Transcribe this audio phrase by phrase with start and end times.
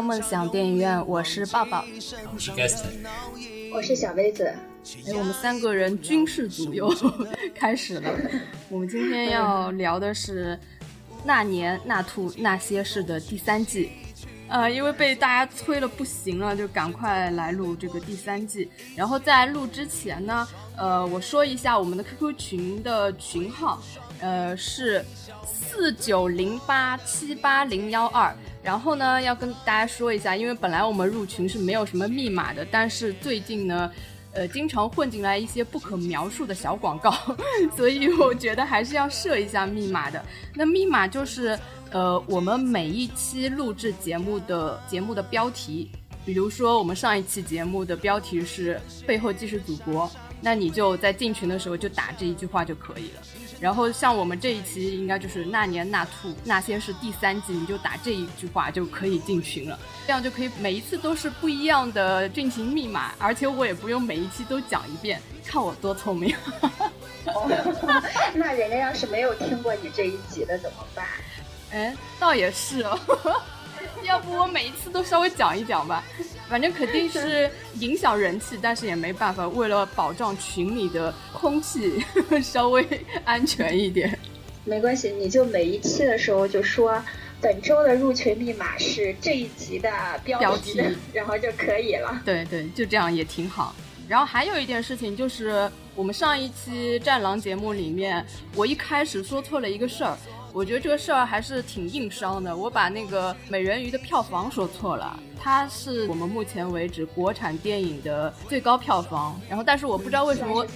[0.00, 1.84] 到梦想电影院，我是抱抱。
[2.32, 3.06] 我是 Gaston，
[3.70, 4.44] 我是小薇子。
[5.06, 6.90] 哎，我们三个人军事组又
[7.54, 8.10] 开始了。
[8.70, 10.58] 我们今天要聊的是
[11.22, 13.90] 《那年那兔那些事》的第三季。
[14.48, 18.70] 呃，因为被大家催了不行了，就赶快来录这个第三季。
[18.96, 20.48] 然后在录之前呢，
[20.78, 23.82] 呃，我说一下我们的 QQ 群的群号，
[24.20, 25.04] 呃，是
[25.44, 28.34] 四九零八七八零幺二。
[28.62, 33.90] 然后呢，要跟大家说一下，因为本来我们入群是没有什么密码的，但是最近呢，
[34.32, 37.10] 呃，经常混进来一些不可描述的小广告，
[37.76, 40.24] 所以我觉得还是要设一下密码的。
[40.54, 41.58] 那密码就是。
[41.92, 45.90] 呃，我们每一期录制节目的节目的标题，
[46.24, 50.08] 比如说我们上一期节目的标题是“背后既是祖国”，
[50.40, 53.22] 那你就在进群的时候就打这一句话就可以了。
[53.60, 66.34] 然后像我们这一期应该就是“那年那兔那些是第三季，你就打这一句话就可以进群了，这样就可以每一次都是不一样的进行密码，而且我也不用每一期都讲一遍，看我多聪明。
[67.26, 67.46] 哦，
[68.34, 71.06] 那人家要是没有听过你这一集的怎么办？
[71.70, 72.98] 哎，倒也是哦，
[74.02, 76.02] 要不我每一次都稍微讲一讲吧，
[76.50, 82.04] 反正肯定是影响人气，但是也没办法，为了保障群里的空气
[82.42, 82.84] 稍微
[83.24, 84.18] 安全一点。
[84.64, 87.00] 没关系，你就每一期的时候就说
[87.40, 89.88] 本周的入群密码是这一集的
[90.24, 92.20] 标题，标题然后就可以了。
[92.24, 93.72] 对对，就这样也挺好。
[94.08, 100.18] 然后还有一件事情就是，我们上一期《战狼》节目里面，我一开始说错了一个事儿。
[100.52, 102.56] 我觉得这个事儿还是挺硬伤的。
[102.56, 109.40] 我把那个《美人鱼》的票房说错了，它是我们目前为止国产电影的最高票房。
[109.48, 110.66] 然后，但是我不知道为什么，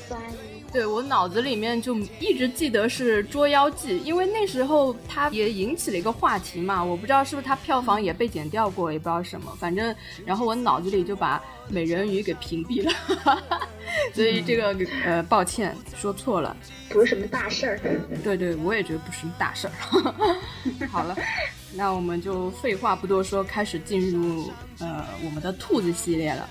[0.73, 6.83] 对我脑子里面就一直记得是《捉妖记》，因为那时候它也引起了一个话题嘛。
[6.83, 9.53] 我不知道是不是它票房也被剪掉过，也不知道什么。
[9.59, 11.39] 反正，然后我脑子里就把
[11.69, 12.93] 《美人鱼》给屏蔽了，
[14.15, 16.57] 所以这个呃，抱歉说错了。
[16.89, 17.81] 不是什么大事儿。
[18.23, 19.73] 对对，我也觉得不是什么大事儿。
[20.89, 21.17] 好了，
[21.73, 26.49] 那我们就废话不多说，开始进入呃我们的兔子系列了。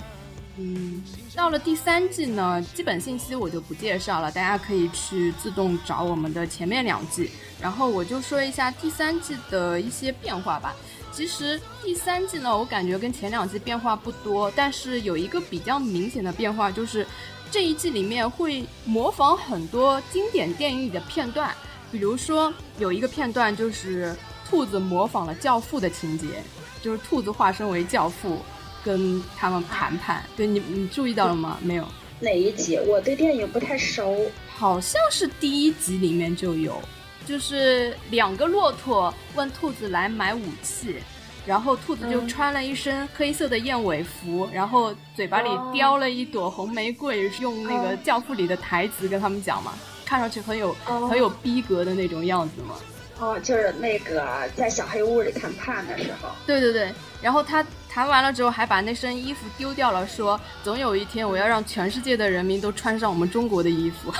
[0.58, 1.04] 嗯，
[1.36, 7.32] 到了第三季呢，基本信息我就不介绍了，大家可以去自动找我们的前面两季。
[7.62, 10.76] 然后我就说一下第三季的一些变化吧。
[11.14, 17.06] 其实第三季呢，我感觉跟前两季变化不多，但是有一个比较明显的变化就是。
[17.52, 21.54] 这一季里面会模仿很多经典电影里的片段，
[21.92, 24.16] 比如说有一个片段就是
[24.50, 26.42] 兔子模仿了教父的情节，
[26.82, 28.40] 就是兔子化身为教父
[28.84, 30.24] 跟他们谈判。
[30.36, 31.60] 对你，你注意到了吗？
[31.62, 31.88] 没有？
[32.20, 32.80] 哪一集？
[32.88, 36.82] 我对电影不太熟，好像是第一集里面就有，
[37.26, 40.98] 就是两个骆驼问兔子来买武器。
[41.46, 49.74] 然后兔子就穿了一身黑色的燕尾服，嗯、然后嘴巴里叼了一朵红玫瑰，用那个《教父》里的台词跟他们讲嘛，
[50.06, 52.76] 看上去很有、哦、很有逼格的那种样子嘛。
[53.20, 56.30] 哦，就是那个在小黑屋里谈判的时候。
[56.48, 64.14] 对对对，然后他谈完了之后，还把那身衣服丢掉了，说总有一天我要让全世界的人民都穿上我们中国的衣服。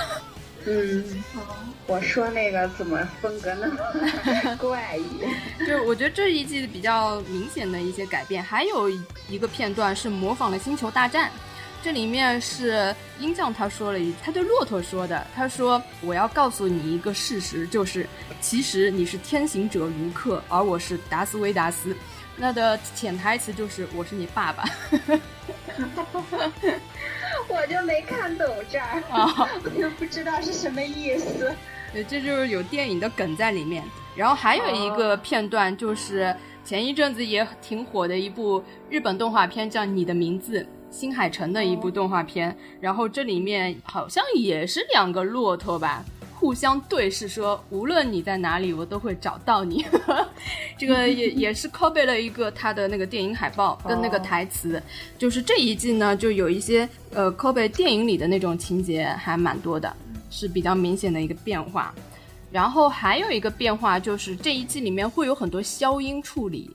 [0.66, 1.04] 嗯，
[1.86, 5.20] 我说那个怎么风格那么怪异？
[5.60, 8.88] 就是我觉得这一季比较明显的一些改变，还有
[9.28, 11.28] 一个片段是模仿了《星球大战》，
[11.82, 18.06] 这里面是鹰将他说了一，他对骆驼说的，他说我要告诉你一个事实，就是
[18.40, 21.94] 其实你是天行者卢克，而我是达斯维达斯。
[22.36, 24.64] 那的潜台词就是我是你爸爸。
[27.48, 31.54] 我就没看懂这儿，啊、我就不知道是什么意思。
[31.92, 33.84] 对，这就是有电影的梗在里面。
[34.16, 40.60] 然后还有一个片段，就是前一阵子也挺火的一部日本动画片，叫《你的名字》，
[40.90, 42.56] 新海诚的一部动画片。
[42.80, 46.04] 然后这里面好像也是两个骆驼吧。
[46.34, 49.84] 互相对视说，无论你在哪里，我都会找到你。
[50.76, 54.82] 这个也 也是 copy 了一个他的那个电影海报跟那个台词，
[55.16, 59.94] 就是这一季呢，就有一些呃 copy 电影里的那种情节还蛮多的，
[60.30, 61.94] 是比较明显的一个变化。
[62.50, 66.70] 然后还有一个变化就是这一季里面会有很多消音处理，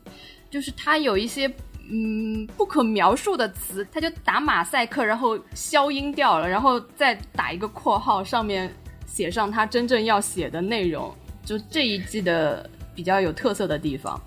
[0.50, 1.50] 就是它有一些
[1.90, 8.74] 嗯不可描述的词，它就打马赛克，然后消音掉了，然后再打一个括号，上面
[9.20, 11.14] 写上他真正要写的内容，
[11.44, 14.18] 就这一季的比较有特色的地方。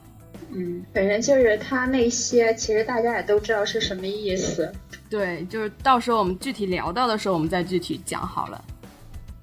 [0.50, 4.70] 嗯，反正就是他那些，其实大家也都知道是什么意思。
[5.08, 8.64] 对，就是到时候我们具体聊到的时候，我们再具体讲好了。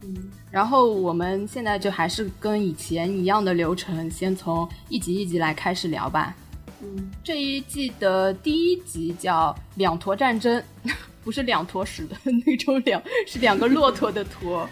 [0.04, 0.16] 嗯，
[0.52, 6.36] 然后我们现在就还是跟以前一样的流程，先从一集一集来开始聊吧。
[6.84, 10.64] 嗯，这一季的第一集叫“两坨战争”，
[11.26, 12.16] 不是两坨屎的
[12.46, 14.70] 那种两， 是两个骆驼的驼。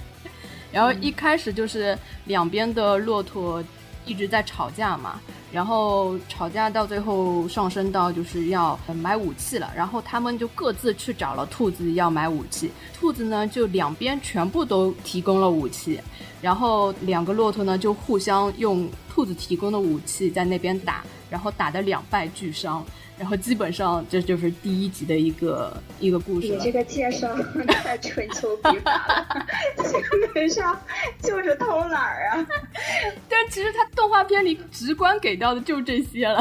[0.72, 3.64] 然后一开始就是两边的骆驼
[4.06, 5.20] 一直在吵架嘛，
[5.52, 16.00] 然后吵架到最后上升到就是要买武器了，然后他们就各自去找了兔子要买武器，兔子呢就两边全部都提供了武器，
[16.42, 22.86] 然后两个骆驼呢就互相用兔子提供的武器在那边打，然后打得两败俱伤。
[23.18, 27.36] 然后基本上这就是第一集的一个一个故事你这个介绍
[27.84, 29.96] 太春秋笔法了，基
[30.34, 30.80] 本上
[31.22, 32.48] 就是偷懒儿啊。
[33.28, 36.40] 但其实它动画片里直观给到的就这些了。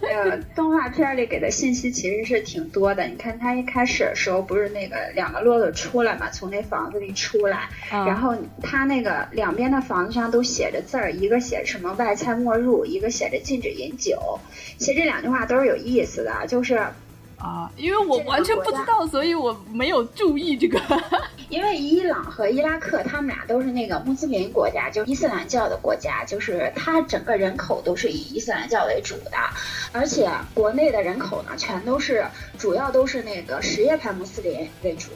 [0.00, 3.06] 呃，动画片里给的信息其实是挺多的。
[3.06, 14.40] 你看他一开始的时候不是那个两个骆驼出来嘛，从那房子里出来，嗯然后他那个两边的房子上都写着字儿，一个写着什么外菜莫入，一个写着禁止饮酒。
[14.78, 16.76] 其实这两句话都是有意思的，就是
[17.38, 20.80] 啊，因为我完全不知道，所以我没有注意这个。
[21.48, 29.30] 因为伊朗和伊拉克他们俩都是那个穆斯林国家，就是伊斯兰教的国家，就是它整个人口都是以伊斯兰教为主的，
[29.90, 32.26] 而且国内的人口呢，全都是
[32.58, 35.08] 主要都是那个什叶派穆斯林为主。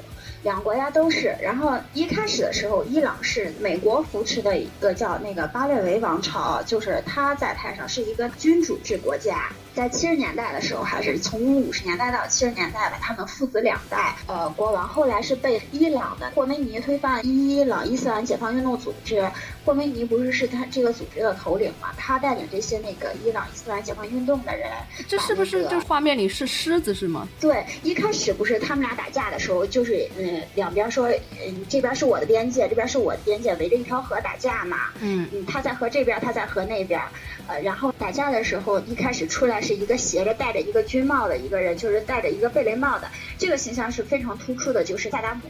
[0.42, 9.50] 两个国家都是，然后一开始的时候，伊朗是美国扶持的一个叫那个巴列维王朝，就是他在台上是一个君主制国家。
[9.74, 19.26] 在七十年代的时候，还是从五十年代到七十年代吧，他们父子两代呃国王，后来是被伊朗的霍梅尼推翻伊朗伊斯兰解放运动组织。
[19.64, 21.90] 霍梅尼不是是他这个组织的头领嘛？
[21.96, 24.68] 他带领这些那个伊朗伊斯兰解放运动的人，
[25.06, 27.28] 这是不是把那个就画面里是狮子是吗？
[27.40, 31.08] 对，一开始不是他们俩打架的时候，就是嗯，两边说，
[31.46, 34.88] 嗯，这边是我的边界，这边是我的边界，围着一条河打架嘛。
[35.00, 37.00] 嗯嗯，他在河这边，他在河那边，
[37.46, 45.42] 呃，然后打架的时候，一开始出来是一个斜着戴着一个军帽的一个人，就是戴着一个贝雷帽的，这个形象是非常突出的，就是萨达姆。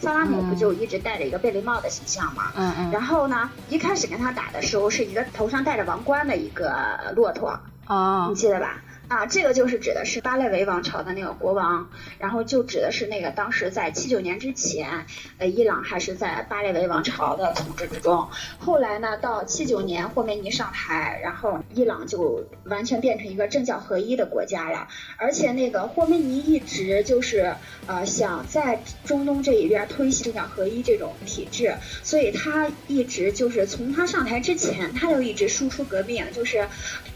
[0.00, 2.52] 萨达姆不就一直戴着一个贝雷帽的形象吗？
[2.56, 8.82] 嗯嗯然后呢，一开始跟他打的时候，是一个头上戴着王冠的一个骆驼，哦你记得吧？
[9.10, 11.90] 啊，这个就是指的是巴列维王朝的那个国王，
[12.20, 15.04] 然后就指的是那个当时在七九年之前，
[15.38, 18.28] 呃，伊朗还是在巴列维王朝的统治之中。
[18.60, 24.86] 后来呢，到七九年霍梅尼上台，然后伊朗就完全变成一个政教合一的国家了。
[25.16, 27.56] 而且那个霍梅尼一直就是
[27.88, 31.74] 呃想在中东这一边推行政教合一这种体制，
[32.04, 36.68] 所以他一直就是从他上台之前，他就一直输出革命，就是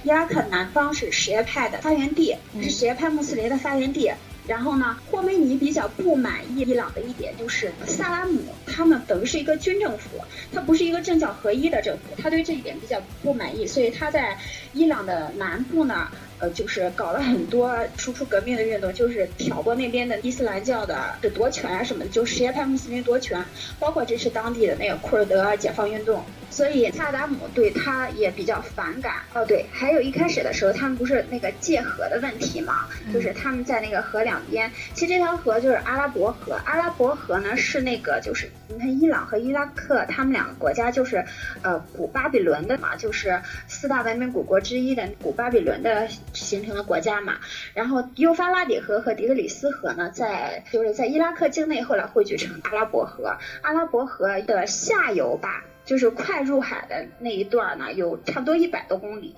[0.04, 4.12] 伊拉克南方是什叶派的发源地，是什叶派穆斯林的发源地。
[4.46, 10.20] 然后呢，霍梅尼比较不满意伊朗的一点就是萨拉姆他们等于是一个军政府，
[10.52, 14.36] 他不是一个政教合一的政府，他对这一点比较不满意，所以他在
[14.74, 16.08] 伊朗的南部呢，
[16.38, 23.42] 呃，就是搞了很多输出革命的运动，就是挑拨那边的伊斯兰教的这夺权啊什么的，就什叶派穆斯林夺权，
[23.78, 26.22] 包括支持当地的那个库尔德解放运动。
[26.54, 29.14] 所以萨达姆对他也比较反感。
[29.34, 36.54] 哦，对，还有一开始的时候，他们不是那个界河的问题嘛，就是他们在那个河两边，其实这条河就是阿拉伯河。
[36.64, 41.24] 阿拉伯河呢是那个就是你看伊朗和伊拉克他们两个国家就是
[41.62, 47.34] 呃古巴比伦的嘛，就是四大文明古国之一的古巴比伦的形成的国家嘛。
[47.74, 53.36] 然后幼发拉底河和底格里斯河呢，在就是在伊拉克境内后来汇聚成阿拉伯河。
[53.62, 55.64] 阿拉伯河的下游吧。
[55.84, 59.34] 就是快入海的那一段呢，有差不多一百多公里，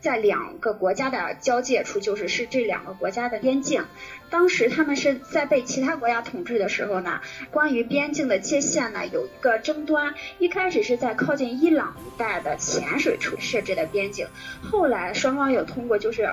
[0.00, 3.84] 在两个国家的交界处，就是是这两个国家的边境。
[4.30, 7.20] 当时他们是在被其他国家统治的时候呢，
[7.50, 10.14] 关于边境的界限呢有一个争端。
[10.38, 14.26] 一开始是在靠近伊朗一带的浅水处设置的边境，
[14.62, 16.30] 后来双方有通过就是。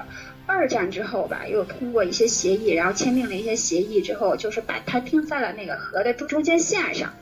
[0.47, 7.13] 二战之后吧，又通过一些协议，然后签订了一些协议之后，就是把它定在了那个河的中中间线上。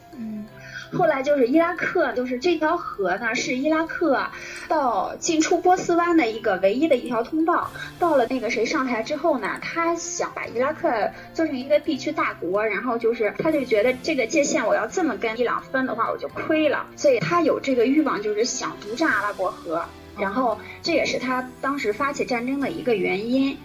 [0.91, 4.25] 后来就是伊拉克，就是这条河呢是伊拉克
[4.67, 7.69] 到进出波斯湾的一个唯一的一条通道。
[7.99, 10.89] 到了那个谁上台之后呢，他想把伊拉克
[11.33, 19.83] 做成一个地区大国，然后就是他就觉得这个界限我要这么跟伊朗分的话，我就亏了，所以他有这个欲望，就是想独占阿拉伯河。
[20.17, 23.57] 然后这也是他当时发起战争的一个原因。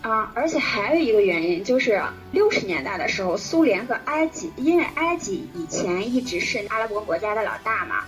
[0.00, 2.00] 啊，而且还有一个原因，就是
[2.30, 8.04] 六十年代的时候，苏联和埃及，因为埃及以前一直是阿拉伯国家的老大嘛，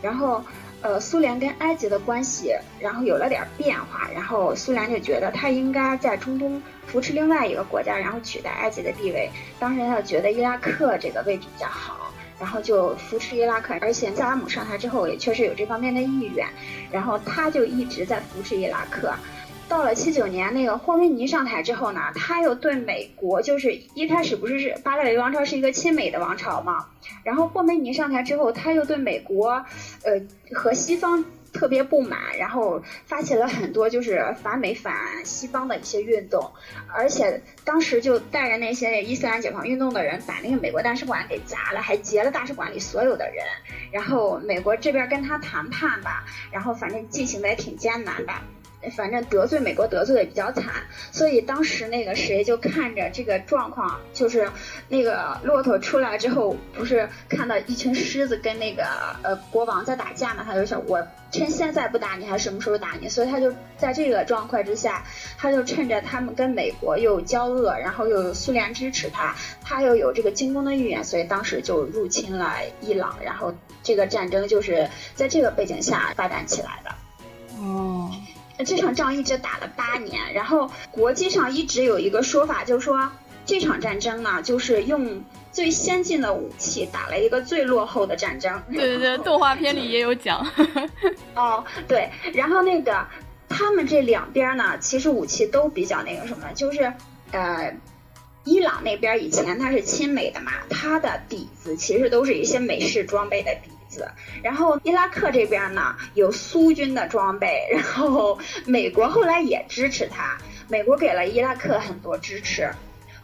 [0.00, 0.44] 然后，
[0.82, 9.28] 呃，苏联跟埃及的关系，然后有了点变化，然后苏联就觉得他应该在中东扶持另外一个国家，然后取代埃及的地位。
[9.58, 16.46] 当时他觉得伊拉克这个位置比较好，然后就扶持伊拉克，而且萨达姆上台之后也确实有这方面的意愿，
[16.92, 19.12] 然后他就一直在扶持伊拉克。
[19.72, 26.88] 到了七九年，那个霍梅尼上台之后呢，他又对美国，就是一开始不是是巴列维王朝是一个亲美的王朝嘛，
[27.24, 29.64] 然后霍梅尼上台之后，他又对美国，
[30.04, 30.20] 呃
[30.52, 31.24] 和西方
[31.54, 36.50] 特别不满，然后发起了很多就是反美反西方的一些运动，
[36.94, 43.42] 而且当时就带着那些伊斯兰解放运动的人，把那个美国大使馆给砸了，还劫了大使馆里所有的人，
[43.90, 48.34] 然后美国这边跟他谈判吧，然后反正进行的也挺艰难的。
[48.90, 50.64] 反正得罪美国得罪的比较惨，
[51.12, 54.50] 所以当时那个谁就看着这个状况，就是
[54.88, 58.84] 那个骆驼出来之后，不是看到一群狮子跟那个
[59.22, 63.08] 呃国王在打架嘛，他就想我趁现在不打你，还什么时候打你？
[63.08, 65.04] 所以他就在这个状况之下，
[65.38, 76.90] 他就趁着他们跟美国又交恶，然后又有苏联支持他，他又有这个进攻的意愿，所以当时就入侵了伊朗，然后这个战争就是在这个背景下发展起来的。
[77.58, 78.10] 哦。
[78.58, 83.10] 这场仗一直打了八年，然后国际上一直有一个说法，就是说
[83.44, 88.62] 这场战争呢，就是用最先进的武器打了一个最落后的战争。
[88.72, 90.46] 对对对，动画片里也有讲。
[91.34, 93.06] 哦，对，然后那个
[93.48, 96.92] 他们这两边呢，其实武器都比较那个什么，就是
[97.32, 97.74] 呃，
[98.44, 103.70] 伊朗那边以前它是亲美的嘛，它的底子其实都是一些美式装备的底。
[104.42, 112.70] 然后伊拉克这边呢有苏军的装备，然后美国后来也支持他，美国给了伊拉克很多支持。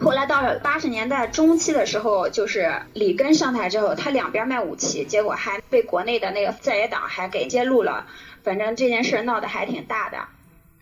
[0.01, 8.07] 后来到了八十年代中期的时候，就是里根上台之后，他两边卖武器，结果还被国内的那个在野党还给揭露了，
[8.45, 10.19] 反正这件事闹得还挺大的。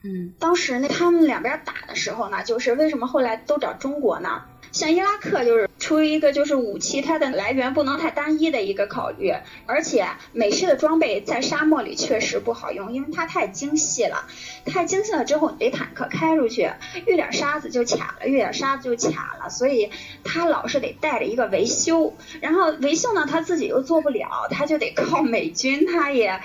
[0.04, 4.42] 嗯，当时那他们两边打的时候呢，就是为什么后来都找中国呢？
[4.76, 9.32] 像伊拉克就是出于一个就是武器它的来源不能太单一的一个考虑，
[9.64, 14.28] 而且美式的装备在沙漠里确实不好用，因为它太精细了，
[14.66, 16.70] 太精细了之后你这坦克开出去
[17.06, 19.90] 遇点沙子就卡了，遇点沙子就卡了，所以
[20.24, 26.38] 他老是得带着一个维修，然后维修呢他自己又做不了，他就得靠美军，他也。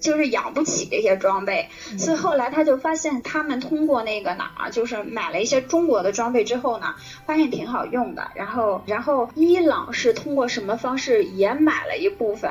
[0.00, 6.94] 就是养不起这些装备，所以后来他就发现，他们通过那个哪儿，就是买了一些中国的装备之后呢，
[7.26, 8.30] 发现挺好用的。
[8.34, 12.50] 然后，然后伊朗是通过什么方式也买了一部分。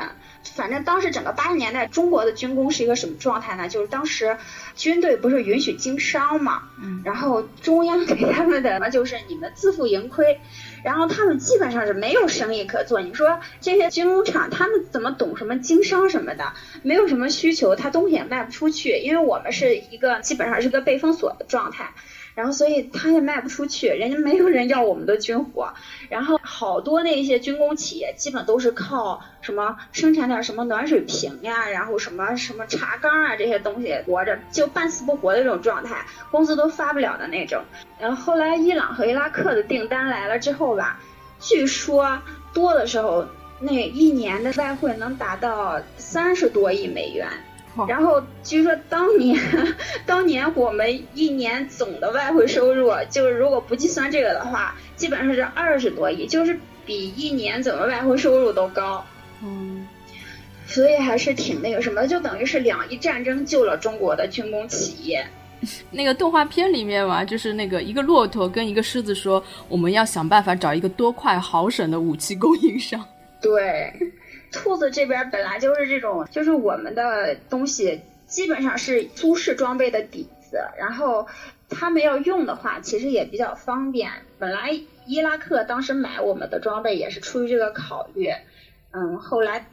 [0.55, 3.67] 反正当时整个八十年代，中国的军工是一个什么状态呢？
[3.67, 4.37] 就是当时
[4.75, 6.63] 军队不是允许经商嘛，
[7.03, 10.39] 然后中央给他们的就是你们自负盈亏。
[10.88, 13.01] 然后他们基本上是没有生意可做。
[13.01, 16.53] 你说这些军工厂，他们怎么懂什么经商什么的？
[16.82, 18.98] 没有什么需求，他东西也卖不出去。
[19.00, 21.94] 因为我们是一个基本上是个被封锁的状态。
[22.38, 25.74] 然后，所以他也卖不出去，人家没有人要我们的军火。
[26.08, 37.63] 然后，好多那些军工企业基本都是靠什么生产点什么暖水瓶呀，然后什么什么茶缸啊这些东西活着，就半死不活的这种状态，工资都发不了的那种。
[38.00, 41.00] 然后后来伊朗和伊拉克的订单来了之后吧，
[41.39, 42.22] 据说
[42.53, 43.25] 多的时候
[43.60, 47.27] 那一年的外汇能达到三十多亿美元。
[47.88, 49.39] 然后据说当年，
[50.05, 59.05] 当年我们一年总的外汇收入，就是如果不计算这个的话，基本上是二十多亿，就是比一年总的外汇收入都高。
[59.43, 59.88] 嗯，
[60.65, 65.25] 所以还是挺那个什么，就等于是两伊战争救了中国的军工企业。
[65.89, 73.03] 那个动画片里面嘛，就是那个一个骆驼跟一个狮子说：“我们要想办法找一个多快好省的武器供应商。”
[73.41, 73.91] 对。
[74.51, 81.27] 兔子这边本来就是这种，就是我们的东西基本上是苏式装备的底子，然后
[81.69, 84.11] 他们要用的话，其实也比较方便。
[84.39, 88.31] 本来伊拉克当时买我们的装备也是出于这个考虑，
[88.91, 89.65] 嗯，后来。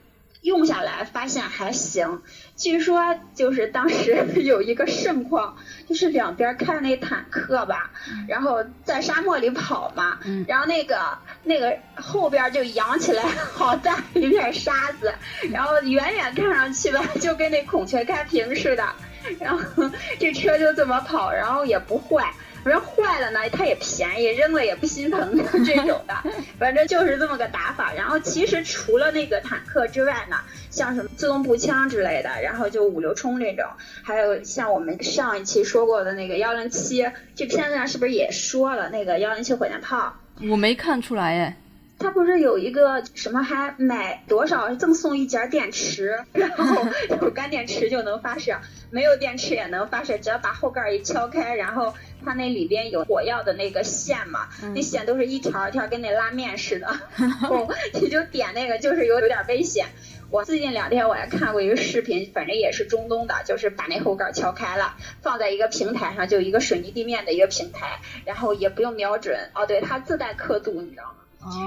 [0.45, 2.21] 用下来发现还行，
[2.55, 5.57] 据说就是当时有一个盛况，
[5.89, 7.91] 就是两边开那坦克吧，
[8.29, 15.15] 然后在沙漠里跑嘛，然后那个那个后边就扬起来好大一片沙子，
[15.51, 18.87] 然后远远看上去吧， 就跟那孔雀开屏似的，
[19.41, 22.35] 然后这车就这么跑，然后也不坏。
[22.65, 26.15] 反正坏了呢，它也便宜，扔了也不心疼这种的，
[26.59, 27.93] 反正就是这么个打法。
[27.93, 30.39] 然后其实除了那个坦克之外呢，
[30.71, 33.67] 像什么自动步枪之类的，然后就五六冲这种，
[34.03, 40.15] 还有像我们上一期说过的那个幺零七，这片子上是不是也说了那个幺零七火箭炮？
[40.51, 41.57] 我没看出来哎。
[41.99, 46.87] 他不是有一个什么还买多少赠送一节电池， 然后
[47.23, 48.59] 有干电池就能发射，
[48.91, 59.87] 没有电池也能发射，只要把后盖一敲开，然后它那里边有火药的那个线嘛，那线都是一条一条跟那拉面似的， 然后你就点那个，就是有有点危险。
[60.31, 71.15] 我最近两天我还看过一个视频，反正也是中东的，就是把那后盖敲开了，放在一个平台上，就一个水泥地面的一个平台，然后也不用瞄准，哦，对，它自带刻度，你知道吗？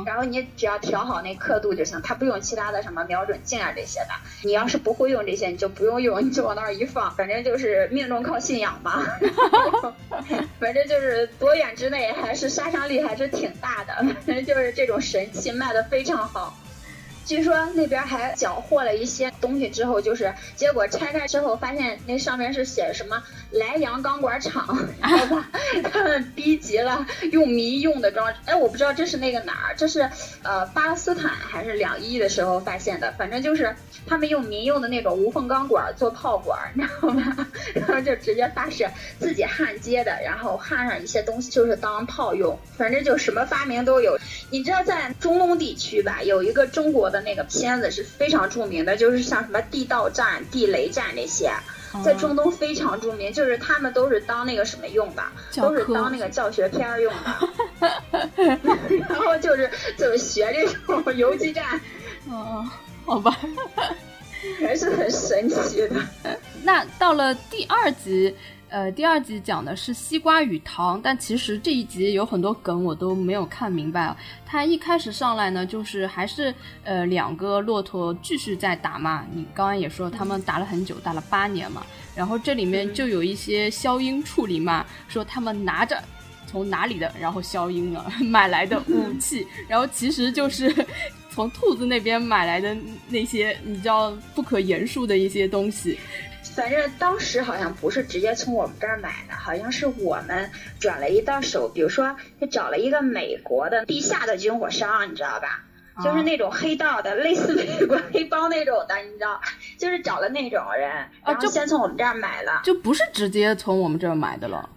[0.05, 4.09] 然后你只要调好那刻度就行，它不用其他的什么瞄准镜啊这些的。
[4.43, 9.03] 你要是不会用这些，你就不用用，你就往那儿一放，反正就是命中靠信仰嘛。
[10.59, 13.93] 反正就是多远之内还是杀伤力还是挺大的，
[14.25, 16.57] 反正就是这种神器卖的非常好。
[17.25, 25.49] 据说那边还缴获了一些东西，之后就是结果拆开之后发现那上面是写什么莱阳钢管厂，知道吧？
[25.91, 30.09] 他们逼急了，用民用的装，哎，我不知道这是那个哪儿，这是
[30.43, 33.75] 呃巴勒斯坦还是两伊的时候发现的，反正就是
[34.07, 37.47] 他们用民用的那种无缝钢管做炮管，你知道吧？
[37.75, 38.89] 然后就直接发射，
[39.19, 44.17] 自己焊接的，然后焊上一些东西就是当炮用，反正就什么发明都有。
[44.49, 47.17] 你知道在中东地区吧，有一个中国的。
[47.27, 51.51] 那个片子是非常著名的，就是像什么地道战、地雷战那些，
[52.03, 55.23] 在中东非常著名，就是他们都是当那个什么用的，
[55.55, 58.59] 都是当那个教学片用的。
[59.09, 61.79] 然后就是怎么学这种游击战。
[62.29, 62.67] 哦，
[63.05, 63.37] 好吧，
[64.59, 65.95] 还是很神奇的。
[66.63, 68.35] 那到了第二集。
[68.69, 74.13] 呃，第二集讲的是西瓜与糖，但其实这一集有很多梗我都没有看明白。
[74.45, 76.53] 他一开始上来呢，就是还是
[76.83, 79.25] 呃两个骆驼继续在打嘛。
[79.33, 81.85] 你刚刚也说他们打了很久，打了八年嘛。
[82.13, 86.03] 然后这里面就有一些消音处理嘛， 说他们拿着
[86.45, 90.85] 从哪里的，然后消音了买来的武器， 然后其实就是
[91.29, 92.75] 从兔子那边买来的
[93.07, 95.97] 那些你知道不可言述的一些东西。
[96.57, 105.61] 反正当时好像不是直接从我们这儿买的，好像是我们转了一道手，比如说他找了一个美国的地下的军火商，你知道吧？
[106.03, 109.39] 就是那种黑道的，类似美国黑帮那种的，你知道？
[109.77, 110.89] 就是找了那种人，
[111.23, 114.67] 然后先从我们这儿买了，就不是直接从我们这儿买的了。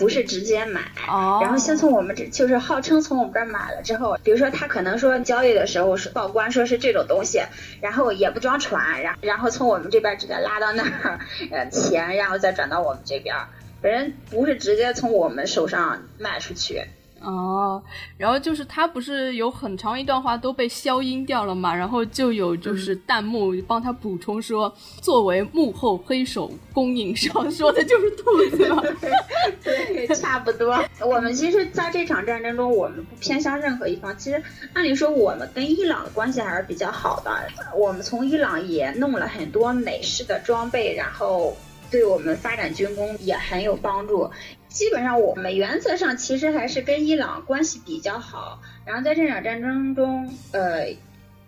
[0.00, 7.42] 不是直接买，然后先从我们这，就是号称从我们这儿买了之后，比如说他可能说交易的时候是报关说是这种东西，
[7.82, 11.20] 然后也不装船，然然后从我们这边直接拉到那儿，
[11.52, 13.36] 呃钱，然后再转到我们这边，
[13.82, 16.86] 反正不是直接从我们手上卖出去。
[17.22, 17.82] 哦，
[18.16, 28.24] 然后就是他不是有很长一段话都被消音掉了嘛，然后就有就是弹幕帮他补充说，作为幕后黑手供应商，说的就是兔
[28.56, 28.82] 子嘛，
[29.62, 30.82] 对，差不多。
[31.00, 34.16] 我们其实在这场战争中，我们不偏向任何一方。
[34.16, 37.30] 其实按理说，我们跟伊朗的关系还是比较好的。
[37.76, 41.54] 我们从伊朗也弄了很多美式的装备，然后
[41.90, 44.30] 对我们发展军工也很有帮助。
[44.70, 50.88] 基本上我们原则上其实还是跟伊朗关系比较好，然后在这场战争中，呃，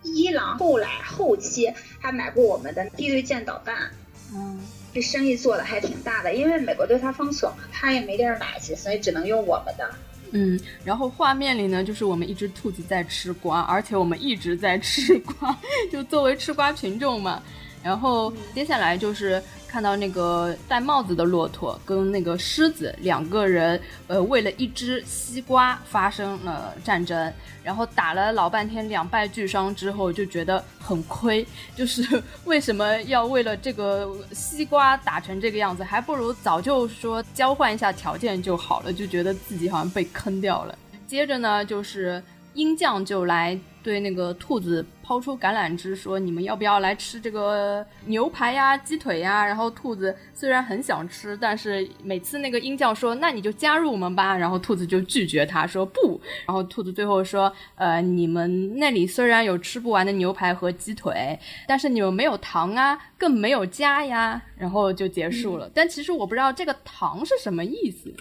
[0.03, 3.89] 伊朗后来后期还买过我们的地对舰导弹，
[4.33, 4.59] 嗯，
[4.93, 9.89] 这生意做的还挺大的，因为美国对他封锁嘛，他也没地儿买去，所以只能用我们的。
[10.31, 15.57] 嗯，然后画面里呢，就是我们一只兔子在吃瓜，而且我们一直在吃瓜，
[15.89, 17.41] 就作为吃瓜群众嘛。
[17.81, 19.41] 然后接下来就是。
[19.73, 27.33] 看到那个戴帽子的骆驼跟那个狮子两个人，呃，为了一只西瓜发生了战争，
[27.63, 31.43] 然后打了老半天，两败俱伤之后就觉得很亏，
[31.75, 40.77] 就是 为什么要为了这个西瓜打成这个样子，还不如早就说交换一下条件就好了，就觉得自己好像被坑掉了。
[41.07, 42.21] 接着呢，就是
[42.53, 43.59] 鹰将就来。
[43.83, 65.69] 对那个兔子抛出橄榄枝，说：“你们要不要来吃这个牛排呀、鸡腿呀？”然后兔子虽然很想吃，但是每次那个鹰叫说：“那你就加入我们吧。”然后兔子就拒绝他说：“不。”然后兔子最后说：“呃，你们那里虽然有吃不完的牛排和鸡腿，但是你们没有糖啊，更没有家呀。”然后就结束了。
[65.73, 68.13] 但其实我不知道这个糖是什么意思。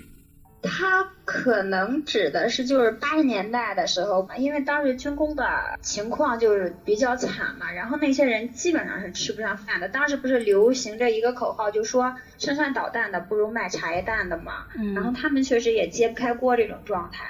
[0.62, 9.88] 他可能指的是就是八十年代的时候吧，因为当时军工的情况就是比较惨嘛，然后那些人基本上是吃不上饭的。
[9.88, 17.24] 当时不是流行着一个口号，就说生产导弹的不如卖茶叶蛋的嘛，然后他们确实也揭不开锅这种状态。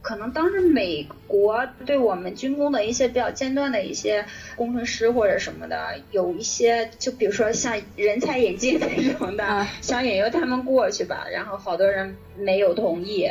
[0.00, 4.24] 可能当时美国对我们军工的一些比较尖端的一些
[4.56, 13.30] 工程师或者什么的，有一些就比如说像人才引进那种的，想引诱他们过去吧，然后好多人没有同意。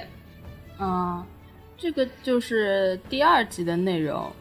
[0.79, 1.23] 嗯，
[1.77, 4.31] 这个就是第二集的内容。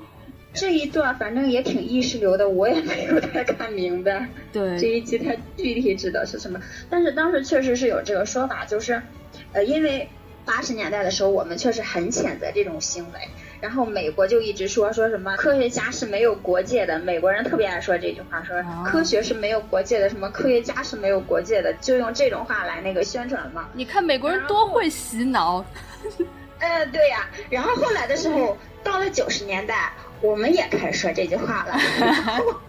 [0.52, 4.26] 这一段反正也挺意识流的，我也没有太看明白。
[4.52, 6.58] 对，这一集它具体指的是什么？
[6.88, 9.00] 但是当时确实是有这个说法，就是，
[9.52, 10.08] 呃，因为
[10.46, 13.18] 八十年代的时候，我们确实很谴责这种行为，
[13.60, 18.56] 然后美国就一直说说什么科学家是没有国界的，美国人特别爱说这句话，说
[18.86, 23.68] 科学是没有国界的，什么科学家是没有国界的，就用这种话来那个宣传嘛。
[23.74, 25.64] 你看美国人多会洗脑。
[26.60, 29.92] 呃， 对呀，然后后来的时候，到了九十年代。
[30.22, 31.78] 我们也开始说这句话了，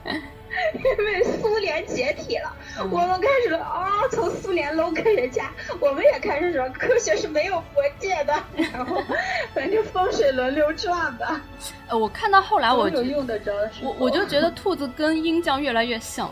[0.74, 2.56] 因为苏联解体了，
[2.90, 8.34] 我们开始了啊，从苏联搂科学家，我们也开始说科学是没有国界的，
[8.74, 9.02] 然后
[9.54, 11.42] 反正风水轮流转吧。
[11.88, 16.32] 呃，我看到后来我就用的招我我就觉得兔子跟鹰酱越来越像。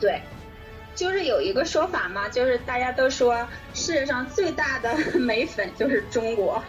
[0.00, 0.22] 对，
[0.94, 3.36] 就是有一个说法嘛，就是大家都说
[3.74, 6.62] 世界上最大的 美粉就是中国。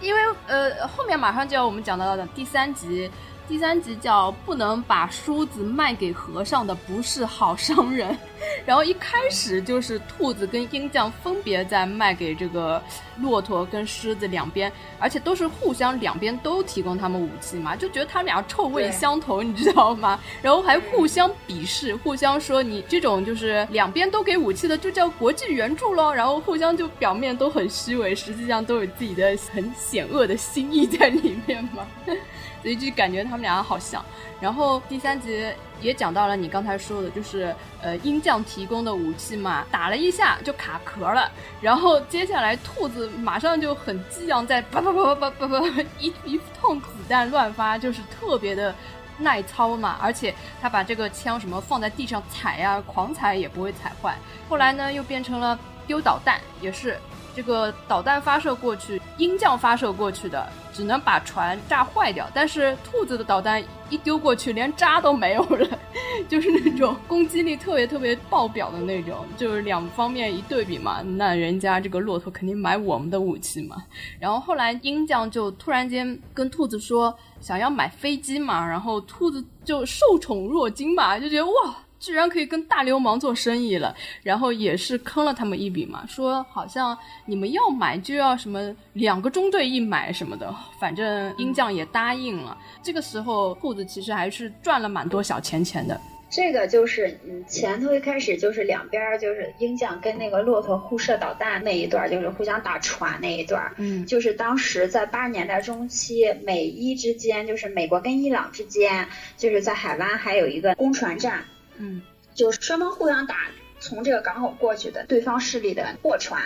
[0.00, 3.10] 因为呃，后面马上就要我们讲到的第三集。
[3.48, 8.16] 第三集叫“不能把梳子卖给和尚的不是好商人”，
[8.66, 12.82] 然后一开始就是兔子跟鹰将分别在卖给这个
[13.18, 20.18] 骆驼跟狮子两边，而且都是互相两边都提供他们武器嘛，就觉得他们俩臭味相投，你知道吗？
[20.42, 31.86] 然后还互相鄙视，互相说你这种就是两边都给武器的就叫国际援助喽，然后互相就表面都很虚伪，实际上都有自己的很险恶的心意在里面嘛。
[32.66, 34.04] 所以就感觉他们俩好像，
[34.40, 35.46] 然后第三集
[35.80, 45.66] 也讲到了你刚才说的，就是呃鹰将提供的武器嘛，打了一下就卡壳了，然后接下来兔子马上就很激昂，在叭叭叭叭叭叭叭
[46.00, 48.74] 一一通子弹乱发，就是特别的
[49.18, 54.16] 耐操嘛，而且他把这个枪什么放在地上踩呀，狂踩也不会踩坏。
[54.48, 56.98] 后来呢又变成了丢导弹，也是。
[57.36, 62.26] 这个导弹发射过去，鹰将发射过去的，只能把船炸坏掉。
[62.32, 65.78] 但是兔子的导弹一丢过去，连渣都没有了，
[66.30, 69.26] 就是那种攻击力特别特别爆表的那种。
[69.36, 73.76] 就是两方面一对比嘛，那人家这个骆驼肯定买我们的武器嘛。
[74.18, 81.52] 然后后来鹰将就突然间跟兔子说想要买飞机嘛，然后兔子就受宠若惊嘛，就觉得哇。
[81.98, 86.04] 居然可以跟大流氓做生意了，然后也是坑了他们一笔嘛。
[86.06, 92.56] 说好像你们要买就要什么两个中队一买什么的，反正鹰将也答应了。
[92.82, 96.00] 这个时候兔子其实还是赚了蛮多小钱钱的。
[96.28, 103.72] 这个就是嗯，前头一开始就是两边就是鹰将跟那个骆驼互射导弹那一段，就是互相打船那一段。
[103.78, 109.06] 嗯，就是当时在八十年代中期，美伊之间就是美国跟伊朗之间，
[109.36, 111.44] 就是在海湾还有一个攻船战。
[111.78, 112.02] 嗯，
[112.34, 113.36] 就是双方互相打
[113.80, 116.42] 从这个港口过去的对方势力的货船，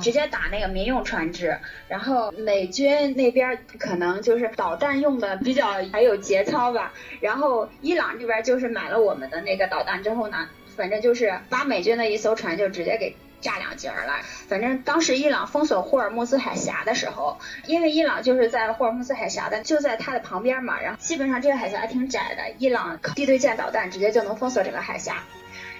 [0.00, 1.58] 直接打那个民用船只。
[1.88, 6.92] 然后美军那边可能就是导弹用的比较还有节操吧。
[7.20, 13.16] 然后伊朗这边就是买了我们的那个导弹之后呢，反正就是把美军的一艘船就直接给。
[13.44, 14.20] 炸两节了。
[14.48, 25.22] 反正当时伊朗封锁霍尔木兹海峡的时候，因为伊朗就是在霍尔木兹海峡的就在它的旁边嘛，然后基本上这个海峡还挺窄的，伊朗地对舰导弹直接就能封锁整个海峡。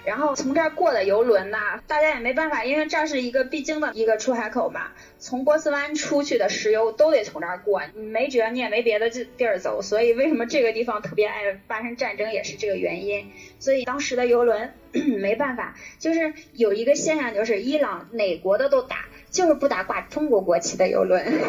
[0.05, 4.91] 然后从这儿过的游轮呐，大家也没办法，因为这是一个必经的一个出海口嘛。
[5.25, 9.81] 从波斯湾出去的石油都得从这儿过，你没辙，你也没别的地地儿走。
[9.81, 13.31] 所以为什么这个地方特别爱发生战争，也是这个原因。
[13.57, 19.05] 所以当时的游轮 没办法，就是有一个现象，就是伊朗哪国的都打。
[19.31, 21.41] 就是不打挂中国国旗的游轮， 因为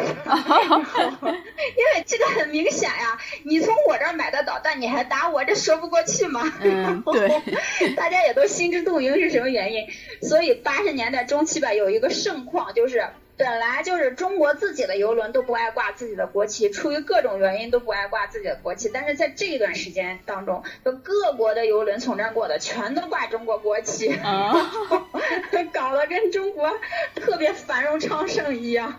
[2.05, 6.51] 这个很明显呀，你从我这儿买的导弹，你还打我，这说不过去嘛。
[6.61, 7.29] 嗯，对，
[7.95, 9.87] 大家也都心知肚明是什么原因，
[10.21, 13.05] 所以八十年代中期吧，有一个盛况就是。
[13.37, 18.89] 本来就是中国自己的游轮都不爱挂自己的国旗，出于各种原因都不爱挂自己的国旗。
[18.91, 24.11] 但是在这一段时间当中，就各国的游轮从这儿过的全都挂中国国旗，
[25.71, 26.71] 搞得跟中国
[27.13, 28.95] 特别繁荣昌盛一样。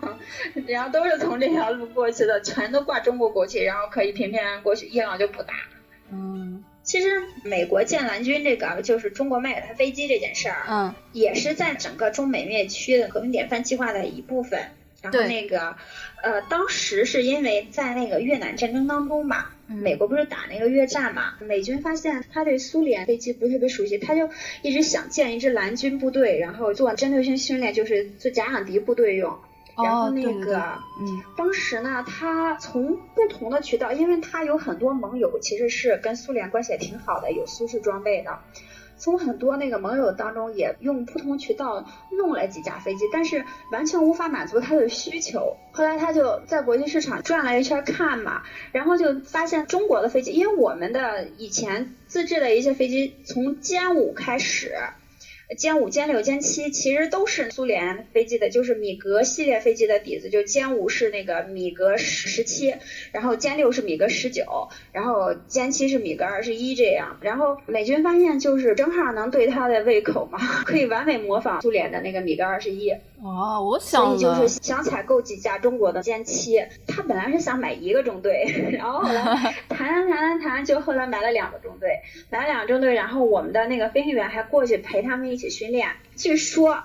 [0.67, 5.53] 然后都是从这条路过去的，全都挂中国国旗，然后可以平平安安过去，伊朗就不打。
[6.11, 6.63] 嗯。
[6.89, 14.59] 其实美国建蓝军这个就是中国卖给他飞机这件事儿，嗯，也是在整个中美灭区的和平典范计划的一部分。
[15.03, 15.75] 然后那个，
[16.23, 24.27] 呃，当时是因为在那个越南战争当中嘛，美国不是打那个越战嘛，美军发现他对苏联飞机不是特别熟悉，他就
[24.63, 29.37] 一直想建一支蓝军部队，然后做针对性训练，就是做假想敌部队用。
[29.83, 30.61] 然后那个，
[30.99, 38.39] 嗯，当时呢，他从不同的渠道，因为他有很多盟友，其实是跟苏联关系也挺好的，有苏式装备的，
[38.97, 45.57] 从很多那个盟友当中也用不同渠道弄了几架飞机，但是完全无法满足他的需求。
[45.71, 54.73] 后来他就在国际市场转了一圈看嘛，然后就发现中国的飞机，因为我们的以前自制的一些飞机从歼五开始。
[55.57, 60.29] 歼五、歼六、歼七其实都是苏联飞机的，就是米格系列飞机的底子。
[60.29, 62.75] 就歼五是那个米格十十七，
[63.11, 67.17] 然后歼六是米格十九，然后歼七是米格二十一这样。
[67.21, 72.93] 然后美军发现就是正好能对他的胃口嘛， 可以完美模仿苏联的那个米格二十一。
[73.21, 76.57] 哦，我想所以就是想采购几架中国的歼七。
[76.87, 79.23] 他本来是想买一个中队，然后后来
[79.69, 85.89] 谈谈谈谈谈，就后来买了两个中队，买了两个中队，然后我们的那个飞行员还过去陪他们一起训练。
[86.15, 86.83] 据说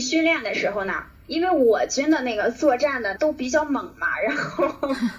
[0.00, 1.04] 训练的时候呢。
[1.28, 4.66] 因为我军的那个作战的都比较猛嘛，然后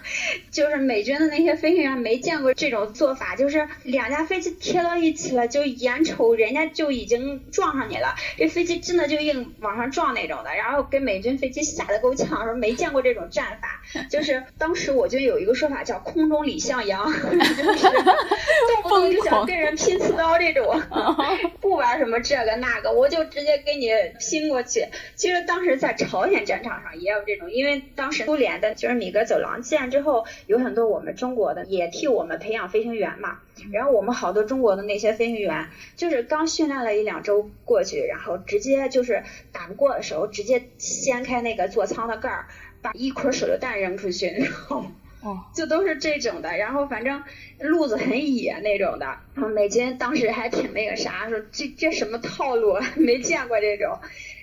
[0.52, 13.80] 就是美军的那些飞行员没见过这种做法，就是两架飞机贴到一起了，就眼瞅人家就已经撞上你了，这飞机真的就硬往上撞那种的，然后给美军飞机吓得够呛，说没见过这种战法。
[14.10, 20.80] 就是当时我就有一个说法叫“空中李向阳 ”，就是动不动就想跟人拼刺刀这种，
[21.60, 24.88] 不玩什么这个那个，我就直接给你拼过去。
[25.16, 25.99] 其实当时在。
[26.06, 33.40] 朝鲜战场上也有这种，因为当时苏联的就是米格走廊建之后，有很多我们中国的也替我们培养飞行员嘛。
[33.74, 42.48] 然后我们好多中国的那些飞行员，就是刚训练了一两周过去，然后直接就是打不过的时候，直接掀开那个座舱的盖儿，
[42.82, 44.86] 把一捆手榴弹扔出去， 然后
[45.54, 46.56] 就都是这种的。
[46.56, 47.22] 然后反正
[47.60, 49.06] 路子很野那种的。
[49.36, 54.00] 然后美军当时还挺那个啥，说这这什么套路， 没见过这种。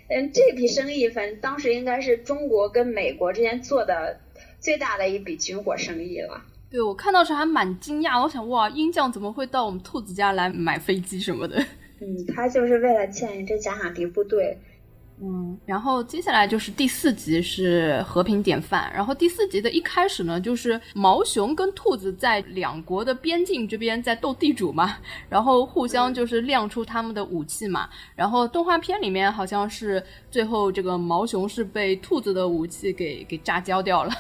[0.09, 4.21] 嗯，这笔生意反正当时应该是中国跟美国之间做的
[4.61, 6.43] 最大的一笔军火生意了。
[6.71, 11.59] 对，我看到时还蛮惊讶，我想哇，鹰将怎么会到我们兔子家来买飞机什么的？
[12.01, 14.59] 嗯，他就是为了建这假想敌部队。
[15.23, 18.93] 嗯，然后接下来就是第四集是和平典范。
[18.95, 24.99] 然后第四集的一开始呢，就是毛熊跟兔子在两国的边境这边在斗地主嘛，
[25.31, 27.89] 然后互相就是亮出他们的武器嘛。
[28.15, 34.13] 然后动画片里面好像是最后这个毛熊是被兔子的武器给给炸焦掉了。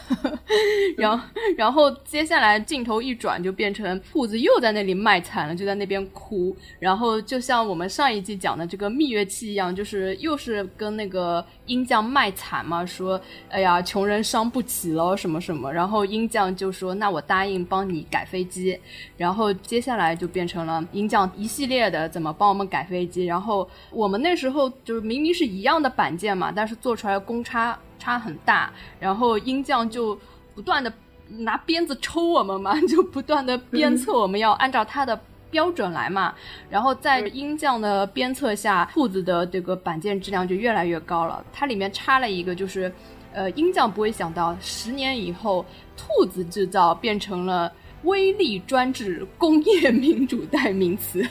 [0.96, 1.28] 然后
[1.58, 6.56] 然后接下来镜头一转，就变成兔子又在那里卖惨了，就在那边哭。
[6.78, 18.78] 然后就像我们上一季讲的这个蜜月期一样，就是又是跟跟那个鹰将卖惨嘛，说哎呀，穷人伤不起了什么什么，然后鹰将就说那我答应帮你改飞机，
[19.16, 30.16] 然后接下来就变成了鹰将一系列的怎么帮我们改飞机，然后我们那时候就是明明是一样的板件嘛，但是做出来公差差很大，然后鹰将就
[30.54, 30.92] 不断的
[31.28, 35.18] 拿鞭子抽我们嘛， 就不断的鞭策我们要按照他的。
[35.50, 36.34] 标准来嘛，
[36.68, 41.44] 然后在鹰酱的鞭策下，兔子的这个板件质量就越来越高了。
[41.52, 42.92] 它里面插了一个，就是，
[43.32, 45.64] 呃，鹰酱不会想到，十年以后，
[45.96, 47.72] 兔子制造变成了。
[48.02, 51.26] 威力专制工业民主代名词，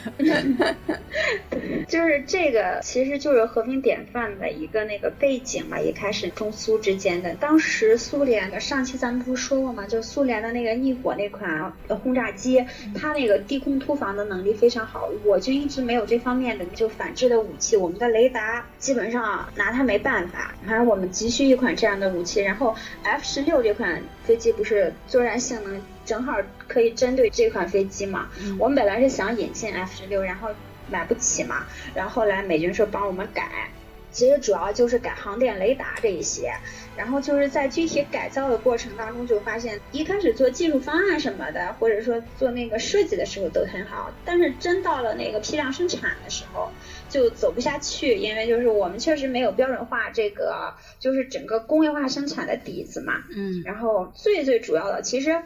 [1.88, 5.80] 就是这个，其实就是和平典范的一个那个背景嘛。
[5.80, 9.86] 一开始中苏之间的，当时苏联的上期咱们不是说过吗？
[9.86, 12.62] 就苏联的那个逆火那款轰炸机，
[12.94, 15.08] 它那个低空突防的能力非常好。
[15.24, 20.54] 我就一直没有这方面的就反制的武器，我们的雷达基本上拿它没办法。
[20.66, 22.42] 反正我们急需一款这样的武器。
[22.42, 25.80] 然后 F 十六这款飞机不是作战性能。
[26.04, 26.36] 正好
[26.68, 28.28] 可以针对这款飞机嘛？
[28.60, 30.50] 我们本来是想引进 F 十六，然后
[30.88, 31.66] 买不起嘛。
[31.94, 33.68] 然后后来美军说帮我们改，
[34.12, 36.52] 其实主要就是改航电雷达这一些。
[36.96, 46.70] 然后就是在具体改造的过程当中，就发现一开始做技术方案什么的，或者说做那个设计的时候都很好，但是真到了那个批量生产的时候
[47.16, 53.24] 就走不下去，因为就是我们确实没有标准化这个就是整个工业化生产的底子嘛。
[53.34, 53.62] 嗯。
[53.64, 55.40] 然后最最主要的其实。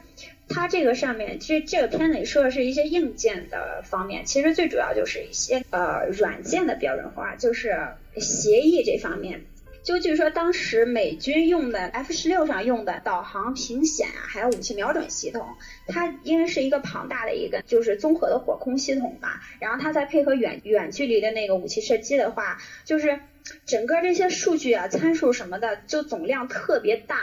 [0.52, 7.78] 它这个上面，其实这个片里说的是一些硬件的方面，其实最主要就是一些呃软件的标准化，就是
[8.16, 9.42] 协议这方面。
[9.82, 15.46] 就据说当时美军用的 F 十六上用的导航、屏显啊，还有武器瞄准系统，
[15.86, 23.20] 它因为是一个庞大的一个就是综合的火控系统嘛，然后它再配合远远距离的那个武器射击的话，就是
[23.66, 27.18] 整个这些数据啊、参数什么的，就总量特别大，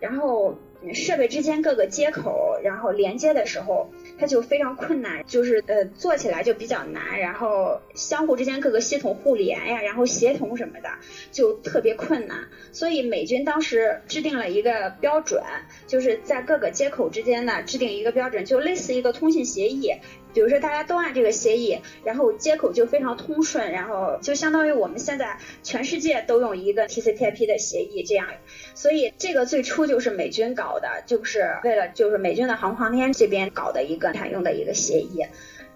[0.00, 0.58] 然后。
[0.94, 3.92] 设备之间各个接口，然后连接的时候，
[4.22, 10.88] 它就非常困难，就是呃做起来就比较难，然后相互之间各个系统互联呀，然后协同什么的
[11.32, 12.46] 就特别困难。
[12.70, 15.42] 所以美军当时制定了一个标准，
[15.88, 19.92] 就是在各个接口之间呢制定一个标准，就类似一个通信协议，
[20.32, 28.28] 比如说大家都按这个协议，然后接口就非常通顺，然后就相当于我们现在全世界都用一个 TCP/IP 的协议这样。
[28.74, 35.26] 所以这个最初就是美军搞的，就是为了就是美军的航空航天这边搞的一个采用的一个协议。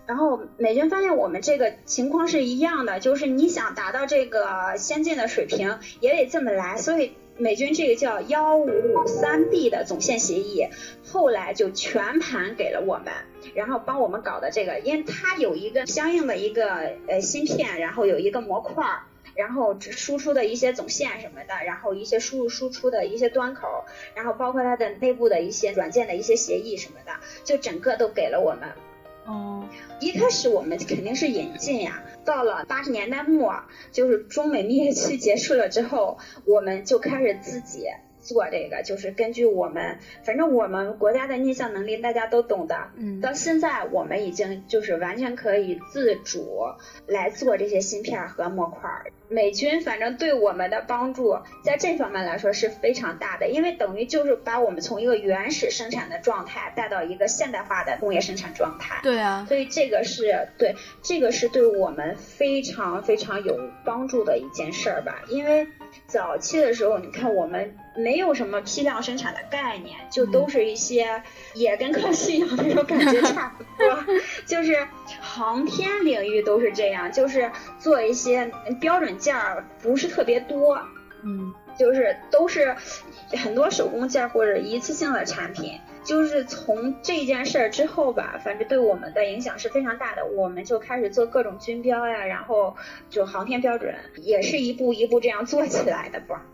[0.06, 6.76] 然后美军发现我们这个情况是一样的，就是你想达到这个先进的水平，也得这么来。
[6.76, 10.68] 所以美军这个叫幺五五三 B 的总线协议，
[11.04, 13.12] 后来就全盘给了我们，
[13.56, 19.02] 然后帮我们搞的这个，因为它有一个相应的一个呃芯片，然后有一个模块儿，
[19.36, 27.12] 然后输出的一些总线什么的，然后一些输入输出的一些端口，然后包括它的内部的一些软件的一些协议什么的，
[27.44, 28.68] 就整个都给了我们。
[29.26, 29.68] 哦，
[30.00, 37.86] 一开始我们肯定是引进呀，到了八十年代末，就是中美蜜月期结束了之后，我们就开始自己
[38.26, 46.66] 做这个，就是根据我们，反正我们国家的逆向能力大家都懂的，嗯，到现在我们已经就是完全可以自主
[47.06, 48.90] 来做这些芯片和模块。
[49.28, 59.00] 美军反正对我们的帮助，在这方面来说是非常大的，因为等于就是把我们从一个原始生产的状态带到一个现代化的工业生产状态。
[59.02, 65.24] 对啊，所以这个是对，这个是对我们非常非常有帮助的一件事儿吧。
[65.28, 65.66] 因为
[66.06, 71.22] 早期的时候，你看我们没有什么批量生产的概念，就都是一些
[71.54, 74.04] 也跟科技一样那种感觉差不多，
[74.46, 74.86] 就是
[75.20, 78.48] 航天领域都是这样，就是做一些
[78.80, 79.16] 标准。
[79.18, 80.78] 件儿不是特别多，
[81.24, 82.76] 嗯，就是都是
[83.42, 85.80] 很多手工件或者一次性的产品。
[86.04, 90.24] 就是从这件事儿之后吧，反正对我们的影响是非常大的。
[90.26, 92.76] 我们就开始做各种军标呀，然后
[93.10, 96.44] 就航天标准也是一步一步这样做起来的吧。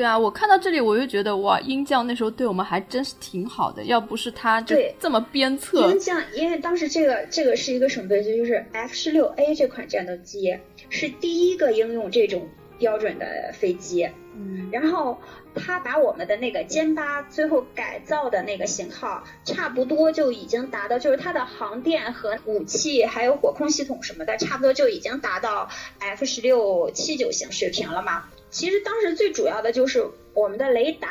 [0.00, 5.90] 对啊，我看到这里我就觉得哇，鹰将那时候对我们还真是挺好的，要不是他就这么鞭策。
[5.90, 8.34] 鹰将，因为当时这个这个是一个什么飞机？
[8.34, 10.56] 就是 F 十六 A 这款战斗机。
[10.88, 15.20] 是第一个应用这种标准的飞机，嗯，然后
[15.54, 28.24] 他把我们的那个歼八最后改造的那个型号，差不多就已经达到，就是它的航电和武器还有火控系统什么的，差不多就已经达到 F 十六七九型水平了嘛。
[28.50, 31.08] 其实当时最主要的就是我们的雷达，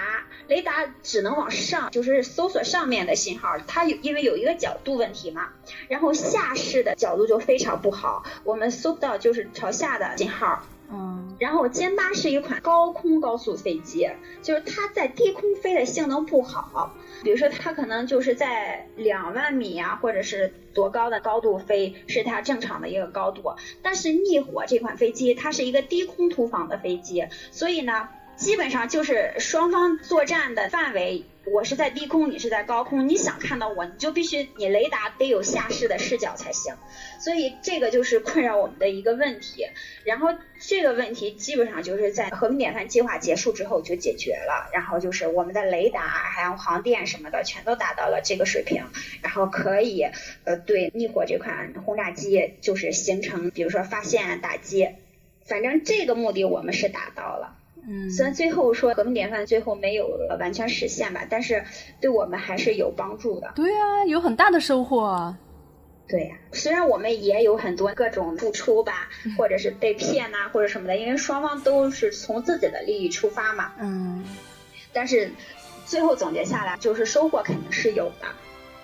[0.48, 5.50] 雷达只能往上，就是搜索上面的信号，它有因为有一个角度问题嘛，
[5.88, 10.64] 然后下视的角度就非常不好，我们搜不到就是朝下的信号。
[10.92, 14.10] 嗯，然后歼八是一款高空高速飞机，
[14.42, 16.96] 就是它在低空飞的性能不好。
[17.24, 23.56] 比如说，它可能就是在两万米啊，或者是多高的高度飞，是它正常的一个高度。
[23.82, 31.26] 但是逆火这款飞机，它是一个低空突防的飞机，所以呢，基本上就是双方作战的范围。
[31.52, 36.76] 我是在低空，你是在高空，你想看到我，你就必须你雷达得有下视的视角才行。
[37.20, 39.66] 所以这个就是困扰我们的一个问题。
[40.06, 44.70] 然后这个问题基本上就是在和平典范计划结束之后就解决了。
[44.72, 48.86] 然后就是我们的雷达还有航电什么的全都达到了这个水平，
[49.22, 50.06] 然后可以
[50.46, 54.88] 呃对逆火这款轰炸机就是形成，比如说发现打击，
[55.46, 57.58] 反正这个目的我们是达到了。
[57.88, 61.64] 嗯，虽然最后说革命典范最后没有完全实现吧，但是
[62.02, 63.52] 对我们还是有帮助的。
[63.56, 65.38] 对啊，有很大的收获啊。
[66.08, 73.72] 对呀，虽然我们也有很多各种付出吧，或者是被骗呐，或者什么的，因为双方都是从自己的利益出发嘛。
[73.80, 74.24] 嗯。
[74.92, 75.32] 但是
[75.86, 78.28] 最后总结下来，就是收获肯定是有的。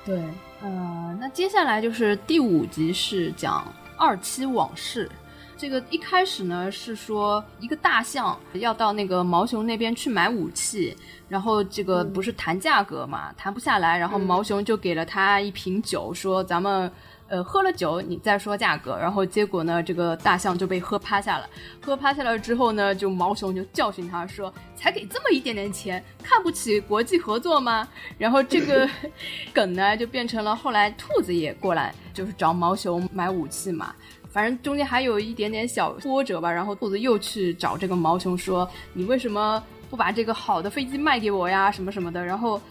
[0.06, 0.22] 对，
[0.62, 5.10] 呃，那接下来就是第五集是讲二期往事。
[5.58, 10.96] 这个一开始呢是说一个大象要到那个毛熊那边去买武器，
[11.30, 16.92] 然后这个不是谈价格嘛，谈不下来，然后毛熊就给了他一瓶酒，说咱们
[17.30, 21.50] 呃喝了酒你再说价格，然后结果呢这个大象就被喝趴下了，
[21.82, 27.88] 喝趴下了之后呢，就毛熊就教训他说，才给这么一点点钱，看不起国际合作吗？
[28.18, 28.88] 然后这个
[29.54, 33.96] 梗呢就变成了后来兔子也过来就是找毛熊买武器嘛。
[34.36, 41.72] 反正中间还有一点点小波折吧，然后兔子又去找这个毛熊说：“你为什么不把这个好的飞机卖给我呀？
[41.72, 42.62] 什么什么的。”然后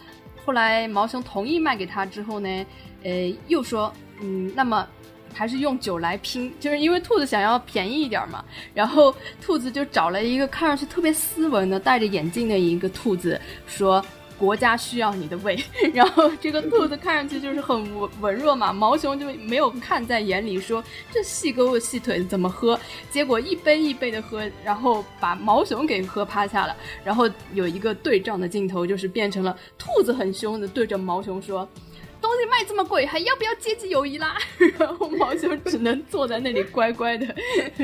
[0.44, 2.66] 后来毛熊同意卖给他之后呢，
[3.02, 3.90] 呃，又说
[4.20, 4.86] ：“嗯，那么
[5.32, 8.44] 还是用酒来拼，就是因为兔子想要便宜一点嘛。”
[8.74, 14.04] 然后兔子就找了一个看上去特别斯文的、戴着眼镜的一个兔子说。
[14.44, 15.58] 国家需要你的胃，
[15.94, 22.78] 然后这个兔子看上去就是很文文弱嘛，毛熊就没有看在眼里，说这细胳膊细腿怎么喝？
[23.10, 26.76] 结果一杯一杯的喝，然后把毛熊给喝趴下了。
[27.02, 31.66] 然后有一个对仗的镜头，就是变成了兔子很凶的对着毛熊说
[32.24, 34.36] ：“东西卖这么贵，还要不要阶级友谊啦？
[34.78, 37.26] 然后毛熊只能坐在那里乖乖的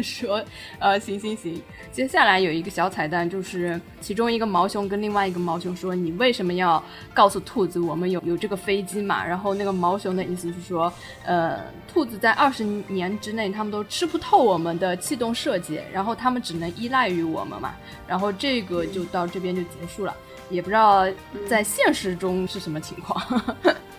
[0.03, 0.43] 说，
[0.78, 1.61] 呃，行行行。
[1.93, 6.82] 接下来有一个小彩蛋，就是其中一个毛熊跟另外一个毛熊说：“你为什么要
[7.12, 10.91] 告诉兔子我们有有这个飞机嘛？”然后那个毛熊的意思是说，
[11.24, 11.61] 呃，
[11.93, 17.74] 兔子在二十年之内，他们都吃不透我们的气动设计，然后他们只能依赖于我们嘛。
[18.07, 20.16] 然后这个就到这边就结束了，
[20.49, 21.07] 也不知道
[21.49, 23.20] 在现实中是什么情况。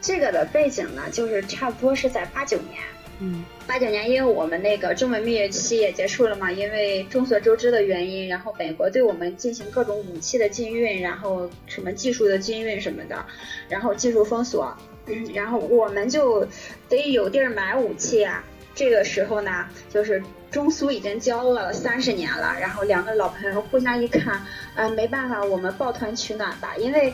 [0.00, 2.80] 这个的背景呢，就是差不多是在八九年。
[3.22, 13.22] 嗯，八九年，因为我们那个中美蜜月期也结束了嘛，因为众所周知的原因，然后美国对我们进行各种武器的禁运，然后什么技术的禁运什么的，
[13.68, 14.74] 然后技术封锁，
[15.04, 16.48] 嗯然后我们就
[16.88, 18.42] 得有地儿买武器啊。
[18.74, 24.40] 这个时候呢，就是中苏已经交了三十年了，然后两个老朋友互相一看，
[24.74, 27.12] 啊，没办法，我们抱团取暖吧，因为。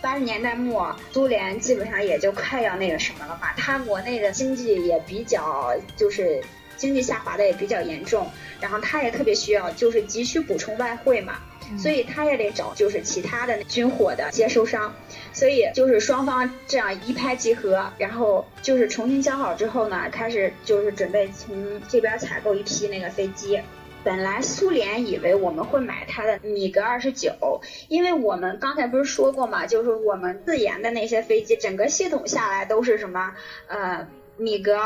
[0.00, 6.40] 八十年代末，苏联基本上也就快要那个什么了嘛，它国内的经济也比较就是
[6.76, 8.30] 经济下滑的也比较严重，
[8.60, 11.38] 然后它也特别需要就是急需补充外汇嘛，
[11.76, 14.94] 所以它也得找就是其他的军火的接收商，
[15.32, 23.60] 所以就是双方这样一拍即合，然后就是重新交好之后呢，开始就是准备从这边采购一批那个飞机。
[24.04, 33.34] 本来苏联以为我们会买它的米格二十九，因为我们刚才不是说过嘛，就是我们自研的那些飞机，整个系统下来都是什么
[33.66, 34.78] 呃米格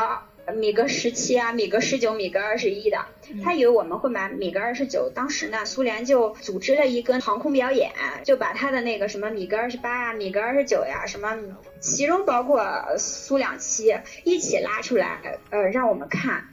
[0.55, 2.97] 米格十七啊，米格十九、米格二十一的。
[3.41, 7.91] 他以为我们会买米格二十九，当时呢，苏联就组织了一个航空表演，
[8.25, 11.37] 就把他的那个什么米格二十八啊、米格二十九呀，什么
[11.79, 13.95] 其中包括苏两七
[14.25, 16.52] 一起拉出来，呃，让我们看。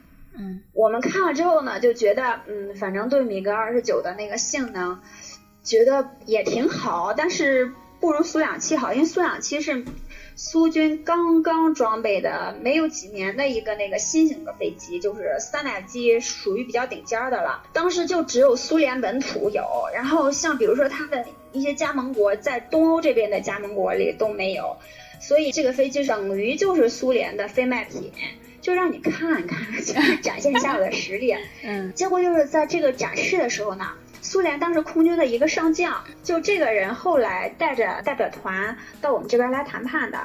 [0.73, 4.99] 我们看了之后呢，就觉得，嗯，反正对米格二十九的那个性能，
[5.63, 9.83] 觉得也挺好，但是不如苏两七好，因为苏两七是
[10.35, 17.63] 苏军刚刚装备的，没有几年的一个那个新型的飞机，就是三代机，属于比较顶尖的了。
[17.73, 19.63] 当时就只有苏联本土有，
[19.93, 24.77] 然后像比如说它的一些加盟国，在东欧这边的加盟国里都没有，
[25.19, 28.11] 所以这个飞机等于就是苏联的非卖品。
[28.61, 31.35] 就让你看看，就 是展现一下我的实力。
[31.63, 33.87] 嗯，结果就是在这个展示的时候呢，
[34.21, 40.19] 苏联当时空军的一个上将，就这个人后来带着代表团到我们这边来谈判的，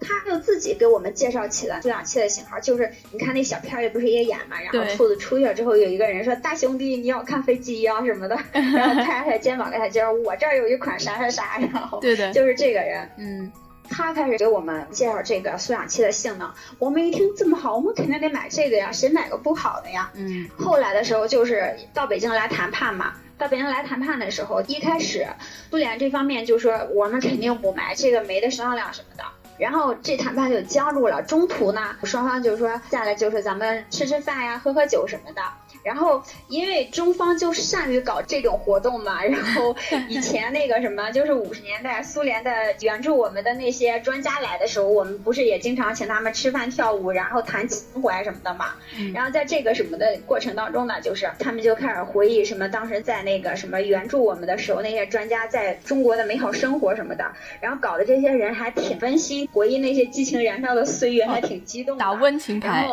[0.00, 2.58] 他就自己给我们介绍起了苏两七的型号。
[2.60, 8.38] 就是你看那小片里不是也演嘛，然后兔子出去了之后，有一个人说：“大兄弟，你要看飞机呀什么的。
[8.52, 13.52] ”然后拍拍肩膀给他介绍：“我这儿有一款啥啥啥。”然后对的，就是这个人，嗯。
[13.92, 20.10] 他开始给我们介绍这个苏氧气的性能，我们一听这么好，我们肯定得买这个呀，谁买个不好的呀？
[20.14, 20.48] 嗯。
[20.58, 25.26] 后来的时候就是到北京来谈判嘛，到北京来谈判的时候，一开始
[25.70, 29.24] 苏联这方面就说我们肯定不买，这个没得商量什么的，
[29.58, 31.22] 然后这谈判就僵住了。
[31.22, 35.42] 中途呢，双方就说下来就是咱们吃吃饭呀，喝喝酒什么的。
[35.82, 39.74] 然后，因为中方就善于搞这种活动嘛，然后
[40.08, 48.74] 以前那个什么，就是五十年代苏联的援助我们的那些专家来的时候，我们不是也经常请他们吃饭跳舞，然后谈情怀什么的嘛。
[49.14, 57.24] 然后在这个什么的过程当中呢，就是他们就开始回忆什么当时在那个什么援助我们的时候，那些专家在中国的美好生活什么的，
[57.60, 62.86] 然后搞的这些人还挺温馨，回忆那些激情燃烧的岁月，还挺激动，打温情牌。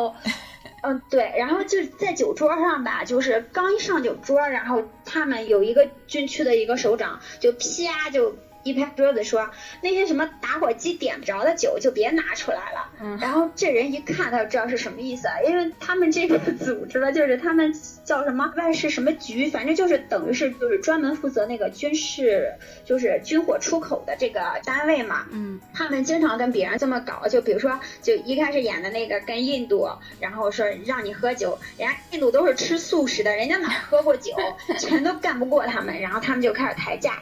[0.82, 8.36] 嗯，对，然后就在酒桌上吧，就是刚一上酒桌，然后他们有一个军区的一个首长，就啪就。
[8.64, 9.50] 一拍桌子说
[9.82, 22.54] ：“那些什么打火机点不着的酒就别拿出来了。”嗯，然后这人一看他就知道是什么意思，因为他们这个 组织了，就是他们叫什么外事什么局，反正就是等于是就是专门负责那个军事
[22.86, 25.26] 就是军火出口的这个单位嘛。
[25.32, 29.90] 嗯，他们经常跟别人这么搞，就比如说就一开始演的那个跟印度，
[30.20, 34.34] 然后说让你喝酒，人家印度都是吃素食的，人家哪喝过酒，
[34.78, 37.14] 全都干不过他们，然后他们就开始抬价。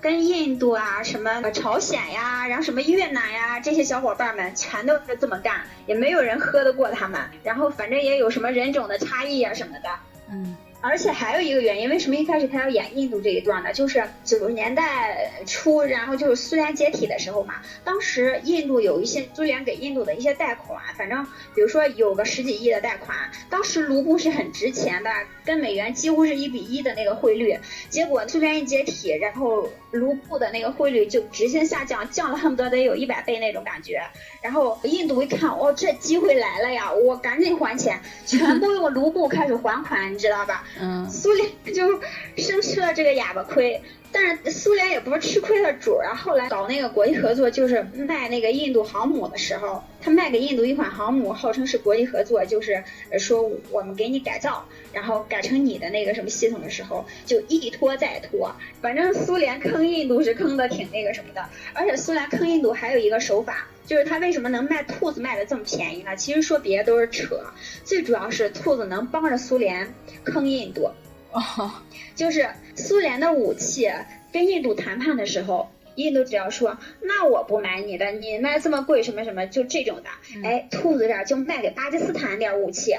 [0.00, 7.20] 跟印度啊，什么朝鲜呀，然后什么越南呀，这些小伙伴们全都是这么干，也没有人喝得过他们。
[7.42, 9.88] 然后反正也有什么人种的差异啊什么的。
[10.30, 10.56] 嗯。
[10.82, 13.72] 而且还有一个原因，为什么一开始他要演印度这一段呢？
[13.72, 17.54] 就是九十年代初，然后就是苏联解体的时候嘛。
[17.84, 21.24] 当时印度有一些苏联给印度的一些贷款，反正
[21.54, 23.16] 比如说有个十几亿的贷款。
[23.48, 25.10] 当时卢布是很值钱的，
[25.44, 27.60] 跟美元几乎是一比一的那个汇率。
[27.88, 34.02] 结果苏联一解体，然后卢布的那个汇率就直线下降，降了恨不得得有一百倍那种感觉。
[34.42, 40.64] 然后印度一看，哦，这机会来了呀，我赶紧还钱，全部用卢布开始还款，你知道吧？
[40.80, 42.00] 嗯，苏联就
[42.36, 43.80] 生吃了这个哑巴亏。
[44.12, 52.84] 但是苏联也不是吃亏的主儿啊，后来搞那个国际合作，就是卖那个印度航母的时候，他卖给印度一款航母，号称是国际合作，就是
[53.18, 58.54] 说我们给你改造，然后改成你的那个什么系统的时候，就一拖再拖。
[58.82, 66.14] 反正苏联坑印度是坑的挺那个什么的，而且苏联坑印度还有一个手法，就是他为什么能卖兔子卖的这么便宜呢？
[66.16, 67.40] 其实说别的都是扯，
[67.82, 69.94] 最主要是兔子能帮着苏联
[70.24, 70.90] 坑印度。
[71.32, 71.72] 哦，
[72.14, 73.90] 就是苏联的武器
[74.32, 80.10] 跟印度谈判的时候，印度只要说那我不买你的，你卖这么贵什么什么，就这种的，
[80.44, 82.92] 哎，兔子这儿就卖给巴基斯坦点武器。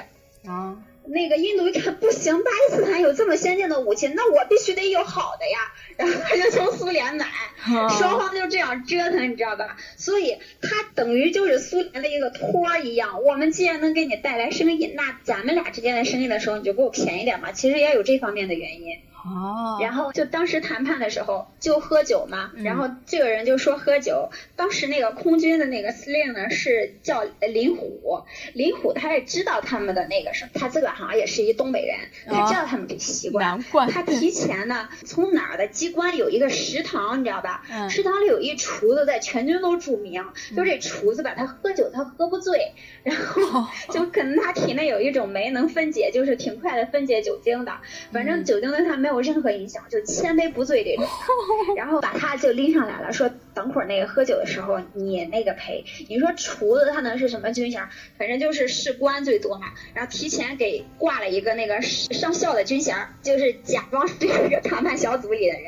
[0.46, 0.76] 啊，
[1.06, 5.58] 那个印度一看 不行，巴基斯坦有这么先进的武器，那我必须得有好的呀。
[5.96, 7.26] 然后他就从苏联买，
[7.98, 9.76] 双方就这样折腾，你知道吧？
[9.96, 13.22] 所以他等于就是苏联的一个托儿一样。
[13.22, 17.52] 我们既然能给你带来生意，那咱们俩之间的生意的时候，你就给我便宜点嘛。
[17.52, 18.98] 其实也有这方面的原因。
[19.24, 24.30] 哦，然后就当时谈判的时候就喝酒嘛，然后这个人就说喝酒。
[24.56, 28.22] 当时那个空军的那个司令呢是叫林虎，
[28.52, 31.96] 林虎他也知道他们的那个什么，他自个儿好像也是一东北人，
[32.26, 37.62] 他知道他们这习惯，难怪他提前呢从哪儿的机关有一个食堂，你知道吧？
[37.70, 40.24] 嗯食堂里有一厨子在全军都著名，
[40.56, 42.72] 就这厨子吧，他喝酒他喝不醉，
[43.02, 47.72] 然后 就可能他体内有一种酶能分解，就是挺快的分解酒精的，
[48.12, 51.06] 反正酒精对他没有任何影响，就千杯不醉这种。
[51.76, 55.84] 然后把他就拎上来了，说等会儿那个喝酒的时候你那个陪。
[56.08, 57.82] 你说厨子他能是什么军衔？
[58.18, 59.66] 反正就是士官最多嘛。
[59.94, 65.64] 然后提前给挂了一个那个上校的军衔，就是假装是这个 谈判小组里的人，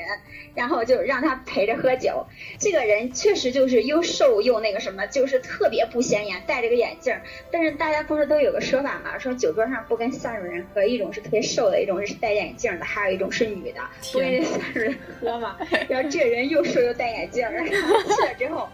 [0.56, 2.26] 然后就让他陪着喝酒。
[2.58, 7.22] 这个人确实就是又瘦又那个什么，就是特别不显眼，戴着个眼镜儿。
[7.52, 13.80] 但是大家不是都有个说法嘛，说酒桌上不跟三种人喝，一种是特别瘦的，一种是戴眼镜的，还有一种是女的，
[14.12, 15.56] 不跟这三种人喝嘛。
[15.88, 18.68] 然后这人又瘦又戴眼镜儿，然后去了之后，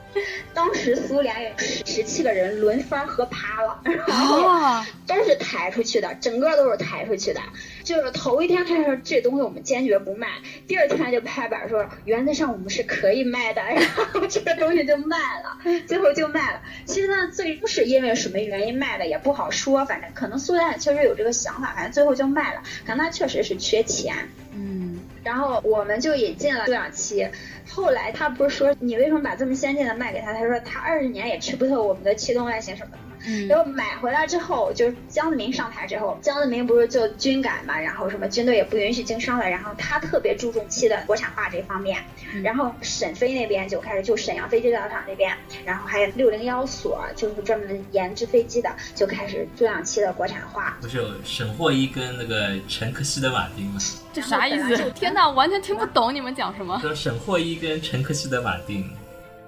[0.54, 7.40] 当时苏联有十十七个人轮番喝趴了，然后啊，都是抬出去的，整个都是抬出去的。
[7.82, 10.28] 就是头一天他说这东西我们坚决不卖，
[10.66, 16.62] 第二天就拍板说原则上我们是可以卖的， 然后这个东西就卖了，最后就卖了。
[16.84, 24.14] 其实呢，最初是因为什么原因卖的也不好说，反正可能苏丹确实有这个想法，反正最后就卖了，可能他确实是缺钱。
[24.54, 27.26] 嗯，然后我们就引进了苏氧气。
[27.68, 30.32] 后来他不是说你为什么把这么先进的卖给他？
[30.32, 32.98] 他说他二十年也吃不透我们的气动外形什么的。
[33.26, 42.02] 嗯然后买回来之后，就是江泽民上台之后，江泽民不是就军改嘛，然后什么军队也不允许经商了，然后他特别注重气的国产化这方面，
[42.34, 50.76] 嗯然后沈飞那边就开始就沈阳飞机制造厂那边，然后还有六零幺所就是专门研制飞机的，就开始助氧气的国产化。
[50.80, 53.80] 不是有沈霍伊跟那个陈克希的马丁吗？
[54.12, 54.58] 这啥意？
[54.62, 56.78] 思天哪，完全听不懂你们讲什么。
[56.80, 58.88] 说沈霍伊跟陈克希的马丁，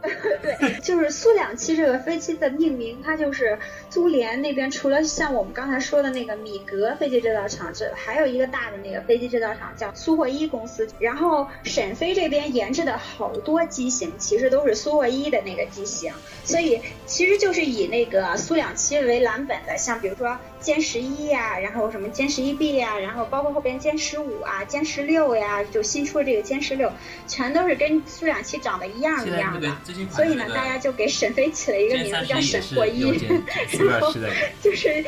[0.43, 3.59] 对，就是苏两七这个飞机的命名，它就是
[3.91, 10.87] 苏联那边除了像我们刚才说的那个米格飞机制造厂，这还有一个大的那个飞机制造厂叫苏霍伊公司。
[10.99, 16.13] 然后沈飞这边研制的好多机型，其实都是苏霍伊的那个机型，
[16.45, 26.91] 所以其实就是以那个苏两七为蓝本的，像比如说歼十一呀，然后什么歼十一 B 呀，然后包括后边歼十五啊、歼十六呀，就新出的这个歼十六，
[27.27, 29.69] 全都是跟苏两七长得一样一样的。
[29.87, 34.31] 那个所以呢，大家就给沈飞起了一个名字叫沈霍伊有，点苏尔式的，
[34.63, 35.05] 就是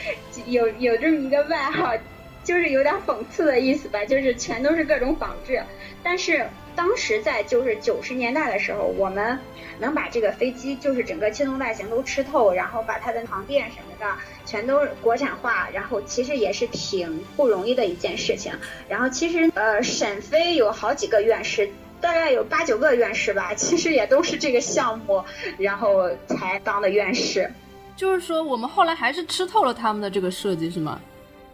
[0.47, 1.94] 有有这么一个外号，
[2.47, 5.61] 就是有点讽刺的意思吧，就是全都是各种仿制。
[6.03, 9.36] 但是当时在就是九十年代的时候，我们
[9.80, 18.53] 能把这个飞机就是整个气动外形都吃透，然后把它的床垫什么的全都国产化，然后其实也是挺不容易的一件事情。
[18.88, 21.68] 然后其实呃，沈飞有好几个院士。
[21.99, 25.24] 大概有八九个院士吧， 其实也都是这个项目，
[25.59, 27.51] 然后才当的院士。
[27.97, 31.01] 就是说，我们后来还是吃透了他们的这个设计，是吗？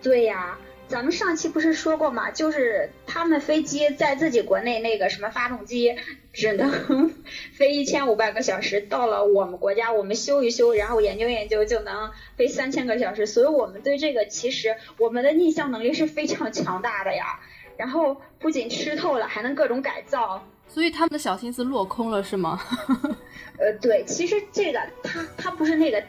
[0.03, 0.59] 对呀，
[0.93, 5.97] 咱们上期不是说过嘛，就是他们飞机在自己国内那个什么发动机
[6.35, 7.11] 只能
[7.55, 17.41] 飞一千五百个小时，到了我们国家我们修一修，然后研究研究就能飞三千个小时，所以我们对这个其实我们的逆向能力是非常强大的呀。
[17.79, 20.47] 然后不仅吃透了，还能各种改造。
[20.69, 22.61] 所以他们的小心思落空了，是吗？
[23.57, 26.03] 呃，对，其实这个他他不是那个。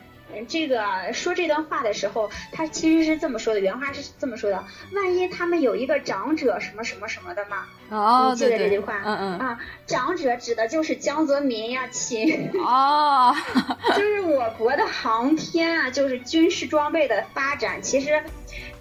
[0.48, 4.64] 这个说这段话的时候，他其实是这么说的，原话是这么说的：
[4.94, 9.02] 万一他们有一个长者什么什么什么的嘛，哦，你记得这句话？
[9.06, 9.40] 嗯嗯。
[9.40, 13.36] 啊，长者指的就是江泽民呀，亲，哦，
[13.96, 18.24] 就是我国的航天啊，就是军事装备的发展，其实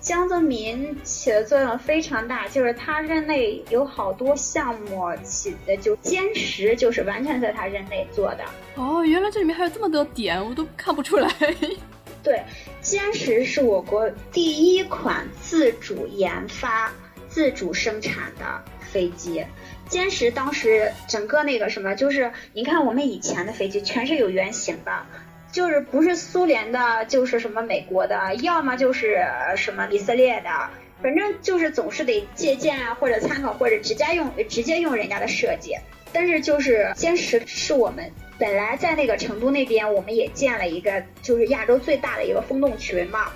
[0.03, 8.45] 江泽民起的作用非常大，就是他任内有好多项目起的就歼十，就是完全在他任内做的。
[8.75, 11.33] 哦，原来这里面还有这么多点，我都看不出来。
[12.21, 12.43] 对，
[12.83, 16.93] 歼十是我国第一款自主研发、
[17.29, 19.45] 自主生产的飞机。
[19.89, 25.07] 歼十当时整个那个什么，就是你看我们以前的飞机全是有原型的，
[25.53, 29.25] 就是不是苏联的，就是什么美国的，要么就是
[29.57, 30.51] 什么以色列的，
[31.03, 35.77] 反正就是总是得借鉴啊，或者参考，或者直接用直接用人家的设计。
[36.15, 38.11] 但是就是歼十是我们。
[38.39, 43.31] 本来在那个成都那边，我们也建了一个，就是亚洲最大的一个风洞群嘛，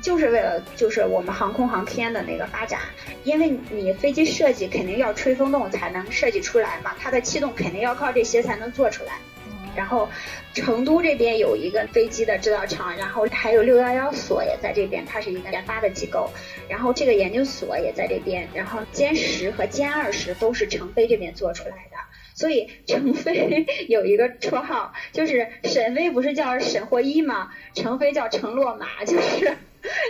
[0.00, 2.78] 就是为了就是我们航空航天的那个发展，
[3.24, 9.14] 因为你飞机设计肯定要吹风洞才能设计出来嘛，它的气动肯定要靠这些才能做出来。
[9.74, 10.08] 然后
[10.54, 16.30] 成都这边有一个飞机的制造厂，然后还有六幺幺所也在这边，它是一个研发的机构，
[16.68, 21.96] 然后这个研究所也在这边，然后歼十和歼二十都是成飞这边做出来的。
[22.42, 27.50] 所以程飞有一个绰号， 就是沈飞不是叫沈获一吗？
[27.72, 29.56] 程飞叫程洛马， 就是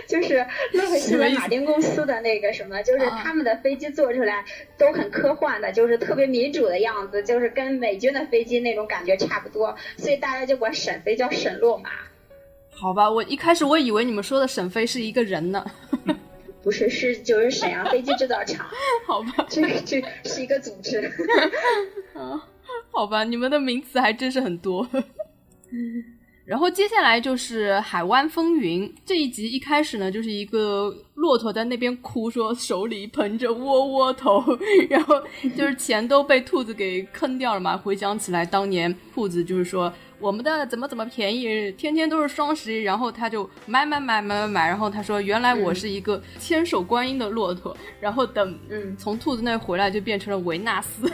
[0.07, 4.43] 就是洛克希德马丁公司的那个什么，就是他们的飞机做出来
[4.79, 11.91] 都很科幻的，就是特别民主的样子，就是跟美军的飞机那种感觉差不多，所以大家就管沈飞叫沈洛马。
[12.71, 15.63] 好吧，我一开始我以为你们说的沈飞是一个人呢。
[16.63, 18.65] 不是，是就是沈阳飞机制造厂。
[19.05, 20.99] 好吧， 这这是一个组织。
[22.15, 22.41] 啊，
[22.89, 24.87] 好吧，你们的名词还真是很多。
[26.45, 34.43] 然后接下来就是《海湾风云》这一集，一开始呢就是一个骆驼在那边哭，说手里捧着窝窝头，
[34.89, 35.15] 然后
[35.55, 37.77] 就是钱都被兔子给坑掉了嘛。
[37.77, 39.93] 回想起来，当年兔子就是说。
[40.23, 48.95] 我们的怎么怎么便宜，天天都是双十一，然后他就买买买买买买，然后他说原来我是一个千手观音的骆驼，然后等嗯。
[48.97, 51.11] 从兔子那回来就变成了维纳斯，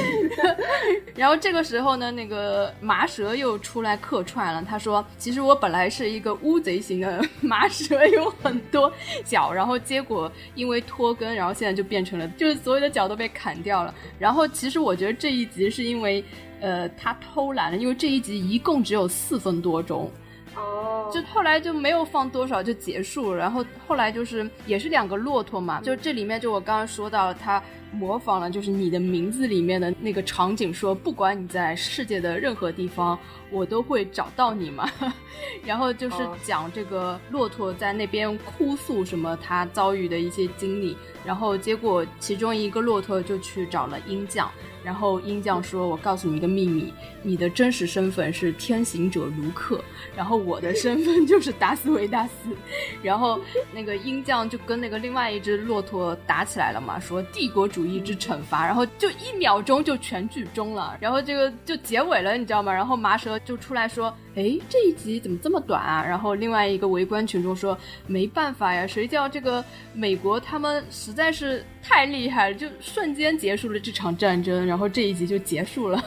[1.16, 8.92] 然后这个时候呢，那个麻蛇又出来客串了，他说其实我本来是一个乌贼型的麻蛇，有很多
[9.24, 16.22] 脚，然后结果因为脱根，然后现在就变成了就是所有的脚都被砍掉了，然后其实我觉得这一集是因为。
[16.62, 20.10] 呃，他偷懒了，因为这一集一共只有四分多钟，
[20.56, 23.36] 哦，就后来就没有放多少就结束了。
[23.36, 27.60] 然后后来就是也是两个骆驼嘛，就这里面就我刚刚说到，他
[27.92, 33.18] 模仿了就是你的名字里面的那个场景，说不管你在世界的任何地方，
[33.50, 34.90] 我都会找到你嘛。
[35.64, 44.50] 然后就是讲这个骆驼在那边哭诉什么他遭遇的一些经历，然后结果其中一个骆驼就去找了鹰将。
[44.84, 49.80] 然后鹰将说：“我告诉你一个秘密，你的真实身份是天行者卢克，
[50.16, 52.50] 然后我的身份就是达斯维达斯。
[53.00, 53.40] 然后
[53.72, 62.72] 那个鹰将就跟那个另外一只骆驼打起来了嘛，说帝国主主义之惩罚，然后就一秒钟就全剧终了，然后这个就结尾了，你知道吗？
[62.72, 66.04] 然后麻蛇就出来说。”哎，这一集怎么这么短啊？
[66.06, 67.76] 然后另外一个围观群众说
[68.06, 69.62] ：“没办法呀，谁叫这个
[69.92, 76.02] 美国他们实在是太厉害了，就瞬间结束了这场战争，然后这一集就结束了。”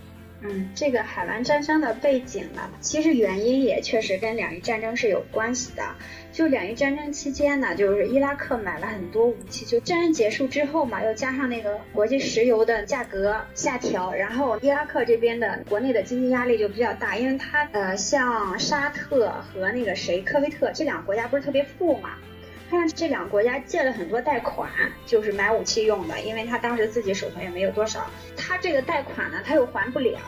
[0.42, 5.82] 嗯，这个海湾战争的背景呢，其实原因也确实跟两伊战争是有关系的。
[6.32, 9.66] 就两伊战争期间呢，就是伊拉克买了很多武器。
[9.66, 22.10] 就战争结束之后嘛，又加上那个国际石油的价格下调，然后伊拉克这边的国内的经济压力就比较大，因为它呃，像沙特和那个谁科威特这两个国家不是特别富嘛，
[22.70, 24.70] 看这两个国家借了很多贷款，
[25.04, 30.18] 就是买武器用的，因为他当时自己手头也没有多少，他这个贷款呢他又还不了，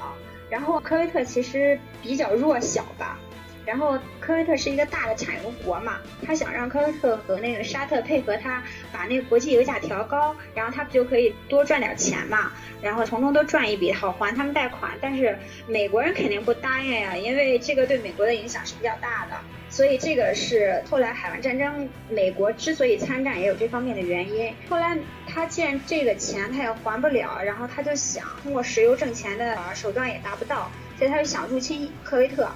[0.51, 3.18] 然后科威特其实比较弱小吧。
[3.64, 8.61] 然后科威特是一个大的产油国嘛，他想让科威特和那个沙特配合他，
[8.93, 12.51] 把那个国际油价调高，然后他不就可以多赚点钱嘛？
[12.82, 14.90] 然后从中多赚一笔，好还他们贷款。
[15.01, 15.38] 但是
[15.68, 19.36] 美国人肯定不答应呀，因为这个对美国的影响是比较大的。
[19.73, 24.53] 所以这个是后来海湾战争，美国之所以参战也有这方面的原因。
[24.68, 32.47] 后来他既然这个钱他也还不了，然后他就想通过石油挣钱的手段也达不到，所以他就想入侵科威特。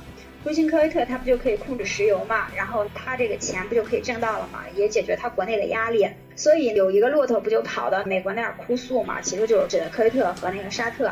[0.45, 2.49] 入侵科威特，他不就可以控制石油嘛？
[2.55, 4.64] 然后他这个钱不就可以挣到了嘛？
[4.75, 6.07] 也解决他国内的压力。
[6.37, 9.23] 所以有一个骆驼不就跑到美国那儿哭诉嘛？
[9.23, 11.11] 其实就是指的科威特和那个沙特。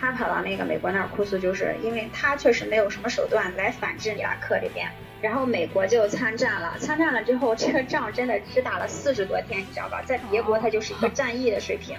[0.00, 4.86] 他跑到那个美国那儿哭诉，就是因为他确实没有什么手段来反制伊拉克这边。
[5.24, 10.02] 然后美国就参战了，参战了之后，这个仗真的只打了四十多天，你知道吧？
[10.06, 11.96] 在别国，它就是一个战役的水平。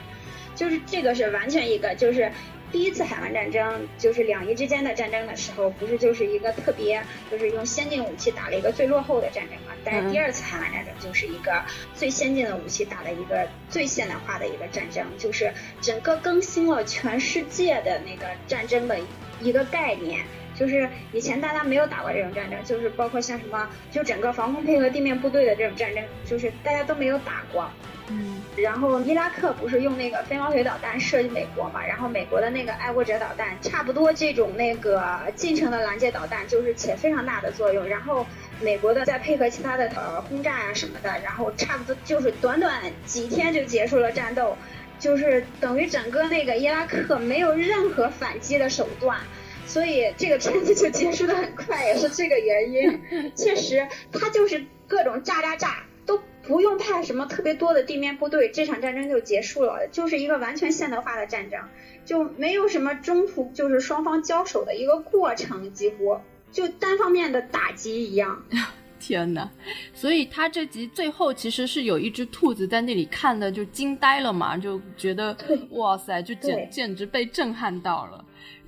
[0.53, 2.31] 就是这个是完全一个就是。
[2.71, 7.01] 第一次海湾战争，就是两伊之间的战争的时候，不是就是一个特别，
[7.31, 9.73] 就是用先进武器打了一个最落后的战争嘛？
[9.85, 11.63] 但是第二次海湾战争就是一个
[11.93, 18.97] 最先进的武器打了一个最现代化的一个战争，就是整个更新了全世界的那个战争的
[19.39, 20.25] 一个概念。
[20.57, 27.69] 就是以前大家没有打过这种战争，就是包括像什么，就整个防空配合地面部队的这种战争，就是大家都没有打过。
[28.07, 28.41] 嗯。
[28.55, 31.85] 然后伊拉克不是用那个飞毛腿导弹射击美国嘛？
[31.85, 37.85] 然后美国的那个爱国者导弹，差不多这种那个近程的拦截导弹，就是起非常大的作用。
[37.85, 38.25] 然后
[38.61, 44.55] 美国的再配合其他的呃轰炸呀什么的，然后差不多就是短短几天就结束了战斗，
[44.97, 49.19] 就是等于整个那个伊拉克没有任何反击的手段。
[49.65, 53.01] 所以这个片子就结束的很快， 也是这个原因。
[53.35, 61.59] 确实，他就是各种炸炸炸，都不用派什么特别多的地面部队，这场战争就结束了，就是一个完全现代化的战争，
[62.05, 66.17] 就没有什么中途就是双方交手的一个过程，几乎
[66.51, 68.43] 就单方面的打击一样。
[68.97, 69.49] 天呐，
[69.93, 75.35] 所以他这集最后其实是有一只兔子在那里看的就惊呆了嘛，就觉得
[75.71, 78.24] 哇塞，就简简直被震撼到了。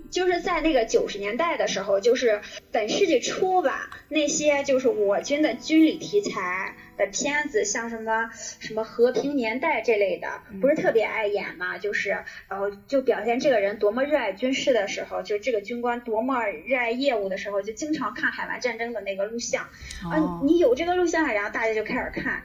[0.10, 2.42] 就是在那个九十年代的时候，就是
[2.72, 8.30] 本世纪初吧，那些就是我军的军旅题材的片子，像什么
[8.60, 10.28] 什么和平年代这类的，
[10.62, 11.78] 不是特别爱演嘛？
[11.78, 12.10] 就是
[12.50, 20.42] 然后就表现这个人多么热爱军事的时候，就这个军官多么热爱业务的时候，就经常看海湾战争的那个录像啊。
[20.44, 22.44] 你有这个录像，然后大家就开始看。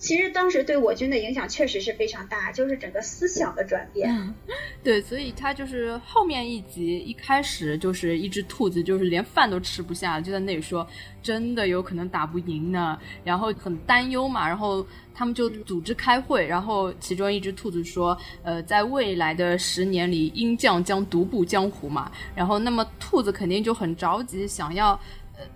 [0.00, 4.34] 其实当时对我军的影响确实是非常大，就是整个思想的转变。
[4.82, 10.84] 对，所以他就是后面一集一开始就是一只兔子，就是连饭都吃不下，就在那里说
[11.22, 14.48] 真的有可能打不赢呢，然后很担忧嘛。
[14.48, 14.84] 然后
[15.14, 24.98] 他们就组织开会，然后其中一只兔子说：“呃，在未来的十年里，鹰将将独步江湖嘛。”然后那么兔子肯定就很着急，想要。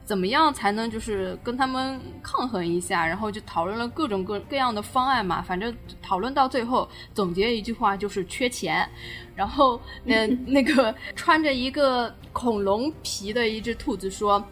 [0.04, 3.06] 怎么样才能就是跟他们抗衡一下？
[3.06, 5.42] 然后就讨论了各种各各样的方案嘛。
[5.42, 8.88] 反正讨论到最后，总结一句话就是缺钱。
[9.34, 14.42] 然后那那个穿着一个恐龙皮的一只兔子说：“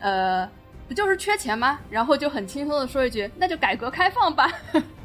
[0.00, 0.48] 呃，
[0.88, 4.50] 不就是缺钱吗？”然后就很轻松的说一句：“那就改革开放吧。”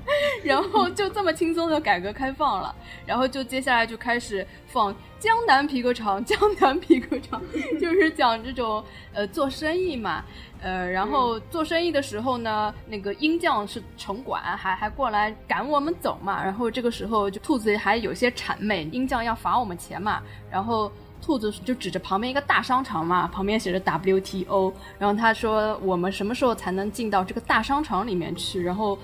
[0.44, 2.74] 然后就这么轻松的改革开放了，
[3.06, 7.42] 然后就接下来就开始放江南皮革厂，江南皮革厂
[7.80, 8.84] 就是讲这种
[9.14, 10.24] 呃做生意嘛，
[10.62, 20.92] 呃，然后做生意的时候呢，那个鹰将是城管，还还过来赶我们走嘛，然后这个时候就兔子还有些谄媚，鹰将要罚我们钱嘛，然后
[21.22, 28.98] 兔子就指着旁边一个大商场嘛，旁边写着 WTO，然后他说我们什么时候才能进到这个大商场里面去，然后。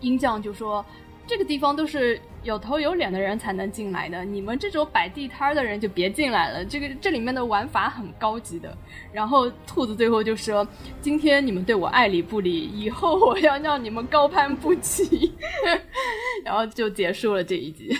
[0.00, 0.84] 鹰将就说
[1.26, 6.64] ：“这个地方都是有头有脸的人才能进来的，你们这种摆地摊的人就别进来了。
[6.64, 8.76] 这个这里面的玩法很高级的。”
[9.12, 10.66] 然后兔子最后就说
[11.00, 15.32] ：“今天你们对我爱理不理，以后我要让你们高攀不起。
[16.44, 17.96] ”然后就结束了这一集。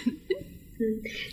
[0.82, 0.82] 嗯，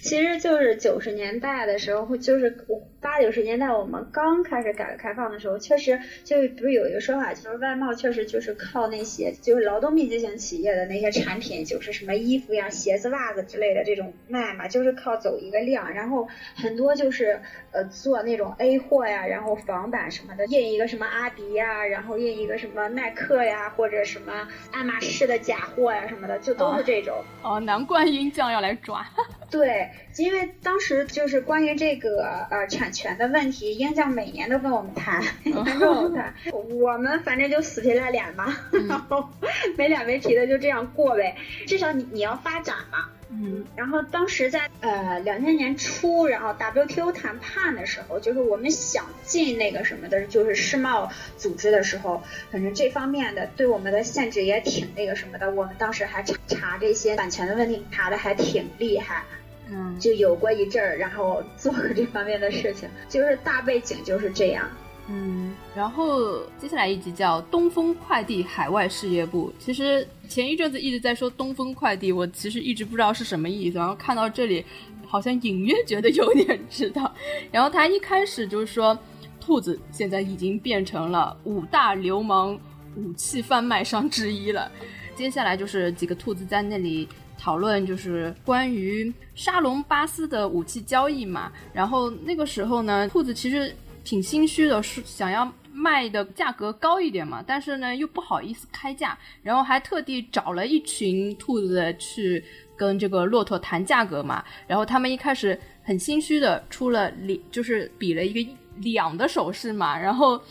[0.01, 2.51] 其实就是九十年代的时候，就是
[2.99, 17.39] 八九十年代我们刚开始改革开放的时候，确实就不是有一个说法，就是外贸确实就是靠那些就是劳动密集型企业的那些产品，就是什么衣服呀、鞋子、袜子之类的这种卖嘛，就是靠走一个量，然后很多就是
[17.71, 27.23] 呃做那种 A 货呀，然后仿版什么的，印一个什么阿迪呀，然后印一个什么耐克呀，或者什么爱马仕的假货呀什么的，就都是这种。
[27.43, 29.05] 哦，难怪鹰将要来抓。
[29.49, 29.87] 对，
[30.23, 35.53] 因为当时就是关于这个呃产权的问题，鹰将每年都跟我们谈， 跟
[35.89, 38.57] 我们谈，我们反正就死皮赖脸嘛，
[38.87, 39.29] 然后
[39.77, 43.09] 没脸没皮的就这样过呗，至少你你要发展嘛。
[43.29, 55.51] 嗯，然后当时在呃两千年初，然后 WTO 谈判的时候，就是我们想进那个什么的，就是世贸组织的时候，反正这方面的对我们的限制也挺那个什么的。
[55.51, 59.25] 我们当时还查查这些版权的问题，查的还挺厉害。
[59.69, 64.65] 嗯，就有过一阵儿，然后做过这方面的事情，就是大背景就是这样。
[65.09, 69.53] 嗯，然后接下来一集叫东风快递海外事业部。
[69.57, 73.77] 其实前一阵子一直在说东风快递，我其实一直不知道是什么意思。
[73.77, 74.65] 然后看到这里，
[75.05, 77.13] 好像隐约觉得有点知道。
[77.51, 78.97] 然后他一开始就是说，
[79.39, 82.59] 兔子现在已经变成了五大流氓
[82.95, 84.69] 武器贩卖商之一了。
[85.15, 87.07] 接下来就是几个兔子在那里。
[87.37, 93.73] 讨论就是关于沙龙巴斯的武器交易嘛，然后那个时候呢，兔子其实
[94.03, 102.43] 挺心虚的，是想要卖的价格高一点嘛，但是呢又不好意思开价，然后还特地找了一群兔子去
[102.75, 109.97] 跟这个骆驼谈价格嘛，然后他们一开始很心虚的出了两，就是比了一个两的手势嘛。
[109.97, 110.41] 然后，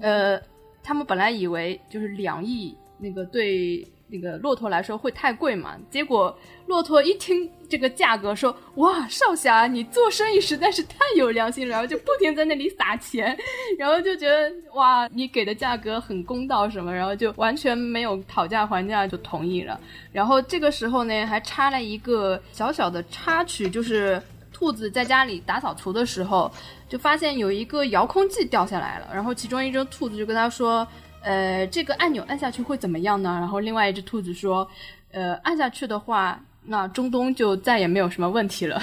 [0.00, 0.40] 呃，
[0.82, 3.86] 他们本来以为就是两亿那个对。
[4.08, 5.76] 那个骆驼来说会太贵嘛？
[5.90, 6.36] 结果
[6.66, 13.36] 骆驼一听这个价格，说：“哇，少侠，你做生意实在是太有良心了。”然后就不停在那里撒钱，
[13.76, 19.80] 然后就觉得哇，你给的价格很公道什么，然后就完全没有讨价还价就同意了。
[20.12, 26.48] 然后这个时候呢，还插了一个小小的插曲，就是兔子在家里打扫除的时候，
[26.88, 30.86] 就发现有一个遥控器掉下来了，然后其中一只兔子就跟他说。
[31.26, 33.36] 呃，这个按钮按下去会怎么样呢？
[33.40, 34.66] 然后另外一只兔子说，
[35.10, 38.80] 呃，按下去的话，那中东就再也没有什么问题了，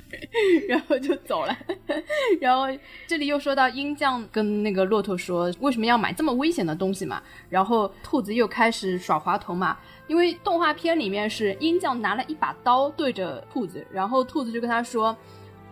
[0.68, 1.56] 然后就走了。
[2.42, 2.66] 然后
[3.06, 7.22] 这里又说到鹰将跟那个骆驼说，为什么要买这么危险的东西嘛？
[7.48, 9.78] 然后兔子又开始耍滑头嘛，
[10.08, 15.16] 因为动画片里面是鹰将拿了一把刀对着兔子，然后兔子就跟他说。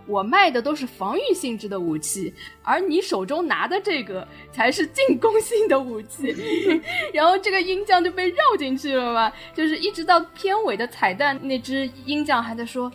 [0.06, 2.32] 我卖的都是防御性质的武器，
[2.62, 6.34] 而你手中拿的这个才是进攻性的武器。
[7.12, 12.90] 然后这个鹰将就被绕进去了嘛，就是一直到片尾的彩蛋，那只鹰将还在说：“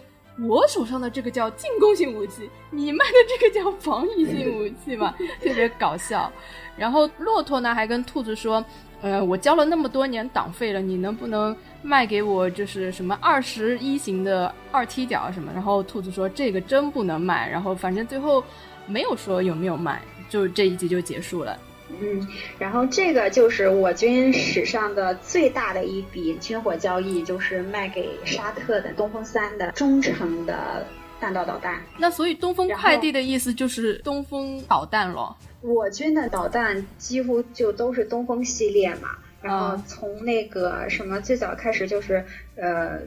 [0.47, 6.31] 我手上的这个叫进攻性武器，你卖的这个叫防御性武器嘛， 特别搞笑。”
[6.77, 8.63] 然后骆驼呢还跟兔子说
[9.01, 18.43] ：“呃，我交了那么多年党费了，你能不能？”卖给我就是什么二十一型的二踢脚什么，然后兔子说这个真不能卖，然后反正最后
[18.85, 21.57] 没有说有没有卖，就这一集就结束了。
[21.89, 22.25] 嗯，
[22.57, 30.85] 然后这个就是我军史上的最大的一笔军火交易，就是卖给沙特的东风三的中程的
[31.19, 31.81] 弹道导弹。
[31.97, 35.35] 那所以东风快递的意思就是东风导弹了。
[35.61, 39.09] 我军的导弹几乎就都是东风系列嘛。
[39.41, 42.23] 然后从那个什么最早开始就是
[42.55, 42.99] 呃。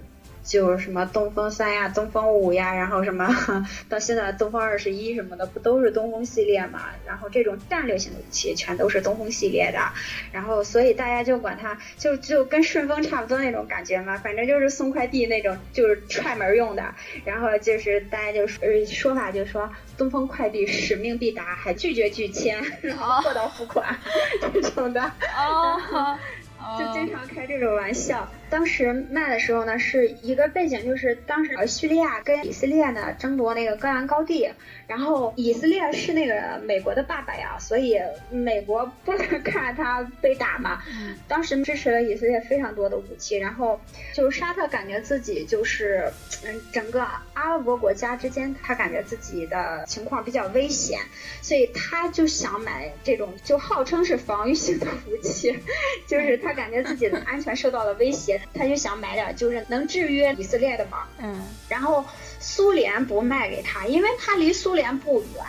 [0.44, 3.26] 就是什么东风三呀、东风五呀，然后什么
[3.88, 6.82] 到现在东风二十一什么的，不都是东风系列嘛？
[7.06, 9.78] 然后这种战略性的武器全都是东风系列的，
[10.32, 16.94] 然后所以大家就管它就就跟顺丰差不多那种感觉嘛，反正就是送快递那种，就是踹门用的。
[17.24, 23.98] 然后就是大家就说说法就说东风快递使命必达，还拒绝拒签，然后货到付款
[24.52, 25.02] 这种的。
[25.38, 26.18] 哦。
[26.78, 28.26] 就经常开这种玩笑。
[28.54, 34.48] 当时卖的时候呢，是一个背景，就是当时叙利亚跟以色列呢争夺那个戈兰高地，
[34.86, 37.98] 然后以色列是那个美国的爸爸呀，所以
[38.30, 40.80] 美国不能 看着他被打嘛。
[41.26, 43.80] 当时支持了以色列非常多的武器，然后
[44.12, 46.12] 就沙特感觉自己就是
[46.46, 47.02] 嗯整个
[47.32, 51.00] 阿拉伯国家之间，他感觉自己的情况比较危险，
[51.42, 55.58] 所以他就想买这种就号称是防御性的武器，
[56.06, 58.40] 就是他感觉自己的安全受到了威胁。
[58.52, 62.04] 他就想买点就是能制约以色列的嘛，嗯，然后
[62.40, 65.44] 苏联不卖给他，因为他离苏联不远，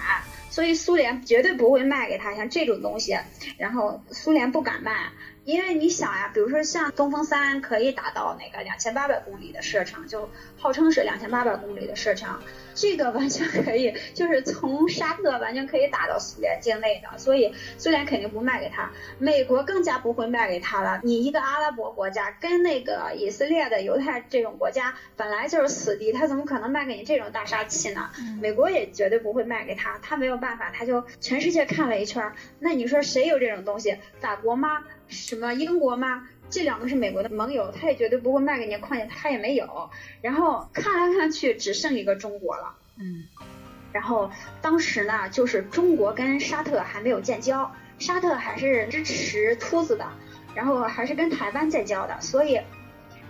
[0.50, 3.18] 所以苏联绝对不会卖给他像这种东西，
[3.58, 5.10] 然后苏联不敢卖。
[5.46, 10.28] 因为你想呀，比如说像东风三可以达到那个两千八百公里的射程，就
[10.58, 12.39] 号称是两千八百公里的射程，
[12.74, 18.89] 这个完全可以， 就是从沙特完全可以打到苏联境内的，所以苏联肯定不卖给他，
[19.20, 21.00] 美国更加不会卖给他了。
[21.04, 28.10] 你一个阿拉伯国家跟那个以色列的犹太这种国家本来就是死敌，他怎么可能卖给你这种大杀器呢？
[28.41, 33.96] 美国也绝对不会卖给他，他没有办法，他就全世界看了一圈，那你说谁有这种东西？
[34.20, 34.84] 法国吗？
[35.08, 36.28] 什么英国吗？
[36.49, 39.89] 这两个是美国的盟友，他也绝对不会卖给你，况且他也没有。
[40.22, 42.76] 然后看来看去，只剩一个中国了。
[42.97, 43.26] 嗯。
[43.91, 44.30] 然后
[44.62, 50.06] 当时呢，就是中国跟沙特还没有建交，沙特还是支持秃子的，
[50.53, 52.60] 然后还是跟台湾建交的，所以。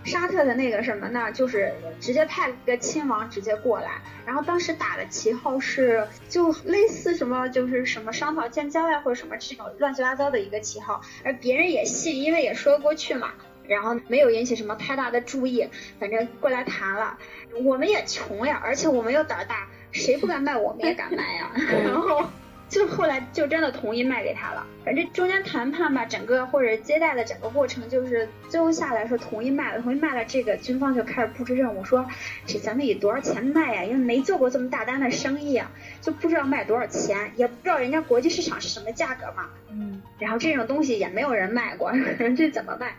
[0.06, 13.32] 沙特的那个什么呢，就是直接派了个亲王直接过来，然后当时打的旗号是就类似什么就是什么商讨建交呀或者什么这种乱七八糟的一个旗号，而别人也信，因为也说得过去嘛，
[13.68, 15.68] 然后没有引起什么太大的注意，
[16.00, 17.18] 反正过来谈了，
[17.64, 21.52] 我们也穷呀，而且我们又胆大，谁不敢卖我们也敢卖呀，
[21.84, 22.30] 然后。
[22.76, 32.06] 就后来就真的同意卖给他了，反正中间谈判吧，整个或者接待的整个过程，就是最后下来说同意卖了，同意卖了，这个军方就开始布置任务，说
[32.46, 33.84] 这咱们以多少钱卖呀？
[33.86, 35.72] 因为没做过这么大单的生意啊，
[36.02, 39.50] 就不知道卖多少钱，也不知道人家国际市场是什么价格嘛。
[39.72, 41.94] 嗯，然后这种东西也没有人卖过，
[42.36, 42.94] 这怎么卖？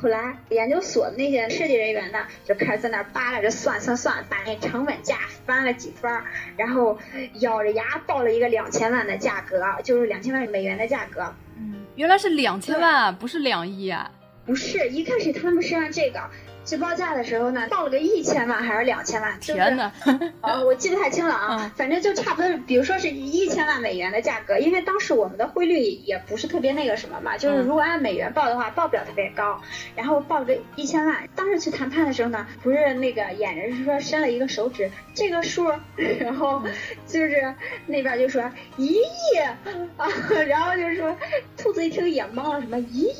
[0.00, 6.22] 后来研究所那些设计人员呢，就开始在那扒拉着算算算，把那成本价翻了几番，
[6.56, 6.96] 然后
[7.40, 11.34] 咬着牙报了一个两千万的价格，就是两千万美元的价格。
[11.56, 14.10] 嗯，原来是两千万，不是两亿啊？
[14.46, 16.20] 不是，一开始他们是按这个。
[16.68, 19.40] 去报价的时候呢，报了个一千万还是两千万？
[19.40, 19.90] 天哪！
[20.42, 29.58] 呃，我记不太清了啊，反正就差不多，比如说是一千万美元的价格，因为当时我们的汇率也不是特别那个什么嘛，就是如果按美元报的话，报不了特别高。
[29.96, 35.72] 然后报了个一千万，当时去谈判的时候呢，不是那个演人是说伸了一个手指，这个数，
[36.20, 36.62] 然后
[37.06, 37.54] 就是
[37.86, 38.42] 那边就说
[38.76, 40.06] 一亿啊，
[40.46, 41.16] 然后就说
[41.56, 43.14] 兔子一听也懵了，什么一亿？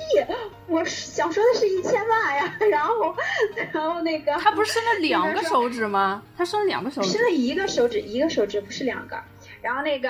[0.66, 3.16] 我想说的是一千万呀，然后。
[3.72, 6.22] 然后那个他不是伸了 两个手指吗？
[6.36, 9.16] 他伸了两个手指，伸了一个手指，一个手指不是两个。
[9.60, 10.08] 然后那个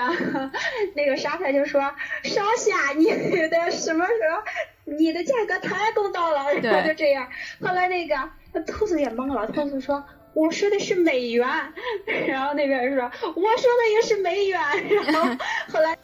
[0.95, 1.81] 那个沙太就说
[2.23, 3.05] ：“少侠，你
[3.47, 4.43] 的什么时候？
[4.85, 7.27] 你的价格太公道了。”然后就这样。
[7.61, 8.15] 后来那个
[8.67, 10.03] 兔子也懵了，兔子说
[10.33, 11.47] ：“我说的是美元。”
[12.27, 14.59] 然后那边说：“我说的也是美元。”
[15.07, 15.97] 然后后来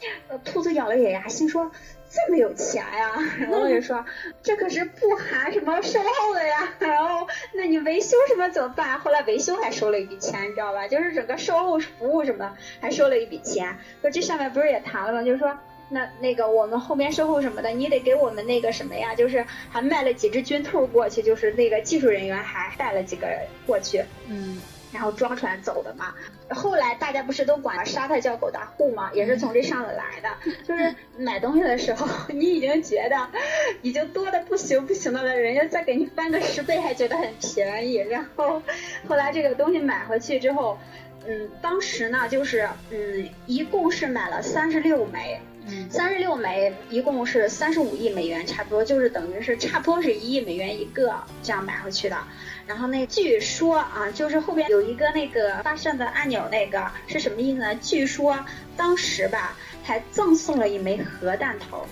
[0.44, 1.70] 兔子咬了咬牙，心说。
[2.10, 3.12] 这么有钱呀？
[3.38, 4.04] 然后我就说，
[4.42, 6.72] 这可是不含什么售后的呀。
[6.78, 8.98] 然后，那你维修什么怎么办？
[9.00, 10.86] 后来维修还收了一笔钱，你知道吧？
[10.88, 13.76] 就是整个售后服务什么还收了一笔钱。
[14.00, 15.22] 说这上面不是也谈了吗？
[15.22, 15.56] 就是说，
[15.88, 19.14] 那那个我们后面售后什么的，你得给我们那个什么呀？
[19.14, 23.26] 就是还卖了几只军兔过去，就是那个技术人员还带了几个
[23.66, 24.04] 过去。
[24.28, 24.60] 嗯。
[24.96, 26.14] 然后装船走的嘛，
[26.48, 30.52] 后来大家不是都管沙特叫狗大户嘛，也是从这上头来的。
[30.66, 33.28] 就是买东西的时候， 你已经觉得
[33.82, 37.96] 已经多的不行不行的了，人家再给你翻个十倍还觉得很便宜。
[37.96, 38.62] 然后
[39.06, 40.78] 后来这个东西买回去之后，
[41.26, 45.38] 嗯，当时呢就是嗯，一共是买了三十六枚，
[45.90, 52.16] 三十六枚一共是三十五亿美元，差不多就是等于是差不多是一亿美元一个这样买回去的。
[52.66, 57.74] 然后那据说啊，就是后边有一个那个发射的按钮，那个是什么意思呢？
[57.76, 58.38] 据说
[58.76, 61.86] 当时吧，还赠送了一枚核弹头。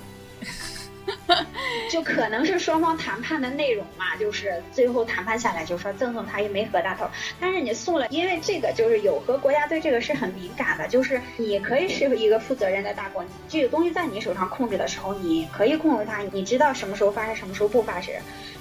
[1.91, 7.07] 就可能是双方谈判的内容嘛，就是最后谈判下来就说赠送他一枚核弹头，
[7.39, 18.15] 但是你送了，因为这个就是有核国家对这个是很敏感的，就是你可以是一个负责任的大国，这个东西在你手上控制的时候，你可以控制它，你知道什么时候发生，什么时候不发生。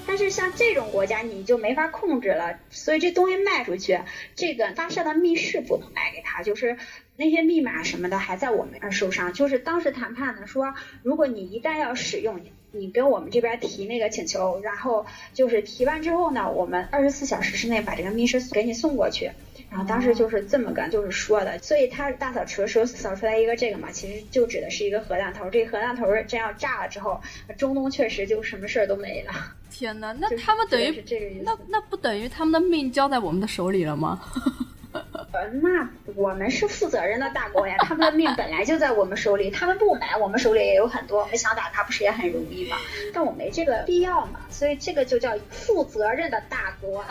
[0.06, 4.02] 但是像这种国家你就没法控制了，所以这东西卖出去，
[4.36, 6.78] 这个发射的密室不能卖给他，就是。
[7.16, 12.40] 那些密码什么的还在我们手上，就是当时谈判呢说，如果你一旦要使用，
[12.72, 19.32] 你跟我们这边提那个请求，然后就是提完之后呢，我们二十四小时之内把这个密室给你送过去。
[19.70, 25.50] 然后当时就是这么个就是说的，所以他大扫除的时候扫出来一个这个嘛，其实就指的是一个核弹头。
[25.50, 27.20] 这核弹头真要炸了之后，
[27.58, 29.34] 中东确实就什么事儿都没了。
[29.72, 31.04] 天哪，那他们等于
[31.44, 34.22] 那那不等于他们的命交在我们的手里了吗？
[34.94, 42.78] 呃，那我们是负责任的大国呀，他们的命本来就在我们手里，他们不买，我们手里也有很多，我们想打他不是也很容易吗？
[43.14, 47.04] 但我没这个必要嘛，所以这个就叫负责任的大国。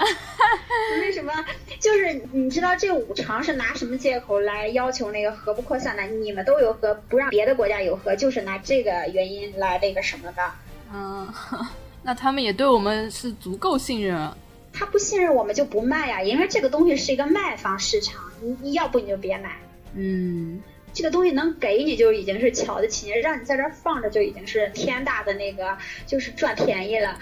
[1.01, 1.33] 为什么？
[1.81, 6.03] 就是你知道这五常是拿什么借口来要求那个核不扩散的？
[6.05, 10.43] 你们都有核，不让别的国家有核，就是拿这个原因来那个什么的。
[10.95, 11.29] 嗯，
[12.05, 14.37] 那他们也对我们是足够信任啊。
[14.73, 19.57] 他不信任我们就不卖呀，因为这个东西是一个卖方市场，你你要不你就别买。
[19.95, 20.63] 嗯，
[20.93, 27.19] 这个东西能给你就已经是瞧得起你，让你在这放着就已经是天大的那个，就是赚便宜了。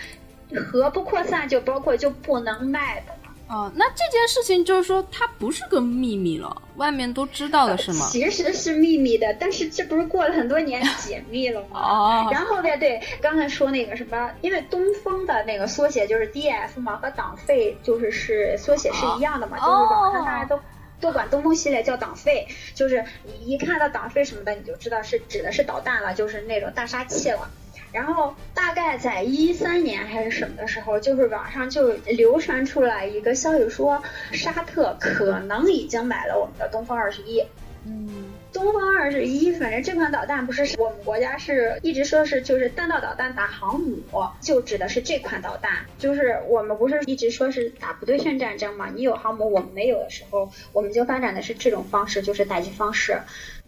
[0.56, 3.14] 核不扩散就包括就不能卖的。
[3.50, 8.06] 哦，那这件事情就是说，它不是个秘密了，外面都知道了是吗？
[8.08, 11.68] 其实是秘密的，但是这不是过了很多年解密了吗？
[11.82, 12.28] 哦。
[12.30, 20.60] 然后呢，对，刚才说那个什么，因为东风的那个缩写就是 DF 嘛，和党费就是是缩写是一样的嘛，就是网上大家都
[21.00, 27.50] 都管东风系列叫党费，就是你一看到党费什么的，你就知道是指的是导弹了，就是那种大杀器了。
[27.92, 37.44] 然后大概在一三年还是什么的时候，就是网上就流传出来一个消息，说沙特可能已经买了我们的东风二十一。
[37.86, 44.02] 嗯，东风二十一，反正这款导弹不是我们国家是一直说是就是弹道导弹打航母，
[44.38, 45.86] 就指的是这款导弹。
[45.98, 48.90] 就是我们不是一直说是打不对称战争嘛？
[48.94, 53.18] 你有航母，我们没有的时候，我们就发展的是这种方式，就是打击方式。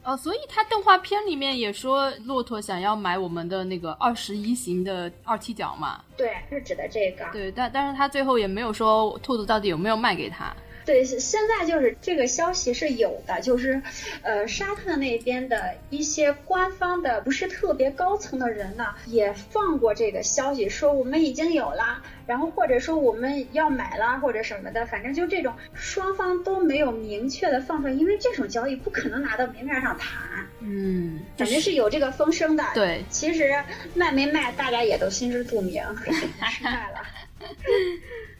[0.04, 6.00] 哦，所以他动画片里面也说骆驼想要买我们的那个二十一型的二踢脚嘛？
[6.16, 7.24] 对，是指的这个。
[7.32, 10.52] 对，但但是他最后也没有说兔子到底有没有卖给他。
[10.84, 13.80] 对，现在就是这个消息是有的，就是，
[14.22, 30.46] 呃，沙特那边的一些官方的不是特别高层的人呢，也放过这个消息，说我们已经有了，然后或者说我们要买了或者什么的，反正就这种双方都没有明确的放出来，因为这种交易不可能拿到明面上谈。
[30.60, 32.64] 嗯，反正是有这个风声的。
[32.74, 33.52] 对，其实
[33.94, 35.82] 卖没卖，大家也都心知肚明，
[36.62, 37.00] 卖了。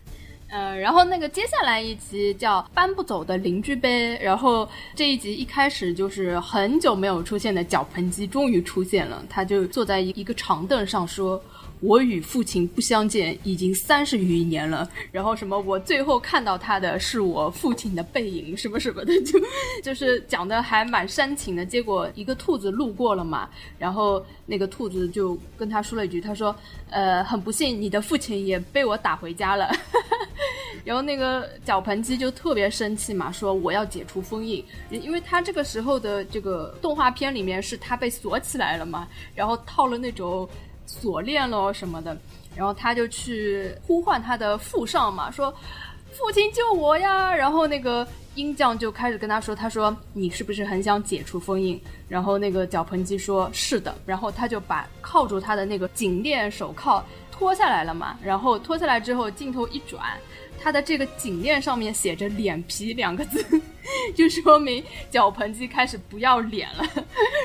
[0.52, 11.42] 呃，然后那个接下来一集叫《搬不走的邻居呗》，然后这一集一开始就是很久没有出现的脚盆机终于出现了，他就坐在一一个长凳上说。
[11.84, 19.36] 我与父亲不相见已经三十余年了，然后什么我最后看到他的是我父亲的背影，什么什么的，就
[19.82, 21.66] 就是讲的还蛮煽情的。
[21.66, 23.50] 结果一个兔子路过了嘛，
[23.80, 26.54] 然后那个兔子就跟他说了一句，他说
[26.88, 29.68] ：“呃，很不幸，你的父亲也被我打回家了。”
[30.84, 40.48] 然后那个脚盆机就特别生气嘛，说我要解除封印，因为他这个时候的这个动画片里面是他被锁起来了嘛，然后套了那种。
[40.84, 42.14] 锁链喽什么的，
[42.54, 45.50] 然后他就去呼唤他的父上嘛，说
[46.12, 58.18] ：“父亲救我呀！”然后那个鹰将就开始跟他说：“他说你是不是很想解除封印？”然后那个脚盆机说：“是的。”然后他就把铐住他的那个颈链手铐脱下来了嘛。
[58.22, 60.18] 然后脱下来之后，镜头一转，
[60.62, 63.44] 他的这个颈链上面写着“脸皮”两个字，
[64.14, 66.84] 就说明脚盆机开始不要脸了。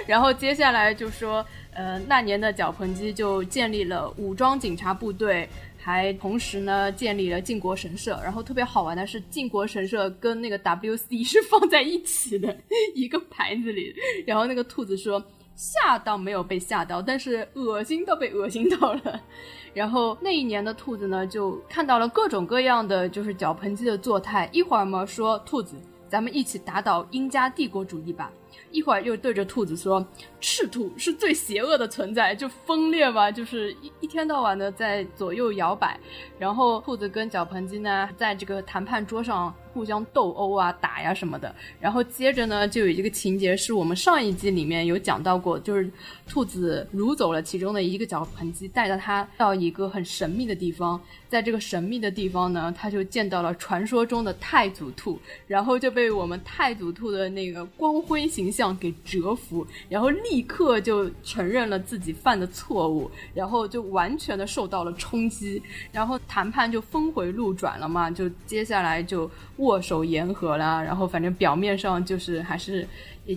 [0.05, 1.45] 然后接下来就说。
[1.79, 5.47] 呃，那年的脚盆机就建立了武装警察部队，
[5.77, 8.19] 还同时呢建立了靖国神社。
[8.23, 12.57] 然后特别好玩的是，靖国神社跟那个 WC 是放在一起的
[12.95, 13.93] 一个牌子里。
[14.25, 15.23] 然后那个兔子说
[15.57, 19.19] ：“吓到没有被吓到，但是恶心到被恶心到了。
[19.73, 24.47] ”然后那一年的兔子呢，就看到了各种各样的就是脚盆鸡的作态。
[24.53, 25.75] 一会儿嘛说兔子，
[26.07, 28.31] 咱们一起打倒英加帝国主义吧。
[28.71, 30.05] 一会儿又对着兔子说
[30.39, 35.99] ：“赤兔是最邪恶的存在，就分裂嘛，就是一一天到晚的在左右摇摆。”
[36.37, 39.53] 然后兔子跟脚盆鸡呢，在这个谈判桌上。
[39.73, 45.87] 互相斗殴啊、打呀什么的，然后接着呢，就有一个情节是我们上一集里面有讲到过，就是
[46.27, 50.99] 兔子掳走了其中的一个脚盆鸡，带着它到一个很神秘的地方，
[51.29, 65.61] 在这个神秘的地方呢，他就见到了传说中的太祖兔，然后就被我们太祖兔的那个光辉形象给折服，然后立刻就承认了自己犯的错误，然后就完全的受到了冲击，
[65.91, 69.29] 然后谈判就峰回路转了嘛，就接下来就。
[69.57, 72.87] 握手言和啦，然后反正表面上就是还是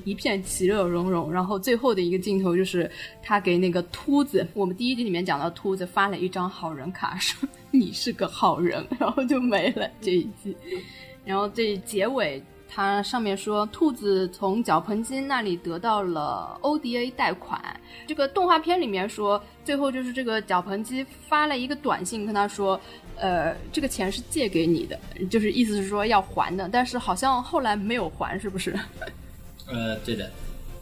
[0.05, 2.91] 一片其乐融融，然后最后的一个镜头就是
[3.23, 10.57] 他给那个秃子，我们第一集里面讲到秃子发了一张好人卡，说你是个好人，然后就没了这一集，
[11.25, 12.43] 然后这结尾。
[12.73, 17.61] 它上面说，兔子从脚盆机那里得到了 ODA 贷款。
[18.07, 22.81] 这个动画片里面说，最后就是这个脚盆机发了一个短信跟他说，
[23.17, 24.97] 呃，这个钱是借给你的，
[25.29, 26.69] 就是意思是说要还的。
[26.69, 28.79] 但是好像后来没有还，是不是？
[29.71, 30.31] 呃，对的，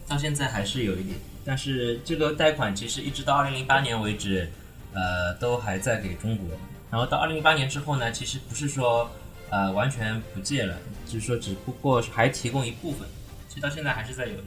[0.06, 1.18] 到现在还是有一点。
[1.44, 4.50] 但是这个贷款其实一直到二零零八年为止，
[4.92, 6.46] 呃，都还在给中国。
[6.90, 9.10] 然后到二零零八年之后呢，其实不是说。
[9.50, 10.76] 呃，完全不借了，
[11.06, 13.08] 就是说，只不过还提供一部分，
[13.48, 14.42] 其实到现在还是在有的。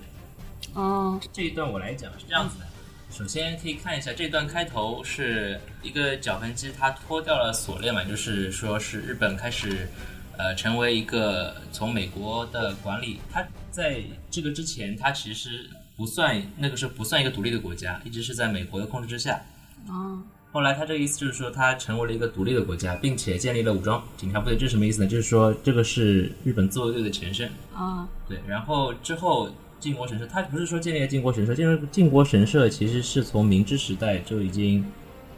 [0.75, 2.65] 哦，这一段我来讲是这样子的。
[3.09, 9.89] 首先可以看一下这段开头是一个脚盆机，它脱掉了锁链嘛，就是说是日本开始
[10.37, 19.41] 呃成为一个从美国的管理，它在这个之前它其实不算那个时候不算一个独立的国家，一直是在美国的控制之下。
[19.87, 20.21] 哦。
[20.53, 24.57] 后来他这个意思就是说，他成为了一个独立的国家，并且建立了武装警察部队。
[24.57, 25.07] 这是什么意思呢？
[25.07, 28.05] 就是说，这个是日本自卫队的前身啊。
[28.27, 34.83] 对，然后之后靖国神社，他不是说建立了靖国神社，靖靖国神社其实是从明治时代就已经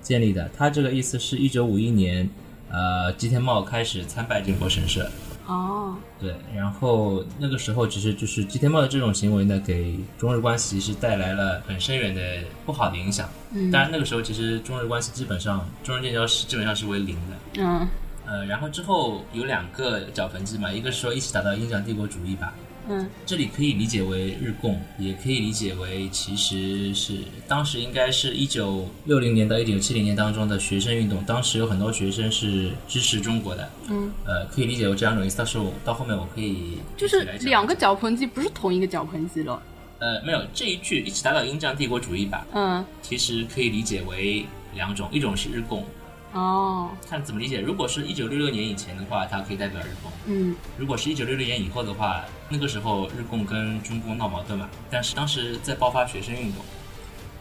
[0.01, 0.49] 建立的。
[0.57, 2.27] 他这个意思是一九五一年，
[2.71, 5.11] 呃，吉田茂开始参拜靖国神社。
[5.45, 12.21] 哦，对，然后那个时候其实就是吉田茂的这种行为呢，给中日关系是带来了很深远的
[12.65, 13.29] 不好的影响。
[13.51, 17.61] 嗯，当然那个时候其实中日关系基本上中日建交是基本上是为零的。
[17.61, 17.87] 嗯，
[18.25, 22.53] 呃，然后之后有两个脚盆机嘛，一个是说一起打到影响帝国主义吧。
[22.89, 27.13] 嗯，这里可以理解为日共，也可以理解为其实是
[27.47, 33.69] 当时应该是一九六零年到一九七零年当中的学生运动，当时有很多学生是支持中国的。
[33.89, 35.37] 嗯，呃，可以理解为这两种意思。
[35.37, 39.61] 到时候到后面我可以就是两个脚盆机不是同一个脚盆机了。
[39.99, 42.45] 呃，没有这一句一起打倒英将帝国主义吧？
[42.53, 44.45] 嗯，其实可以理解为
[44.75, 45.85] 两种，一种是日共。
[46.33, 47.61] 哦，看怎么理解。
[47.61, 50.11] 如果是一九六六年以前的话，它可以代表日共。
[50.25, 54.67] 嗯，如果是一九六六年以后的话，那个时候日共跟中共闹矛盾嘛。
[54.89, 56.65] 但是当时在爆发学生运动，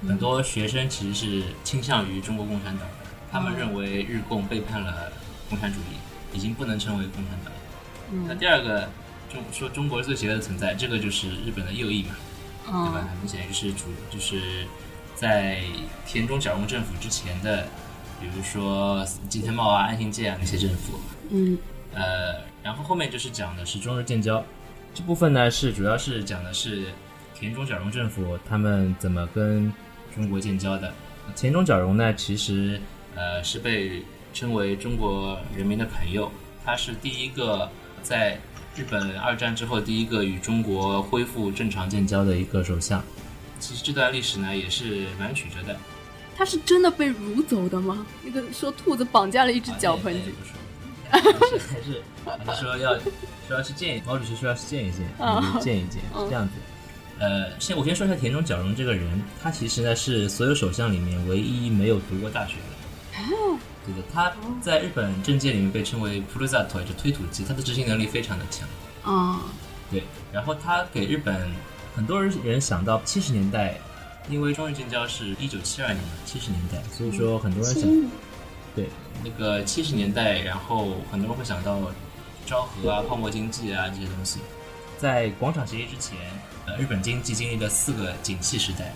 [0.06, 2.94] 很多学生其实是倾向于中国共产党的。
[3.30, 5.10] 他们认为日共背叛了
[5.48, 7.52] 共产主义，已经不能称为共产党。
[8.28, 8.90] 那第二个，
[9.32, 12.14] 中说中国最邪恶的存在，这个就是日本的右翼嘛，
[12.66, 13.08] 对吧？
[13.08, 14.66] 很明显就是主就是
[15.14, 15.62] 在
[16.06, 17.66] 田中角荣政府之前的。
[18.22, 21.00] 比如说金田茂啊、安信介啊那些政府，
[21.30, 21.58] 嗯
[21.92, 24.42] 呃，然后后面就是讲的是中日建交，
[24.94, 26.84] 这部分呢是主要是讲的是
[27.34, 29.72] 田中角荣政府他们怎么跟
[30.14, 30.94] 中国建交的。
[31.34, 32.80] 田中角荣呢，其实
[33.16, 36.30] 呃是被称为中国人民的朋友，
[36.64, 37.68] 他是第一个
[38.02, 38.38] 在
[38.76, 43.02] 日本二战之后第一个与中国恢复正常建交的一个首相。
[43.58, 45.76] 其实这段历史呢也是蛮曲折的。
[46.42, 48.04] 他是真的被掳走的吗？
[48.20, 50.32] 那个说兔子绑架了一只脚盆子，
[51.08, 52.02] 还是还是
[52.44, 52.98] 还是说要
[53.46, 56.54] 说要去见毛主席说要去见一见，嗯见一见是这样子。
[57.20, 63.20] 呃，先我先说一下田中角荣这个人，他其实呢是所有首相里面唯一没有读过大学的。
[63.86, 68.68] 对的，他在日本政界里面被称为 u s a t o 就推土机，他的执行能力非常的强。
[69.04, 69.42] 啊，
[69.92, 70.02] 对，
[70.32, 71.48] 然后他给日本
[71.94, 73.78] 很多人想到七十年代，
[74.30, 77.82] 因为中日建交是一九七二年嘛，七十年代，所以说很多人想
[78.74, 78.88] 对
[79.24, 81.92] 那个七十年代，然后很多人会想到
[82.46, 84.38] 昭和啊、泡沫经济啊这些东西。
[84.98, 86.16] 在广场协议之前，
[86.66, 88.94] 呃，日本经济经历了四个景气时代，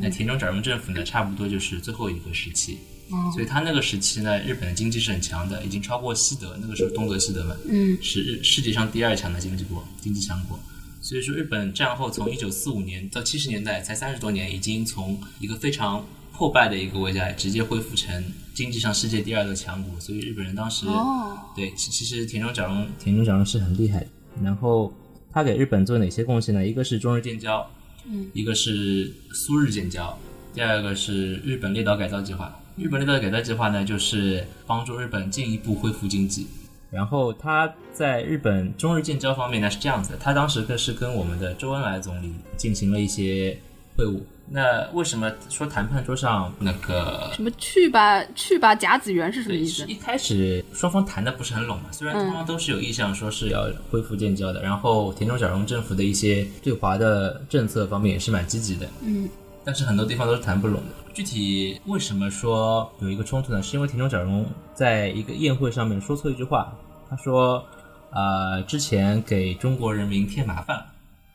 [0.00, 2.78] 那田中角荣政府呢，差不多就是最后一个时期。
[3.10, 10.60] 哦所以他那个时期呢，日本的经济是很强的，已经超过西德，那个时候东德西德嘛，嗯是日世界上第二强的经济国，经济强国。
[11.08, 16.04] 所以说，日本战后从一九四五年到七十年代，才三十多年，已经从一个非常
[16.34, 18.22] 破败的一个国家，直接恢复成
[18.52, 19.98] 经济上世界第二的强国。
[19.98, 24.06] 所以日本人当时，哦对，其其实田中角荣，田中角荣是很厉害的。
[24.42, 24.92] 然后
[25.32, 26.66] 他给日本做哪些贡献呢？
[26.66, 27.66] 一个是中日建交，
[28.04, 30.14] 嗯，一个是苏日建交，
[30.52, 32.54] 第二个是日本列岛改造计划。
[32.76, 36.48] 日本列岛改造计划呢，就是帮助日本进一步恢复经济。
[36.90, 43.58] 然后他在日本中日建交方面呢是这样子的，他当时跟是跟我们的周恩来总理进行了一些
[43.96, 44.20] 会晤。
[44.50, 49.84] 那为什么说谈判桌上那个什么去吧去吧甲子园是什么，意思？
[49.86, 59.28] 一开始双方谈的不是很拢嘛，虽然双方都是有意向说是要恢复建交的，然后田中角荣政府的一些对华的政策方面也是蛮积极的，嗯，
[59.64, 60.94] 但是很多地方都是谈不拢的。
[61.14, 63.62] 具体为什么说有一个冲突呢？
[63.62, 66.72] 是因为田中角荣在一个宴会上面说错一句话，
[67.10, 67.64] 他说，
[68.10, 70.86] 呃，之前给中国人民添麻烦了。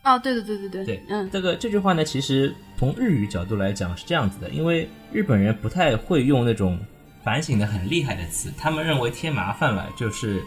[0.03, 6.77] 哦，对对对对对，对，嗯这个这句话呢，其实从日语角度来讲是这样子的，因为日本人不太会用那种
[7.23, 10.43] 反省的很厉害的词，他们认为添麻烦了就是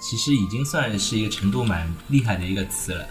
[0.00, 3.06] 其实已经算是一个程度蛮厉害的一个词了，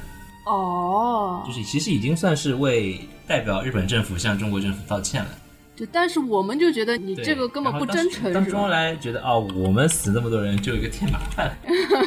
[0.49, 5.29] 哦就，是其实已经算是为代表日本政府向中国政府道歉了。
[5.75, 8.69] 对，但是我们就觉得你这个根本不真诚，当周恩？
[8.69, 11.55] 来觉得哦，我们死那么多人，就有一个添麻烦，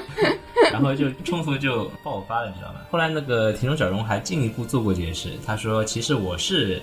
[0.73, 2.81] 然后就冲突就爆发了，你知道吗？
[2.90, 6.82] 后来那个田中角荣还进一步做过解释，他说其实我是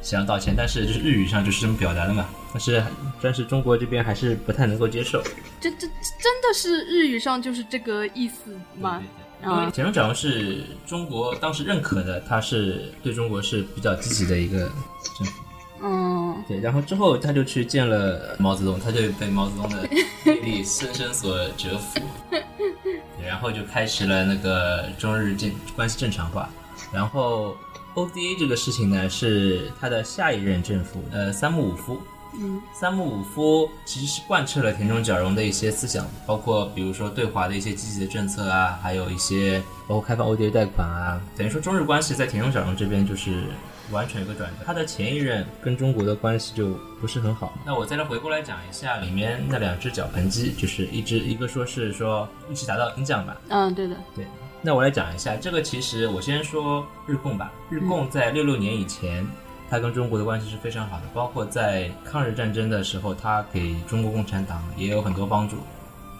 [0.00, 2.82] 想要道歉，但是就是日语上就是这么表达的嘛，但是
[3.20, 5.20] 但是中国这边还是不太能够接受。
[5.60, 5.86] 这这这
[6.22, 9.04] 真的是日语上就是这个意思吗对？
[9.04, 14.70] 对对因为田中角荣是中国当时认可的，他是对中国是比较积极的一个
[15.18, 15.42] 政府。
[15.82, 19.88] 嗯，对，然后之后他就去见了毛泽东，他就被毛泽东的
[20.24, 22.00] 魅力 深深所折服，
[22.30, 26.50] 对，然后就开始了那个中日正关系正常化。
[26.92, 27.56] 然后
[27.94, 31.98] ODA 这个事情呢，是他的下一任政府，呃，三木武夫。
[32.34, 43.44] 嗯，三木武夫其实是贯彻了田中角荣的一些思想，包括比如说对华的一些积极的政策啊，还有一些包括开放 ODA 贷款啊，等于说中日关系在田中角荣这边就是
[43.90, 44.64] 完全一个转折。
[44.64, 47.52] 他的前一任跟中国的关系就不是很好。
[47.66, 54.24] 那我再来回过来讲一下里面那两只绞盆机，就是一只一个说是说一起达到金奖吧，嗯，对的，对，
[54.62, 55.60] 那我来讲一下这个。
[55.60, 59.26] 其实我先说日共吧，日共在六六年以前，
[59.70, 65.56] 它跟中国的关系是非常好的，包括在抗日战争的时候，他给中国共产党也有很多帮助。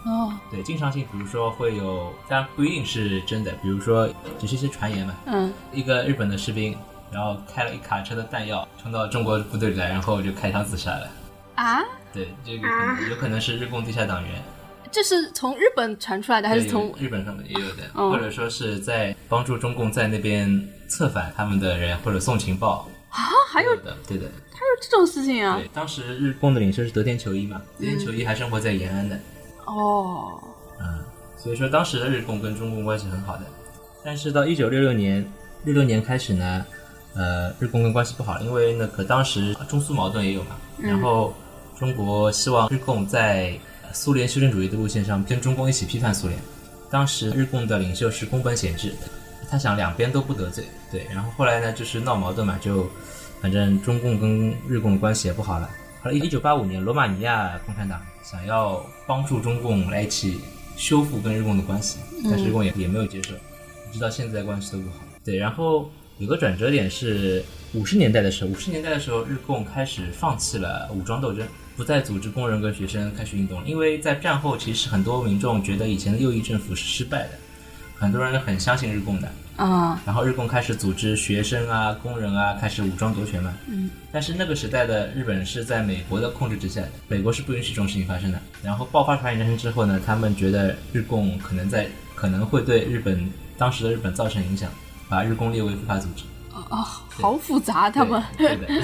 [0.06, 4.08] 哦，对，经常性，比如说会有，当然不一定是真的，比如说
[4.38, 5.14] 只是一些传言嘛。
[5.26, 6.74] 嗯，一个日本的士兵，
[7.12, 11.10] 然后开了一卡车的弹药冲到中国部队里来，然后就开枪自杀了。
[11.56, 11.82] 啊，
[12.14, 14.32] 对，这个可能有可能是日共地下党员。
[14.92, 16.92] 这是从日本传出来的还是从？
[16.98, 23.18] 日本上面也有的，哦或者说是在帮助中共在那边策反他们的人，或者送情报啊？
[23.48, 25.58] 还有有的，对的，还有这种事情啊？
[25.58, 25.68] 对。
[25.74, 29.18] 当时日共的领袖是德田球一嘛，德田球一还生活在延安的，
[29.66, 30.40] 哦，
[30.80, 31.04] 嗯，
[31.36, 33.42] 所以说当时的日共跟中共关系很好的。
[34.04, 35.30] 但是到一九六六年，
[35.64, 36.64] 六六年开始呢，
[37.14, 41.34] 呃，日共跟关系不好了，因为那个当时中苏矛盾也有嘛，然后
[41.78, 43.58] 中国希望日共在
[43.92, 46.38] 苏联修正主义的路线上跟中共一起批判苏联。
[46.90, 48.92] 当时日共的领袖是宫本显治，
[49.50, 51.04] 他想两边都不得罪，对。
[51.12, 52.88] 然后后来呢，就是闹矛盾嘛，就
[53.42, 55.68] 反正中共跟日共的关系也不好了。
[56.02, 60.40] 后来一九八五年，罗马尼亚共产党想要帮助中共来一起
[60.76, 63.34] 修复跟日共的关系，但是日共也也没有接受，
[63.92, 64.96] 直到现在关系都不好。
[65.24, 67.44] 对，然后有个转折点是
[67.74, 71.46] 五十年代的时候，五十年代的时候，日共开始放弃了武装斗争，
[71.76, 77.30] 不再组织工人跟学生开始运动了，因为在战后其实很多民众觉得以前的右翼政府是失败的，
[78.00, 79.30] 很多人很相信日共的。
[79.56, 83.52] 啊，然后日共开始组织学生啊、工人啊，开始武装夺权嘛。
[83.68, 83.90] 嗯。
[84.10, 88.40] 但是那个时代的日本是在美国的控制之下的，美国是不允许这种事情发生的。
[88.62, 94.70] 然后爆发朝鲜战争之后呢，他们觉得日共可能在可能会对日本当时的日本造成影响，
[95.06, 96.24] 把日共列为非法组织。
[96.54, 98.22] 哦，好复杂，他们。
[98.38, 98.66] 对的。
[98.66, 98.76] 对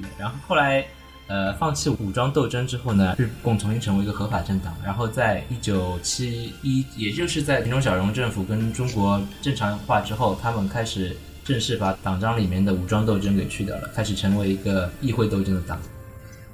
[0.00, 0.08] 的。
[0.16, 0.86] 然后后来。
[1.28, 4.76] 呃，放弃武装斗争之后呢，日共重新成为一个合法政党。
[4.84, 15.80] 然后在一九七一，也就是在田中角荣政府跟中国正常化之后，他们开始正式把党章里面的武装斗争给去掉了，开始成为一个议会斗争的党。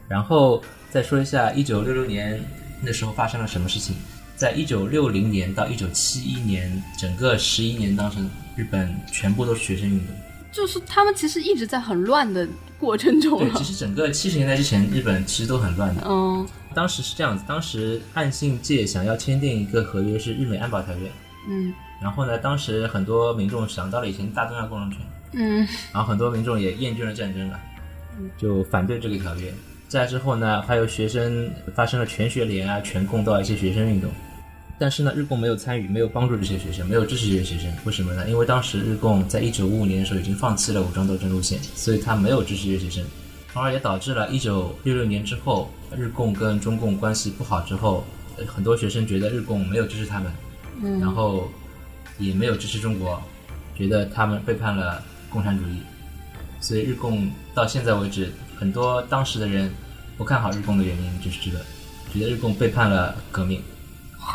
[0.08, 2.42] 然后再说一下一九六六年
[2.80, 3.94] 那时候发生了什么事情。
[4.34, 10.16] 在一九六零年到一九七一年，整个十一年当中，日本全部都是学生运动。
[10.52, 12.46] 就是他们其实一直在很乱的
[12.78, 13.38] 过程中。
[13.38, 16.02] 对，其实整个七十年代之前，日本其实都很乱的。
[16.06, 21.10] 嗯，当时是这样子，当时岸信介想要签订一个合约，是日美安保条约。
[21.48, 21.72] 嗯。
[22.00, 25.00] 然后呢，当时很多民众想到了以前大东亚共荣圈。
[25.32, 25.66] 嗯。
[25.92, 27.58] 然后很多民众也厌倦了战争了，
[28.36, 29.52] 就反对这个条约。
[29.88, 34.10] 再之后呢，还有学生发生了全学联啊、全共道一些学生运动。
[34.82, 37.72] 但是呢，日共没有参与，没有帮助这些学生，没有支持这些学生。
[37.84, 38.28] 为什么呢？
[38.28, 43.04] 因为当时日共在一九五五年的时候已经放弃了武装斗争路线，所以他没有支持这些学生，
[43.52, 48.04] 从而也导致了一九六六年之后，日共跟中共关系不好之后，
[48.44, 50.32] 很多学生觉得日共没有支持他们，
[50.82, 51.48] 嗯，然后
[52.18, 53.22] 也没有支持中国，
[53.78, 55.00] 觉得他们背叛了
[55.30, 55.76] 共产主义，
[56.60, 59.70] 所以日共到现在为止，很多当时的人
[60.18, 61.64] 不看好日共的原因就是这个，
[62.12, 63.62] 觉得日共背叛了革命。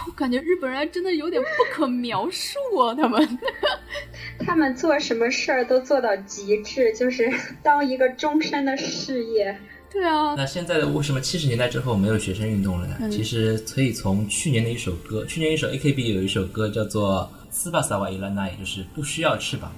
[0.07, 2.93] 我感觉日本人真的有点不可描述啊！
[2.95, 3.39] 他们，
[4.45, 7.31] 他们做什么事儿都做到极致，就是
[7.63, 9.57] 当一个终身的事业。
[9.91, 10.35] 对啊。
[10.35, 13.09] 那现在的为什么七十年代之后没有学生运动了呢？
[13.09, 19.71] 其实可以从去年的一首歌，去年一首 AKB 有一首歌叫做《斯巴萨瓦伊拉娜》，也就是不需要翅膀。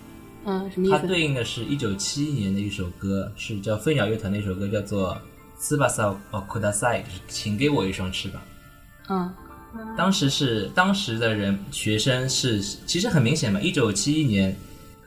[0.46, 0.98] 嗯，什么意思？
[0.98, 5.14] 它对应的是一九七一年的一首歌，是叫飞鸟乐团的一首歌，叫做
[5.58, 8.42] 《斯巴萨瓦库达塞》，就是请给我一双翅膀。
[9.10, 9.34] 嗯。
[9.96, 14.56] 当时是当时的人学生是其实很明显嘛，一九七一年，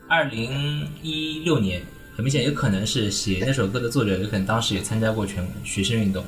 [0.07, 1.81] 二零一六年，
[2.15, 6.23] 很明显有可能是写那首歌的作者有可能当时也参加过全学生运动。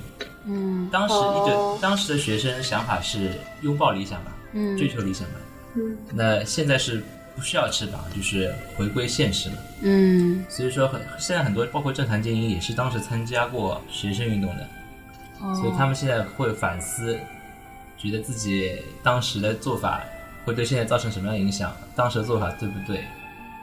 [0.45, 3.31] 嗯，当时一九当时的学生想法是
[3.61, 5.35] 拥抱理想吧，嗯，追求理想吧，
[5.75, 7.01] 嗯，那现在是
[7.35, 9.55] 不需要翅膀，就是回归现实了。
[9.81, 14.67] 嗯，所以说很现在很多包括政坛精英也是当时参加过学生运动的，
[15.55, 17.17] 所以他们现在会反思。
[17.97, 20.03] 觉得自己当时的做法
[20.43, 21.75] 会对现在造成什么样的影响？
[21.95, 23.03] 当时的做法对不对？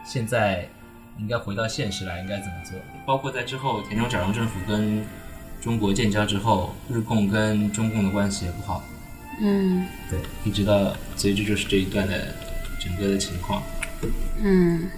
[0.05, 0.69] 现在
[1.19, 2.79] 应该回到现实来，应该怎么做？
[3.07, 5.05] 包括在之后田中角荣政府跟
[5.61, 8.83] 中国建交之后，日共跟中共的关系也不好。
[9.41, 12.35] 嗯，对，一直到所以这就是这一段的
[12.81, 13.63] 整个的情况。
[14.43, 14.91] 嗯，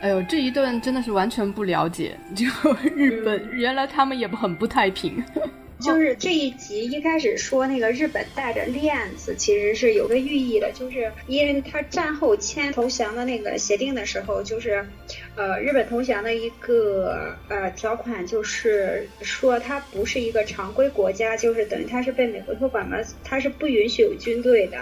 [0.00, 2.46] 哎呦，这一段真的是完全不了解，就
[2.96, 5.22] 日本原来他们也很不太平。
[5.78, 14.86] 就是这一集一开始说那个日本带着链子，其实是有个寓意的，就是因为他战后签投降的那个协定的时候，就是，
[15.36, 24.78] 呃，日本投降的一个呃条款，就是说他不是一个常规国家，就是等于他是被美国托管嘛，他是不允许有军队的。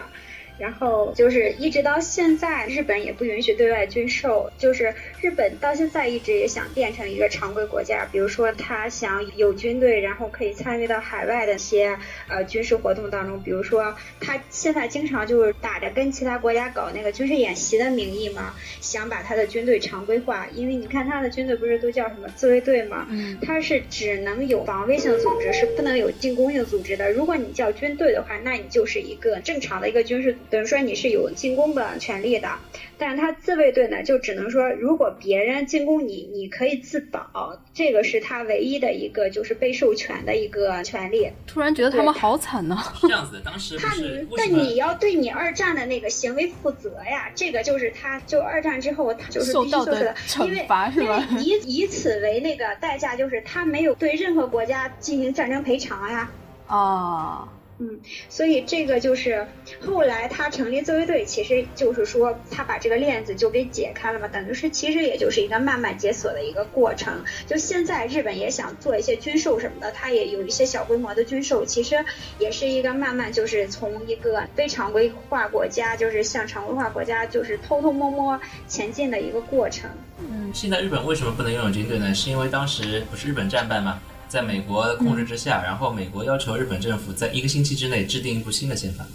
[0.59, 4.51] 然后就是一直到现在，日本也不允许对外军售。
[4.57, 11.99] 就是日本到现在一直也想变成一个常规国家，比如说他想有军队，然后可以参与到海外的一些
[12.29, 13.43] 呃军事活动当中。
[13.43, 20.47] 比如说他现在经常就是打着跟其他国家搞那个军事演习的名义嘛，想把他的军队常规化。
[20.55, 23.07] 因为你看他的军队不是都叫什么自卫队吗？
[23.11, 27.11] 嗯，他是只能有防卫性组织，是不能有进攻性组织的。
[27.13, 30.37] 如果你叫军队的话，那你就是一个正常的一个军事。
[30.51, 32.49] 等于说你是有进攻的权利的，
[32.97, 41.31] 但是他自卫队呢，就只能说如果别人进攻你，你可以自保，这个是他唯一的一个就是被授权的一个权利。
[41.47, 42.79] 突然觉得他们好惨呢。
[43.03, 43.95] 这样子，当时他
[44.37, 51.27] 那你要对你二战的那个行为负责呀，这个就是他就二战之后他就是必须做的惩罚是吧？
[51.41, 56.31] 以以此为那个代价，就是他没有对任何国家进行战争赔偿呀。
[56.67, 57.49] 啊。
[57.79, 57.99] 嗯，
[58.29, 59.47] 所以这个就是
[59.81, 67.25] 后来他成立自卫队，其实就是说他把这个链子就给解开了嘛，等于是其实也就是一个慢慢解锁的一个过程。
[67.47, 72.05] 就现在日本也想做一些军售什么的，他也有一些小规模的军售，其实
[72.39, 79.91] 也是一个慢慢就是从一个非常规化国家，就是向常规化国家就是偷偷摸摸前进的一个过程。
[80.21, 82.15] 嗯，现在日本为什么不能拥有军队呢？
[82.15, 84.01] 是因为当时不是日本战败吗？
[84.35, 89.07] 在美国的控制之下，然后美国要求日本政府在一个星期之内制定一部新的宪法。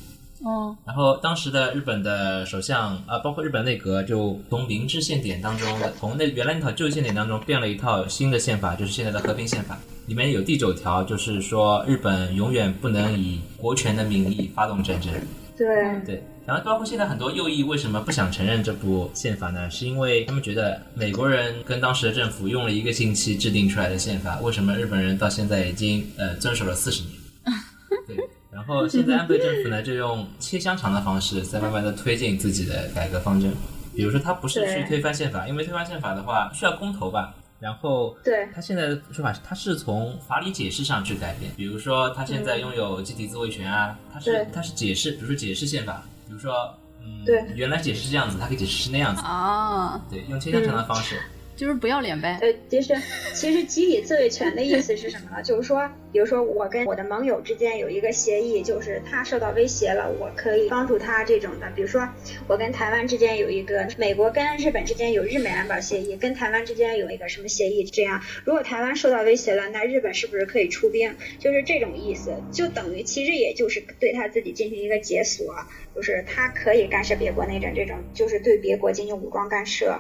[0.45, 5.67] 哦，然后当时的日本的首相啊，包括日本内阁，就从明治宪典当中，
[5.99, 9.77] 从那原来那套旧宪典当中变了一套新的宪法，就是现在的和平宪法。
[10.07, 15.13] 里面有第九条，就是说日本永远不能以国权的名义发动战争。
[15.57, 15.67] 对
[16.05, 16.23] 对。
[16.49, 19.69] 然后包括现在很多右翼为什么不想承认这部宪法呢？
[19.69, 27.13] 是因为他们觉得美国人跟当时的政府用了一个星期制定出来的宪法，为什么日本人到现在已经呃遵守了四十年？
[28.07, 28.17] 对。
[28.51, 33.53] 然后现在安倍政府呢，就用切香肠的方式在慢慢的推进自己的改革方针。
[33.95, 37.35] 比如说，他不是去推翻宪法，因为推翻宪法的话需要公投吧。
[37.59, 41.51] 然后，对他现在的说法是，他是从法理解释上去改变。
[41.55, 46.03] 比如说，他现在拥有集体自卫权啊，他是他是解释，比如说解释宪法。
[46.29, 46.53] 比如说，
[47.01, 49.23] 嗯，对，原来解释是这样子，他可以解释是那样子。
[49.23, 49.99] 啊。
[50.11, 51.19] 对，用切香肠的方式，
[51.59, 52.39] 就是不要脸呗。
[52.41, 52.95] 呃，其实
[53.33, 55.43] 其实集体自卫权的意思是什么呢？
[55.43, 61.69] 就是说，比如说我跟我的盟友之间有一个协议，就是他受到威胁了，我可以帮助他这种的。
[61.75, 62.07] 比如说，
[62.47, 67.83] 我跟台湾之间有一个，美国跟日本之间有日美安保协议，跟台湾之间有一个什么协议？
[67.83, 71.13] 这样，如果台湾受到威胁了，那日本是不是可以出兵？
[71.39, 75.53] 就是这种意思，就等于其实也就是对他自己进行一个解锁。
[75.93, 79.99] 就是他可以干涉别国内政，这种就是对别国进行武装干涉。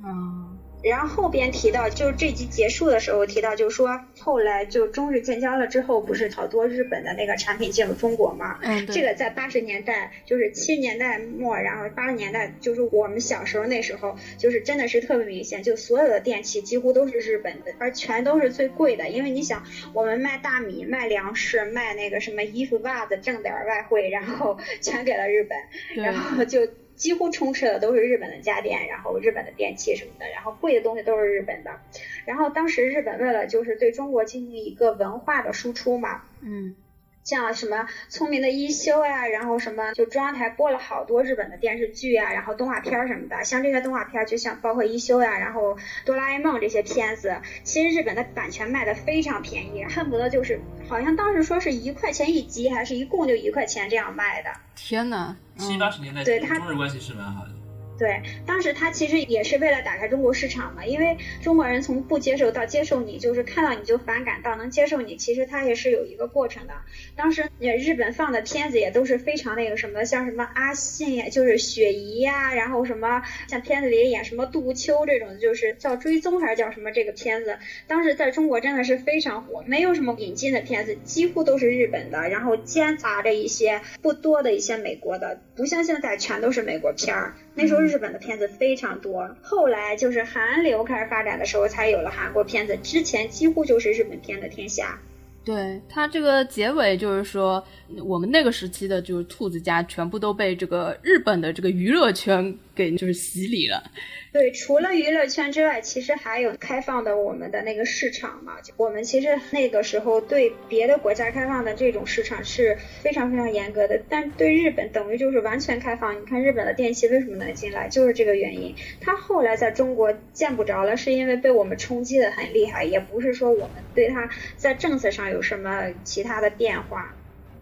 [0.00, 0.53] 嗯。
[0.84, 8.58] 然后后边提到，就是这集结束的时候提到，就是说后来就中日建交了之后，不是好多日本的那个产品进入中国嘛？
[8.62, 19.08] 嗯，这个在八十年代，就是七十年代末，然后八十年代，就是我们小时候那时候，就是真的是特别明显，就所有的电器几乎都是日本的，而全都是最贵的。
[19.08, 26.68] 因为你想，我们卖大米、卖粮食、卖那个什么衣服、袜子，挣点外汇，然后全给了日本，然后就。
[26.96, 31.80] 几乎充斥的都是日本的家电，然后日本的电器什么的，然后贵的东西都是日本的。
[32.24, 36.76] 然后当时日本为了就是对中国进行一个文化的输出嘛，嗯。
[37.24, 43.42] 像什么聪明的一休呀，然后什么就中央台播了好多日本的电视剧啊，然后动画片什么的。
[43.44, 54.50] 像这些动画片，就像包括一休呀，然后哆啦 A 梦这些片子，其实日本的版权卖的非常便宜，恨不得就是好像当时说是一块钱一集，还是一共就一块钱这样卖的。
[54.76, 57.50] 天呐，七八十年代对中日关系是蛮好的。
[57.98, 66.74] 对，当时他其实也是为了打开中国市场嘛，因为中国人从不接受到接受你，就是看到你就反感到能接受你，其实他也是有一个过程的。
[67.14, 87.34] 当时日本放的片子也都是非常那个什么，像什么阿信呀，就是雪姨呀，然后什么像片子里演什么杜秋这种，就是叫追踪还是叫什么这个片子，当时在中国真的是非常火，没有什么引进的片子，几乎都是日本的，然后夹杂着一些不多的一些美国的，不像现在全都是美国片儿。
[87.56, 92.76] 那时候日本的片子非常多，后来就是韩流开始发展的时候，才有了韩国片子。
[92.82, 94.98] 之前几乎就是日本片的天下。
[95.44, 97.62] 对它这个结尾就是说，
[98.02, 103.90] 我们那个时期的就是兔子家全部都被这个日本的这个娱乐圈给就是洗礼了。
[104.32, 108.54] 对，除了娱乐圈之外，其实还有开放的我们的那个市场嘛。
[108.76, 116.20] 我们其实那个时候对别的国家开放的这种市场是非常非常严格的，但对日本等于就是完全开放。
[116.20, 118.74] 你看日本的电器为什么能进来，就是这个原因。
[119.00, 127.14] 它后来在中国见不着了，是因为被我们冲击的很厉害，也不是说我们对它在政策上有什么其他的变化。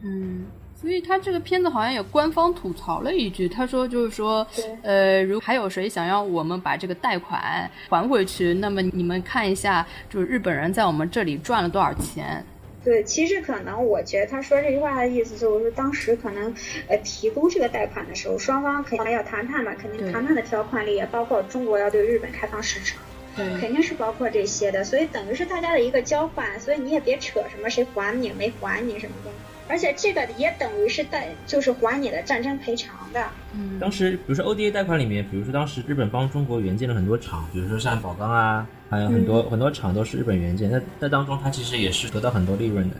[0.02, 0.46] 嗯。
[0.82, 4.44] 所以他这个片子好像也官方吐槽了一句，他说就是说，
[4.82, 12.44] 呃，如还有谁想要我们把这个贷款还回去，那么你们看一下，就是日本人在我们这里赚了多少钱。
[12.84, 16.52] 对，其实可能我觉得他说这句话的意思就是说，当时可能
[16.88, 23.00] 呃提供这个贷款的时候，双方肯定要谈判嘛，肯定谈判的条款里也包括中国要对日本开放市场，
[23.36, 29.30] 肯定是包括这些的，所以等于是大家的一个交换，所以你也别扯什么谁还你没还你什么的。
[29.68, 33.24] 而且这个也等于是贷，就是还你的战争赔偿的。
[33.54, 40.70] 嗯，当时比如说 ODA 贷款里面，比如说当时日本帮中国援建了很多厂，比如说像宝钢啊，还有很多很多厂都是日本援建。
[40.70, 42.96] 那在当中，它其实也是得到很多利润的。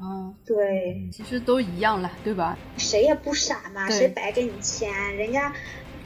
[0.00, 2.56] 嗯，对，其实都一样了，对吧？
[2.76, 4.90] 谁也不傻嘛，谁白给你钱？
[5.16, 5.52] 人家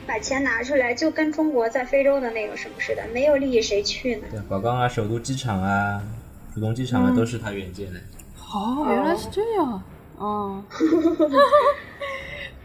[0.06, 4.26] 把钱拿出来，就跟中国在非洲的那个什么似的，没有利益谁去呢？
[4.30, 6.02] 对，宝钢啊，首都机场啊，
[6.54, 8.00] 浦东机场啊，都是他援建的。
[8.54, 9.82] 哦，原来是这样。
[10.22, 10.62] 哦，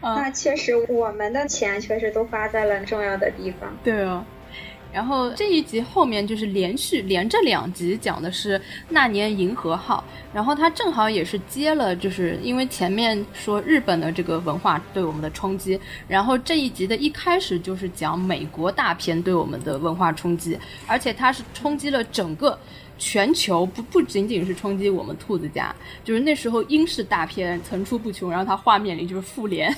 [0.00, 3.76] 那确实，我们的钱确实都花在了重要的地方。
[3.82, 4.24] 对哦。
[4.90, 8.58] 然后这一集后面就是连续连着两集讲的是
[8.88, 10.02] 那年银河号，
[10.32, 22.58] 然后它正好也是接了，就是因为前面说日本的这个文化对我们的冲击，然后这一集的一开始就是讲美国大片对我们的文化冲击，而且它是冲击了整个。
[22.98, 29.74] 全球不不仅仅是冲击我们兔子家，就是那时候英式大片层出不穷，然后它画面里就是复联，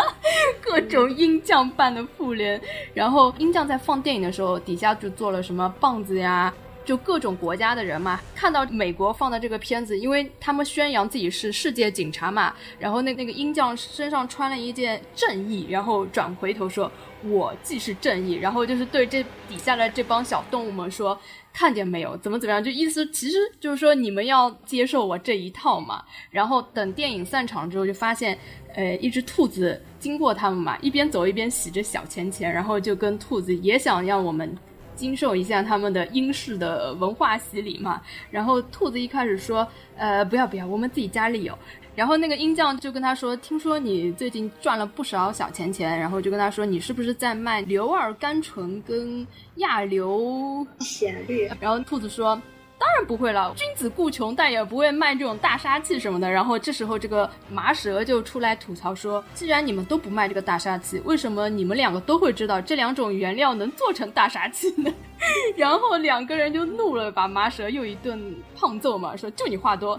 [0.60, 2.60] 各种鹰将扮的复联，
[2.92, 6.52] 然后鹰将在放电影的时候，底下就做了什么棒子呀。
[6.84, 16.88] 就各种国家的人嘛，看到美国放的这个片子，因为他们宣扬自己是世界警察嘛，然后那那个鹰将身上穿了一件正义，然后转回头说
[17.28, 21.18] ：“我既是正义。”然后就是对这底下的这帮小动物们说
[21.58, 22.14] ：“看见没有？
[22.18, 26.04] 怎么怎么样？”就意思其实就是说你们要接受我这一套嘛。
[26.30, 28.38] 然后等电影散场之后，就发现，
[28.74, 34.54] 呃，一只兔子经过他们嘛，一边走一边洗着小钱钱，然后就跟兔子也想让我们。
[34.94, 38.00] 经受一下他们的英式的文化洗礼嘛，
[38.30, 41.52] 然后兔子一开始说，呃，不要不要，我们自己家里有。
[41.96, 51.50] 然后那个鹰将就跟他说，听说你最近赚了不少小钱钱，然后就跟他说，你是不是在卖硫二甘醇跟亚硫酰氯？
[51.58, 52.40] 然后兔子说。
[52.78, 56.30] 当然不会了，君子固穷，但也不会卖这种大杀器什么的。
[56.30, 64.92] 然后这时候，这个麻蛇就出来吐槽说：“既然你们都不卖这个大杀器，为什么你们两个都会知道这两种原料能做成大杀器呢？”
[65.56, 69.98] 然后两个人就怒了，把麻蛇又一顿胖揍嘛，说：“就你话多。”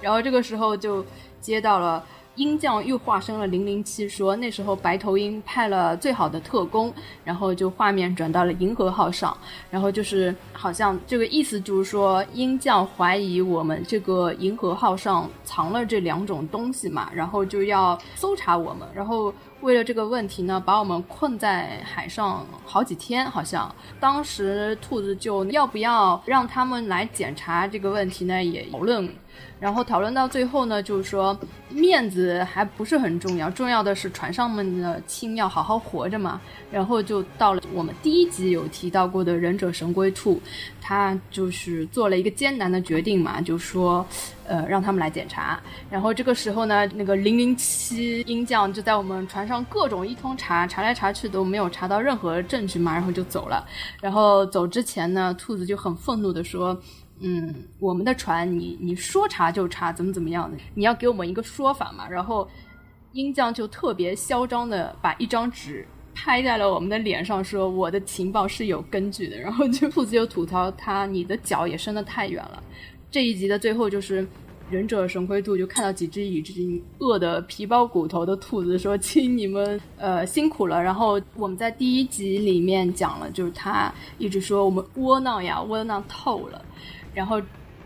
[0.00, 1.04] 然后这个时候就
[1.40, 2.04] 接到了。
[2.36, 6.92] 鹰将又化身了零零七，说那时候白头鹰派了最好的特工，
[7.22, 9.38] 然后就画面转到了银河号上，
[9.70, 29.08] 然后就是好像这个意思就是说鹰将怀疑我们这个银河号上藏了这两种东西嘛，然后就要搜查我们，然后为了这个问题呢，把我们困在海上好几天，好像当时兔子就要不要让他们来检查这个问题呢，也讨论。
[29.60, 31.38] 然后讨论到最后呢，就是说
[31.70, 36.40] 面子还不是很重要，重要的是船上面的亲要好好活着嘛。
[36.70, 40.40] 然后就到了我们第一集有提到过的忍者神龟兔，
[40.80, 44.04] 他就是做了一个艰难的决定嘛，就说，
[44.46, 45.58] 呃，让他们来检查。
[45.88, 53.64] 然后这个时候呢，那个零零七鹰将就在我们船上各种一通查，查来查去都没有查到任何证据嘛，然后就走了。
[54.00, 56.78] 然后走之前呢，兔子就很愤怒的说。
[57.20, 60.58] 嗯，我们的船，你你说查就查，怎么怎么样的？
[60.74, 62.08] 你要给我们一个说法嘛。
[62.08, 62.46] 然后，
[63.12, 69.38] 鹰将就特别嚣张的把一张纸拍在了我们的脸上，说我的情报是有根据的。
[69.38, 72.62] 然后就兔子就吐槽他，你的脚也伸得太远了。
[73.10, 74.26] 这一集的最后就是
[74.68, 80.82] 忍者神龟兔就看到几只已经饿得皮包骨头的兔子，说亲你们呃辛苦了。
[80.82, 86.60] 然后我们在第一集里面讲了，就是他一直说我们窝囊呀，窝囊透了。
[87.14, 87.40] 然后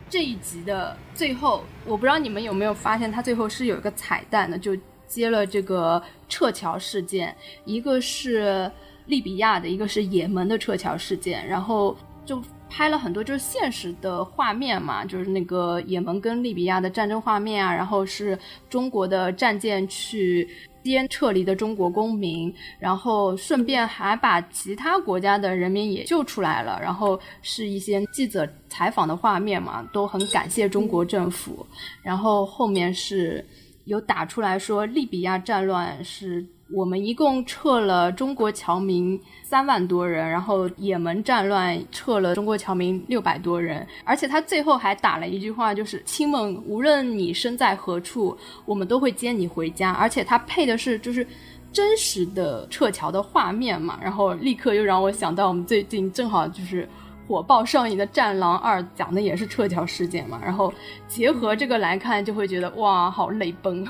[0.08, 4.76] 这一集的最后，我不知道你们有没有发现，它最后是有一个彩蛋的，就
[5.06, 8.70] 接了这个撤侨事件，一个是
[9.06, 18.38] 利比亚的，一个是也门的撤侨事件，然后就拍了很多就是现实的画面嘛，就是那个也门跟利比亚的战争画面啊，然后是
[18.70, 20.48] 中国的战舰去。
[20.88, 31.64] 边撤离的中国公民，然后顺便还把其他国家的人民也救出来了，然后是一些记者采访的画面嘛，都很感谢中国政府。
[32.02, 33.44] 然后后面是
[33.84, 36.44] 有打出来说，利比亚战乱是。
[36.70, 48.36] 我们一共撤了中国侨民三万多人，然后也门战乱撤了中国侨民六百多人，而且他最后还打了一句话，就是“亲们，无论你身在何处，
[48.66, 51.26] 我们都会接你回家。”而且他配的是就是
[51.72, 56.86] 真实的撤侨的画面嘛，然后立刻又让我想到我们最近正好就是
[57.26, 60.70] 火爆上映的《战狼二》，讲的也是撤侨事件嘛，然后
[61.06, 63.82] 结合这个来看，就会觉得哇，好泪崩，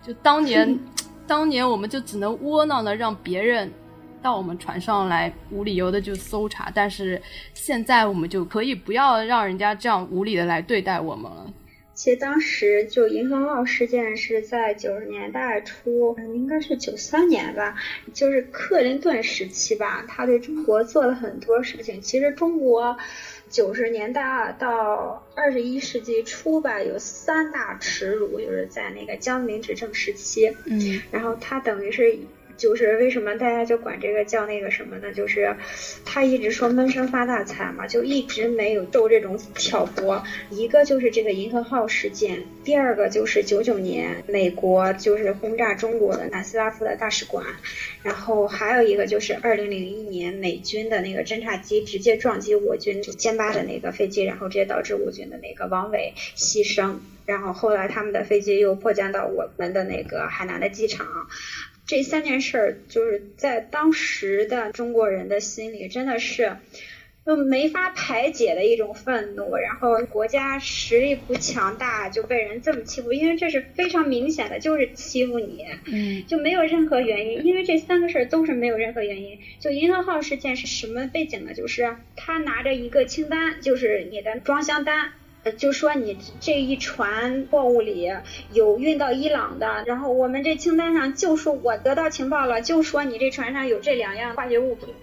[0.00, 0.78] 就当年。
[1.26, 3.72] 当年我们就只能窝囊的让别人
[4.22, 7.20] 到我们船上来无理由的就搜查，但是
[7.54, 11.52] 现在我们就可以不要让人家这样无理的来对待我们了。
[11.94, 17.74] 其实当时就银河号事件是在九十年代初，应该是九三年吧，
[18.12, 22.00] 就是克林顿时期吧，他对中国做了很多事情。
[22.00, 22.96] 其实中国。
[23.54, 30.56] 九十年代到二十一世纪初吧，有三大耻辱，就是在那个江泽民执政时期。
[30.64, 32.18] 嗯，然后他等于是
[32.56, 35.12] 就是为什么大家就管这个叫那个什么呢？
[35.12, 35.56] 就是
[36.04, 40.22] 他一直说闷声发大财嘛，就一直没有受这种挑拨。
[40.50, 47.44] 一个就是这个银河号事件，第二个就是九九年美国就是轰炸中国的南斯拉夫的大使馆，
[48.02, 56.96] 然后还有一个就是二零零一年美军的那个侦察机直接撞击我军歼八的那个飞机，然后直接导致我军的那个王伟牺牲。
[57.26, 61.06] 然后后来他们的飞机又迫降到我们的那个海南的机场。
[61.86, 66.56] 这三件事儿，就是在当时的中国人的心里，真的是
[67.26, 69.54] 就没法排解的一种愤怒。
[69.56, 75.64] 然后国家实力不强大，就被人这么欺负，因为这是非常明显的，就是欺负你。
[75.86, 79.38] 嗯，就没有任何原因，因为这三个事儿都是没有任何原因。
[79.60, 81.52] 就银河号事件是什么背景呢？
[81.52, 85.12] 就是他拿着一个清单，就是你的装箱单。
[85.52, 88.10] 就说你这一船货物里
[88.52, 94.94] 有运到伊朗的，然后我们这清单上就说我得到情报了，就说你这船上有这两样化学物品，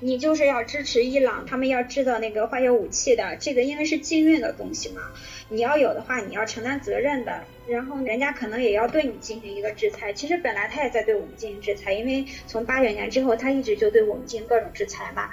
[0.00, 5.02] 你就是要支持伊朗，他们要制造那个化学武器的，这个因为是禁运的东西嘛，
[5.48, 10.12] 你要有的话你要承担责任的，然后人家可能也要对你进行一个制裁。
[10.12, 15.30] 其实本来他也在对我们进行制裁，因为从八九年之后他一直就对我们进行各种制裁嘛。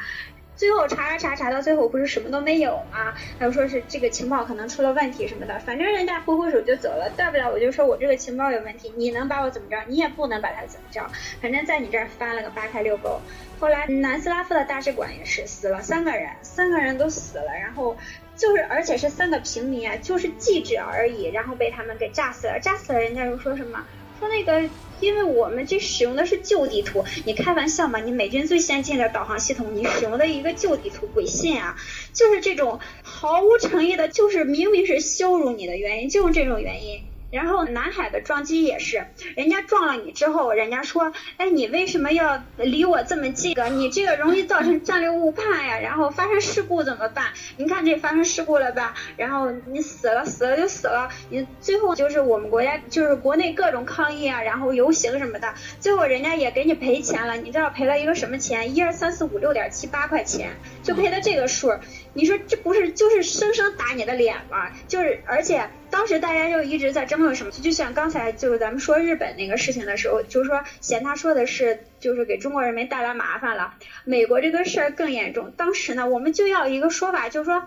[0.59, 3.13] 最后查查查查到最后不是什么都没有吗？
[3.39, 9.77] 还有说是这个情报可能出了问题什么的，反正人家挥挥手就走了，大不了我就说我这个情报有问题，你能把我怎么着？
[9.87, 11.09] 你也不能把他怎么着，
[11.41, 13.21] 反正在你这儿翻了个八开六勾。
[13.57, 17.95] 后来南斯拉夫的大使馆也是死了三个人，三个人都死了，然后
[18.35, 23.85] 就是而且是三个平民啊，就是记者而已，然后被他们给炸死了，炸死了人家又说什么？
[24.19, 24.69] 说那个，
[24.99, 27.99] 因为我们这使用的是旧地图，你开玩笑嘛？
[27.99, 31.75] 你美军最先进的导航系统，你使用的一个旧地图，鬼信啊！
[32.13, 37.08] 就是这种毫无诚意的，就是明明是羞辱你的原因，就是这种原因。
[37.31, 43.55] 然后南海的撞击也是，人家撞了你之后，人家说，哎，你为什么要离我这么近？
[43.77, 45.79] 你这个容易造成战略误判呀。
[45.79, 47.27] 然后发生事故怎么办？
[47.57, 48.93] 你看这发生事故了吧？
[49.17, 51.09] 然后你死了，死了就死了。
[51.29, 57.37] 你最后就是我们国家就是国内各种抗议啊，然后游行什么的，最后人家也给你赔钱了。
[57.37, 58.75] 你知道赔了一个什么钱？
[58.75, 60.51] 一二三四五六点七八块钱，
[60.89, 61.71] 就赔了这个数。
[62.13, 64.71] 你说这不是就是生生打你的脸吗？
[64.87, 65.69] 就是而且。
[65.91, 73.73] 当时大家就一直在争论什么，就像刚才就是咱们说日本那个事情的时候，就是说嫌他说的是就是给中国人民带来麻烦了。
[74.05, 77.63] 美国这个事儿更严重，当时呢我们就要一个说法，就是说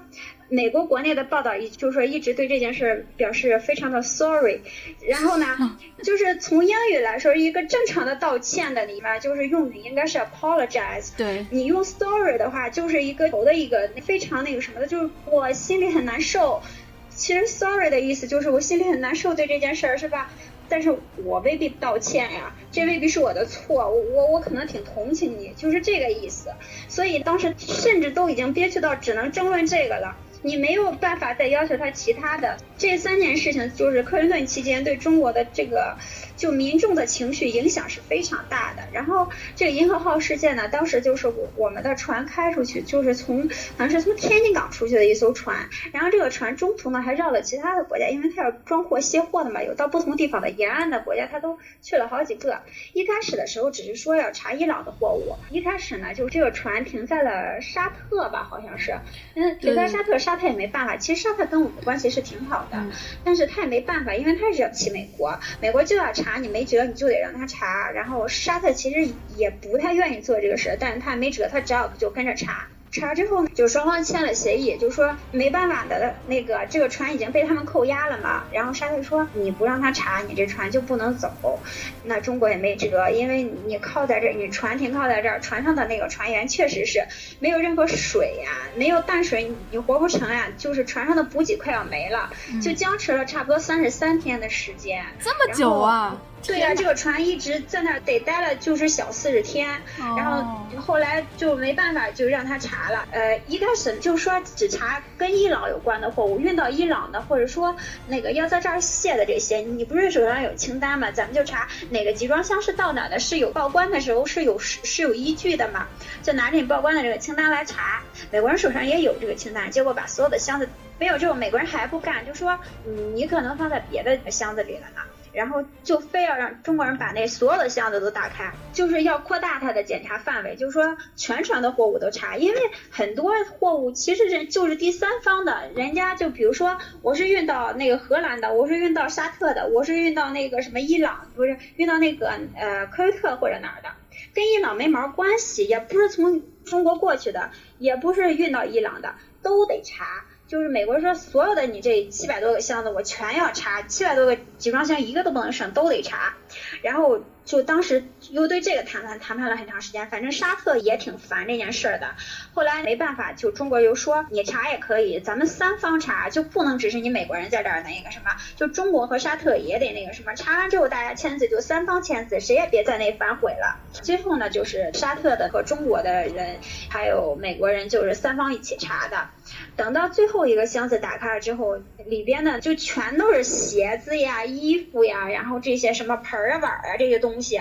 [0.52, 4.60] 美国国内的报道一就是说一直对这件事表示非常的 sorry，
[5.08, 16.60] 然后呢就是从英语来说一个正常的道歉的里面就是用语应该是 apologize，对你用 sorry 的话就是一个头的一个非常那个什么的，就是我心里很难受。
[17.08, 20.30] 其实 sorry 的意思就是我心里很难受，对这件事儿是吧？
[20.68, 26.50] 但是我未必道歉呀，这未必是我的错，我我我可能挺同情你，就是这个意思。
[26.88, 30.14] 所以当时甚至都已经憋屈到只能争论这个了。
[30.42, 32.56] 你没有办法再要求他其他的。
[32.76, 35.96] 这三件事情，就是克林顿期间对中国的这个
[36.42, 38.82] 就民众的情绪影响是非常大的。
[38.92, 43.48] 然后这个银河号事件呢，当时就是我我们的船开出去，就是从
[43.78, 52.62] 好像是从天津港出去的一艘船，然后这个船中途呢还绕了其他的国家，因为它要装货卸货的嘛，有到不同地方的沿岸的国家，它都去了好几个。
[52.92, 58.98] 一开始的时候只是说要查伊朗的货物，一开始呢就这个船停在了沙特吧，好像是，
[59.36, 60.32] 嗯，停在沙特沙。
[60.32, 62.82] 特也没办法，其实沙特跟我们的关系是挺好的，
[63.22, 67.90] 但是他也没办法，因为他是要骑美国，美国就要查你没辙，你就得让他查。
[67.90, 72.71] 然后沙特其实也不太愿意做这个事，但是他没辙，他只要就跟着查。
[72.92, 78.44] 查之后呢，就双方签了协议，就说没办法的，那个这个船已经被他们扣押了嘛。
[78.52, 81.58] 然后沙特说你不让他查，你这船就不能走。
[82.04, 87.06] 那中国也没辙，因为你靠在这儿，你船停靠在这儿，船上的那个船员确实是
[87.40, 90.48] 没有任何水呀，没有淡水，你活不成呀。
[90.58, 95.02] 就是船上的补给快要没了，就僵持了差不多三十三天的时间。
[95.18, 96.20] 这么久啊！
[96.44, 99.80] 对呀，这个船一直在那儿得待了，就是小四十天，
[100.16, 100.44] 然后
[100.80, 103.06] 后来就没办法，就让他查了。
[103.12, 107.76] 呃，一开始就说只查跟伊朗有关的货物，运到伊朗的，或者说
[108.08, 111.10] 那个要在这儿卸的这些，你不是手上有清单吗？
[111.12, 115.86] 咱们就查哪个集装箱是到哪的，是有报关的时候是有是有依据的嘛？
[116.22, 118.02] 就拿着你报关的这个清单来查。
[118.30, 125.02] 美国人手上也有这个清单，结果把所有的箱子没有这种，美国人还不干，就说嗯，你可能放在别的箱子里了呢。
[125.32, 132.60] 然后就非要让中国人把那所有的箱子都打开，就是要扩大它的检查范围，就是说全船的货物都查，因为
[132.90, 143.88] 很多货物其实是就是第三方的，人家就比如说我是运到那个荷兰的，我是运到沙特的，我是运到那个什么伊朗，不是运到那个呃科威特或者哪儿的，
[144.34, 150.24] 跟伊朗没毛关系，也不是从中国过去的，也不是运到伊朗的，都得查。
[150.52, 156.34] 就是美国说，所有的你这七百多个箱子，我全要查，七百多个集装箱一个都不能省，都得查。
[156.82, 162.08] 然后就当时又对这个谈判谈判了很长时间，反正沙特也挺烦这件事儿的。
[162.52, 170.34] 后来没办法，就中国又说你查也可以，咱们三方查，就不能只是你美国人在这儿那个什么，就中国和沙特也得那个什么。
[170.34, 173.80] 查完之后大家签字，就三方签字，谁也别在那反悔了。
[174.02, 176.58] 最后呢，就是沙特的和中国的人
[176.90, 179.30] 还有美国人，就是三方一起查的。
[179.76, 187.60] 等到最后一个箱子打开了之后，里边呢就全都是鞋子呀、衣服呀，然后这些什么盆儿碗儿啊这些东西，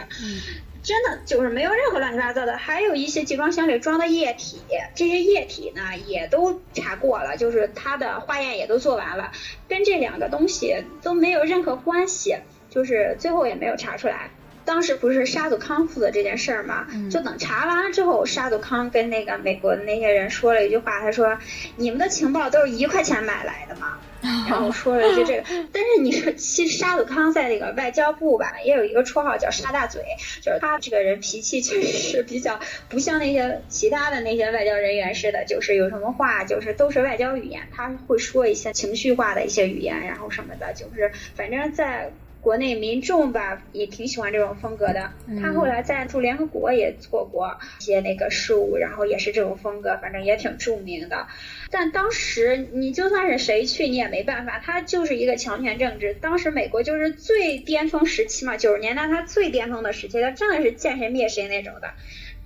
[0.84, 2.57] 真的就是没有任何乱七八糟的。
[2.57, 4.61] 还有一些集装箱里装的液体，
[4.95, 9.31] 这些液体呢也都查过了，就是它的化验也都做完了，
[9.68, 12.38] 跟这两个东西都没有任何关系，
[12.69, 14.31] 就是最后也没有查出来。
[14.72, 16.88] 当时不是沙祖康负责这件事儿嘛？
[17.11, 21.38] 就等查完了之后，沙祖康跟那个美国的那些人说了一句话，他说
[21.76, 23.99] ：“你们的情报都是一块钱买来的嘛。
[24.48, 25.43] ”然后说了一句这个。
[25.73, 30.02] 但是你说，其实沙祖康在那个外交部吧，也有一个绰号叫沙大嘴，
[30.41, 32.57] 就是他这个人脾气确实是比较
[32.88, 42.14] 不像那些其他的那些外交人员似的，就是有什么话就是都是外交语言，他会说一些情绪化的一些语言，然后什么的，就是反正在。
[42.41, 51.27] 国内民众吧也挺喜欢这种风格的，他后来在驻联合国也做过一些那个事务，然后也是这种风格，反正也挺著名的。
[51.69, 56.15] 但当时你就算是谁去，你也没办法，他就是一个强权政治。
[56.15, 61.93] 当时美国就是最巅峰时期嘛，九十年代他最巅峰的时期，他真的是见谁灭谁那种的。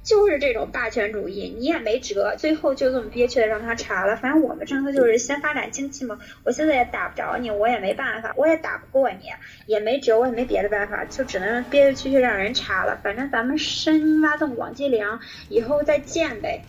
[0.06, 4.15] 就是这种霸权主义，你也没辙，最后就这么憋屈的让他查了。
[4.15, 9.26] 反正我们政策就是先发展经济嘛，我现在也打不着你，我也没办法，我也打不过你，
[9.65, 12.99] 也没辙，我也没别的办法，就只能憋屈屈让人查了。
[13.03, 15.19] 反正咱们深挖洞，广积粮，
[15.49, 16.61] 以后再见呗。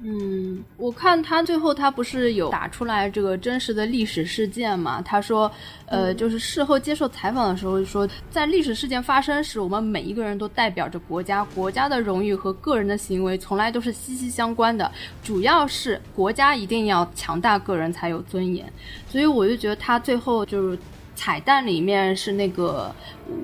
[0.00, 5.02] 嗯，我看他最后他不是有打出来这个真实的历史事件嘛？
[5.02, 5.50] 他说，
[5.86, 14.88] 呃，就是事后接受采访的时候说，在历史事件发生时，我们每一个人都代表着国家，国家的荣誉和个人的行为从来都是息息相关的。
[15.24, 18.72] 主要是国家一定要强大，个人才有尊严。
[19.08, 20.78] 所以我就觉得他最后就是。
[21.18, 22.94] 彩蛋里面是那个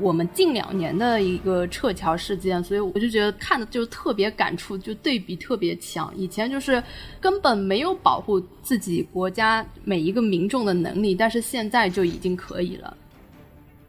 [0.01, 6.13] 我们近两年的一个撤侨事件，所以我就觉得看的就特别感触，就对比特别强。
[6.17, 6.81] 以前就是
[7.21, 12.97] 根本没有保护自己国家每一个民众的能力，但是现在就已经可以了。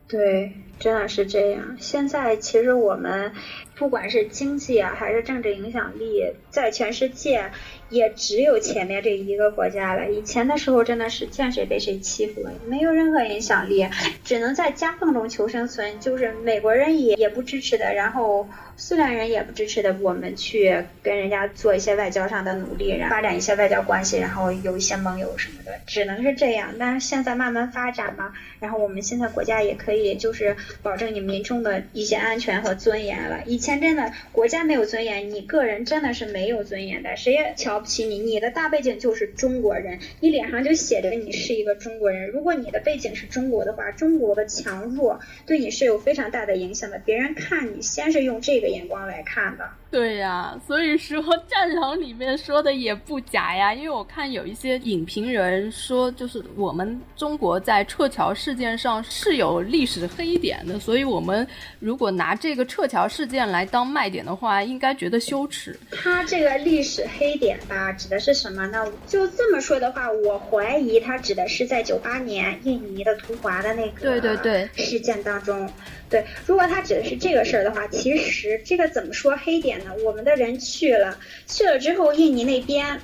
[0.07, 1.77] 对，真的是这样。
[1.79, 3.31] 现在其实我们
[3.75, 7.51] 不管是经济啊，还是政治影响力，在全世界。
[7.87, 10.09] 也只有前面这一个国家了。
[10.09, 13.87] 以前的时候真的是见谁被谁欺负，没有任何影响力，
[14.23, 15.99] 只能在夹缝中求生存。
[15.99, 26.73] 就是美国人也也不支持的，然后苏联人也不支持的，我们去跟人家做一些外交上的努力，然后发展一些外交关系，然后有一些盟友什么的，只能是这样。
[26.79, 33.43] 但是现在慢慢发展嘛，然后我们现在国家也可以就是保证你民众的一些安全和尊严了。
[33.45, 37.75] 以前真的国家没有尊严，你个人真的是没有尊严的，谁也瞧。
[37.75, 42.29] 瞧不起你，你的大背景就是中国人，你脸上就写着你是一个中国人。
[42.29, 47.01] 如果你的背景是中国的话，中国的强弱对你是有非常大的影响的。
[47.03, 49.71] 别人看你，先是用这个眼光来看的。
[49.91, 51.17] 对呀，所以说
[51.47, 53.73] 《战狼》里面说的也不假呀。
[53.73, 61.47] 因为我看有一些影评人说，就是我们中国在撤侨事件上是有历史黑点的，所以我们
[61.79, 65.79] 如果拿这个撤侨事件来当卖点的话，应该觉得羞耻。
[65.91, 68.85] 他这个历史黑点吧，指的是什么呢？
[69.07, 75.69] 就这么说的话，我怀疑他指的是在九八年印尼的图华的那个对对对事件当中。
[76.04, 79.91] 对，对如果他指的是这个事儿的话，其实这个怎么说黑点呢？
[80.03, 81.17] 我们的人去了，
[81.47, 82.99] 去了之后，印尼那边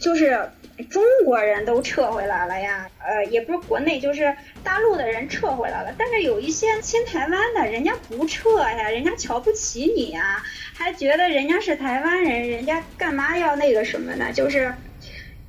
[0.00, 0.50] 就是
[0.90, 4.34] 中国人都撤回来了呀，呃，也不是国内，就是
[4.64, 5.94] 大陆的人撤回来了。
[5.98, 10.42] 但是有一些亲台湾的，人家不撤呀，人家瞧不起你呀，
[10.74, 14.32] 还觉得人家是台湾人，人家干嘛要那个什么呢？
[14.32, 14.74] 就是。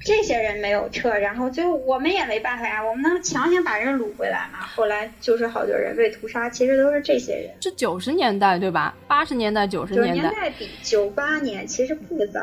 [0.08, 4.60] 这些人没有撤，然后最后我们也没办法呀，我们能强行把人掳回来吗？
[4.74, 7.54] 后来就是好多人被屠杀，其实都是这些人。
[7.62, 8.96] 是九十年代对吧？
[9.06, 10.16] 八十年代、九十年代。
[10.16, 12.42] 九十年代比九八年其实不早。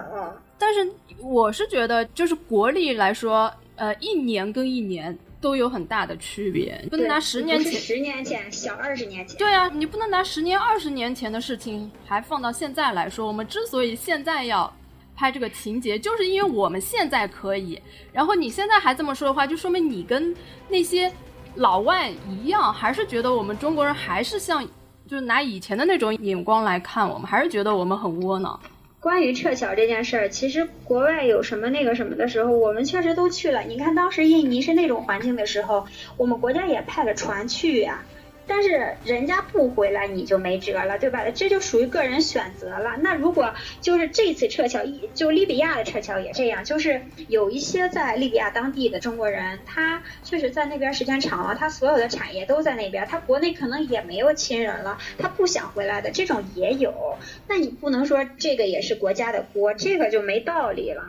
[0.58, 0.86] 但是
[1.20, 5.18] 我是觉得，就是国力来说，呃，一年跟一年。
[5.40, 9.36] 都有很大的区别，不能拿十年前，十年前小二十年前。
[9.36, 13.26] 对啊，你不能拿十年、二十年前的事情还放到现在来说。
[13.26, 14.74] 我们之所以现在要
[15.16, 17.80] 拍这个情节，就是因为我们现在可以。
[18.12, 20.34] 然后你现在还这么说的话，就说明你跟
[20.68, 21.12] 那些
[21.54, 24.66] 老外一样，还是觉得我们中国人还是像，
[25.06, 28.58] 就是拿以前的那种眼光来看我们，还是觉得我们很窝囊。
[29.00, 33.60] 关于撤侨这件事儿，其实国外有什么那个什么的时候，我们确实都去了。
[33.60, 35.86] 你看当时印尼是那种环境的时候，
[36.16, 38.02] 我们国家也派了船去呀。
[38.46, 41.24] 但是人家不回来，你就没辙了，对吧？
[41.34, 42.96] 这就属于个人选择了。
[43.00, 44.80] 那如果就是这次撤侨，
[45.14, 56.92] 就利比亚的撤侨也这样，就是有一些在利比亚当地的中国人，他确实在那边时间长了，他所有的产业都在那边，他国内可能也没有亲人了，他不想回来的这种也有。
[57.48, 61.02] 那你不能说这个也是国家的锅，这个就没道理了。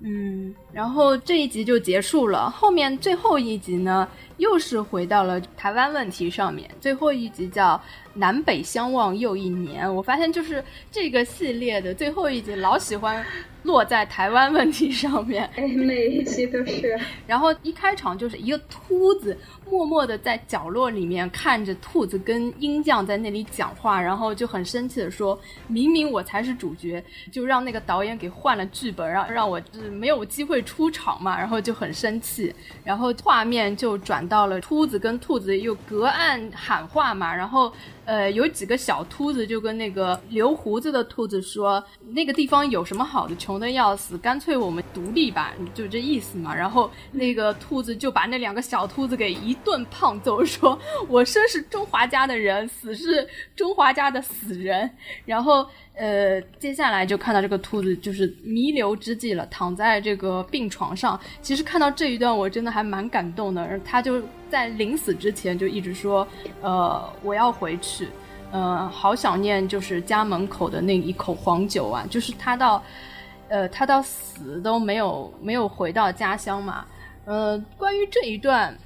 [0.00, 4.06] 嗯，然后这一集就结束了，后面最后一集呢？
[4.38, 7.80] 又是回到了台湾问题上面，最后一集叫。
[8.18, 13.22] 南北相望又一年，我发现就是这个系列的最后一集，老喜欢
[13.64, 15.44] 落在台湾问题上面。
[15.54, 16.98] 哎，每一集都是。
[17.26, 19.36] 然后一开场就是一个秃子
[19.68, 25.38] 默默的在角落里面看着兔子跟鹰将在那里讲话，然后就很生气的说
[25.68, 32.50] ：“明明我才是主角，就让那个导演给换了剧本，让让我就是没有机会出场嘛。”然后就很生气。
[32.82, 37.72] 然后画面就转到了秃子跟兔子又隔岸喊话嘛，然后。
[38.06, 41.84] 呃，有几个小秃子就跟那个留胡子的兔子说
[42.14, 43.34] ：“那个地方有什么好的？
[43.34, 50.78] 穷的要死，干脆我们独立吧，就这意思嘛。”然后那个兔子就把那两个小秃子给一顿胖揍，说
[51.10, 54.88] ：“我生是中华家的人，死是中华家的死人。”
[55.26, 55.68] 然后。
[55.96, 61.18] 呃，接下来就看到这个兔子就是弥留之际了，躺在这个病床上。
[61.40, 63.80] 其实看到这一段，我真的还蛮感动的。
[63.82, 66.28] 他就在临死之前就一直说
[66.60, 68.08] ：“呃，我要回去，
[68.52, 72.82] 呃，好想念就是家门口的那一口黄酒啊。”就是他到，
[73.48, 76.84] 呃，他到死都没有没有回到家乡嘛。
[77.24, 78.76] 呃，关于这一段。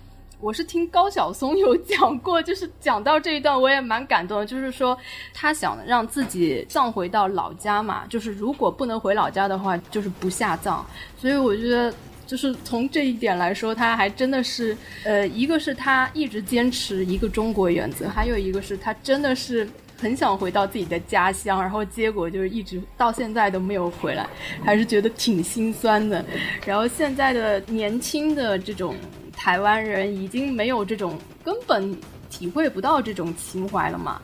[0.40, 4.46] 我是听高晓松有讲过，就是讲到这一段，我也蛮感动的。
[4.46, 4.96] 就是说，
[5.34, 10.84] 他想让自己葬回到老家嘛，就是如果不能回老家的话，就是不下葬。
[11.18, 11.92] 所以我觉得，
[12.26, 19.68] 就是从这一点来说，他还真的是，呃，一个是他一直坚持一个中国原则，还有一个是他真的是
[20.00, 24.26] 很想回到自己的家乡，然后结果就是一直到现在都没有回来，
[24.64, 26.24] 还是觉得挺心酸的。
[26.64, 28.94] 然后现在的年轻的这种。
[29.40, 31.96] 台湾人已经没有这种根本
[32.28, 34.20] 体会不到这种情怀了嘛？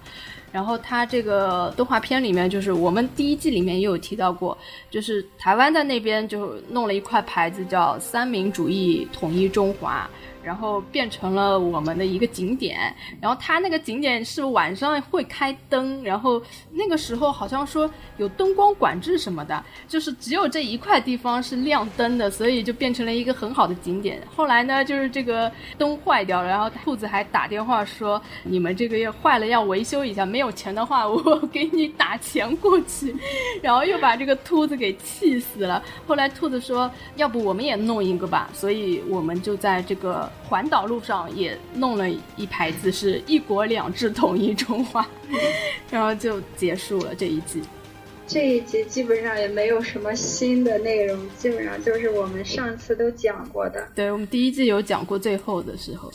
[0.53, 4.57] 然后他这个动画片里面，就是我们第一季里面也有提到过，
[4.91, 10.09] 就是台湾在那边就弄了一块牌子，叫“三民主义统一中华”。
[10.47, 16.41] 然后变成了我们的一个景点，然后它那个景点是晚上会开灯，然后
[16.71, 24.23] 那个时候好像说有灯光管制什么的，就是只有这一块地方是亮灯的，所以就变成了一个很好的景点。
[24.37, 33.13] 后来呢，就是这个灯坏掉了，然后兔子还打电话说你们这个要坏了要维修一下，没有钱的话我给你打钱过去，
[33.61, 35.83] 然后又把这个兔子给气死了。
[36.07, 40.31] 后来兔子说要不我们也弄一个吧，所以我们就在这个。
[40.45, 45.07] 环岛路上也弄了一排字，是一国两制统一中华，
[45.91, 47.61] 然后就结束了这一季。
[48.29, 53.89] 这一集基本上也没有什么新的内容，基本上就是我们上次都讲过的。
[53.95, 56.11] 对，我们第一季有讲过最后的时候。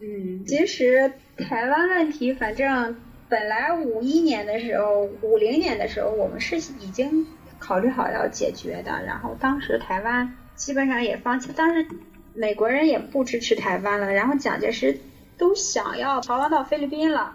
[0.00, 2.94] 嗯，其实台湾问题，反正
[3.28, 7.26] 本来五一年的时候、五零年的时候，我们是已经
[7.58, 11.86] 考虑好要解决的，然后当时台湾基本上也放弃，当时。
[12.34, 14.98] 美国人也不支持台湾了，然后蒋介石
[15.38, 17.34] 都想要逃亡到菲律宾了，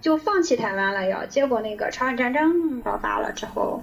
[0.00, 1.24] 就放弃台湾了要。
[1.26, 3.82] 结果那个朝鲜战争爆发了之后，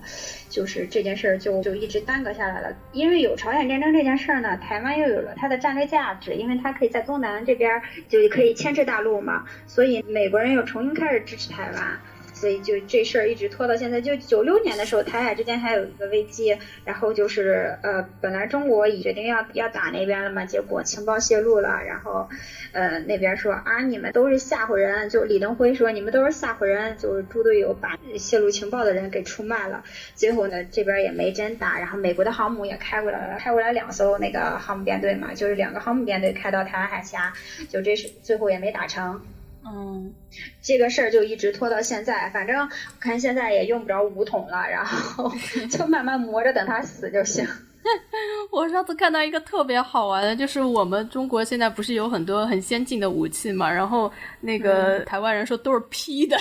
[0.50, 2.76] 就是这件事儿就就一直耽搁下来了。
[2.92, 12.00] 因为有朝鲜战争这件事儿呢，台湾又有了它的战略价值，因为它可以在东南这边就可以牵制大陆嘛，所以美国人又重新开始支持台湾。
[12.36, 22.28] 所以就这事儿一直拖到现在，就九六年的时候，台海之间还有一个危机，然后就是呃，本来中国已决定要要打那边了嘛，结果情报泄露了，然后
[22.74, 29.84] 呃那边说啊你们都是吓唬人，就李登辉说你们都是吓唬人，就是猪队友把泄露情报的人给出卖了，
[30.14, 37.34] 最后呢这边也没真打，然后美国的航母也开过来了，开过来两艘那个航母编队嘛，就是两个航母编队开到台湾海峡，
[37.70, 39.22] 就这是最后也没打成。
[39.68, 40.14] 嗯，
[40.62, 42.70] 这个事儿就一直拖到现在，反正我
[43.00, 45.32] 看现在也用不着五桶了，然后
[45.72, 47.48] 就慢慢磨着，等他死就行。
[48.52, 54.12] 我上次看到一个特别好玩的，就是我们中国现在不是有很多很先进的武器嘛，然后
[54.42, 56.36] 那个台湾人说都是 P 的，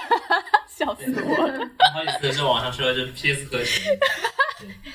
[0.77, 1.71] 笑死我了。
[1.95, 3.81] 好几次在网上说就是 PS 科技。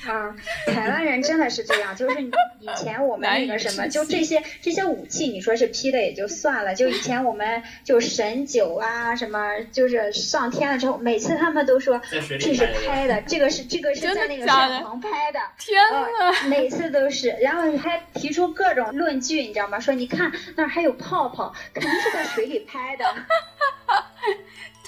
[0.06, 0.34] 啊，
[0.66, 2.32] 台湾人真的是这样，就是以
[2.76, 12.20] 前我们那个什么，就这些这些武器，你说是 P 的也就算了，就以前我们就神九啊什么，就是上天了之后，每次他们都说这
[12.54, 14.52] 是拍的，这个是这个是在那个摄
[14.82, 19.78] 棚拍的，天呐，每次都是，然后还提出各种论据，你知道吗？
[19.78, 23.04] 说你看那儿还有泡泡，肯定是在水里拍的。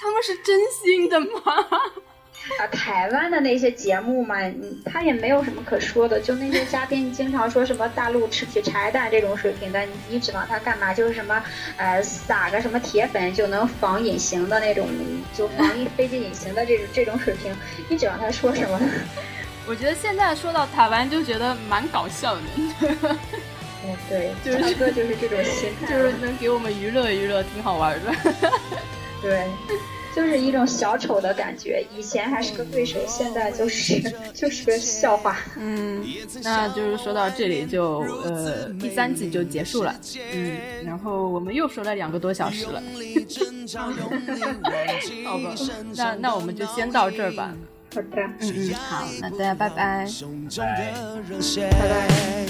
[0.03, 1.27] 他们是真心的吗？
[2.59, 4.35] 啊，台湾的那些节目嘛，
[4.83, 10.93] 他也没有什么可说的，就那些嘉宾经常说什么大陆吃起茶叶蛋这种水平的，你你指望他干嘛？
[10.93, 11.41] 就是什么
[11.77, 14.89] 呃撒个什么铁粉就能防隐形的那种，
[15.33, 17.55] 就防一飞机隐形的这种这种水平，
[17.87, 18.77] 你指望他说什么？
[19.65, 22.41] 我觉得现在说到台湾就觉得蛮搞笑的。
[23.85, 28.13] 嗯，对，就是哥就是这种心态，就是能给我们娱乐娱乐，挺好玩的。
[29.21, 29.47] 对。
[30.15, 33.99] 就是一种小丑的感觉，以前还是个对手，现在就是
[34.33, 35.37] 就是个笑话。
[35.57, 36.05] 嗯，
[36.43, 39.95] 那就是说到这里就呃第三季就结束了。
[40.33, 40.51] 嗯，
[40.85, 42.81] 然后我们又说了两个多小时了。
[45.25, 45.55] 好吧，
[45.95, 47.51] 那那我们就先到这儿吧。
[47.95, 50.07] 好的，嗯嗯，好，那大家拜拜。
[50.41, 52.45] 拜拜。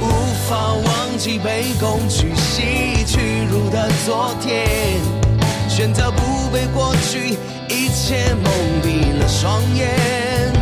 [0.00, 0.04] 无
[0.48, 5.27] 法忘记被攻取、洗去入的昨天。
[5.68, 7.38] 选择不被过去
[7.68, 8.50] 一切蒙
[8.82, 10.52] 蔽了双眼，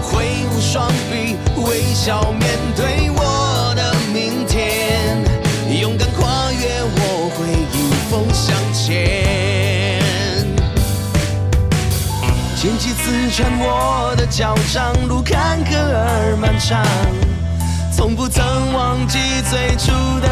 [0.00, 5.18] 挥舞双臂，微笑面对我的明天，
[5.80, 9.24] 勇敢跨越我会迎风向前。
[12.54, 16.84] 剑气刺穿我的脚掌，路坎坷而漫长，
[17.90, 19.18] 从不曾忘记
[19.50, 20.28] 最初的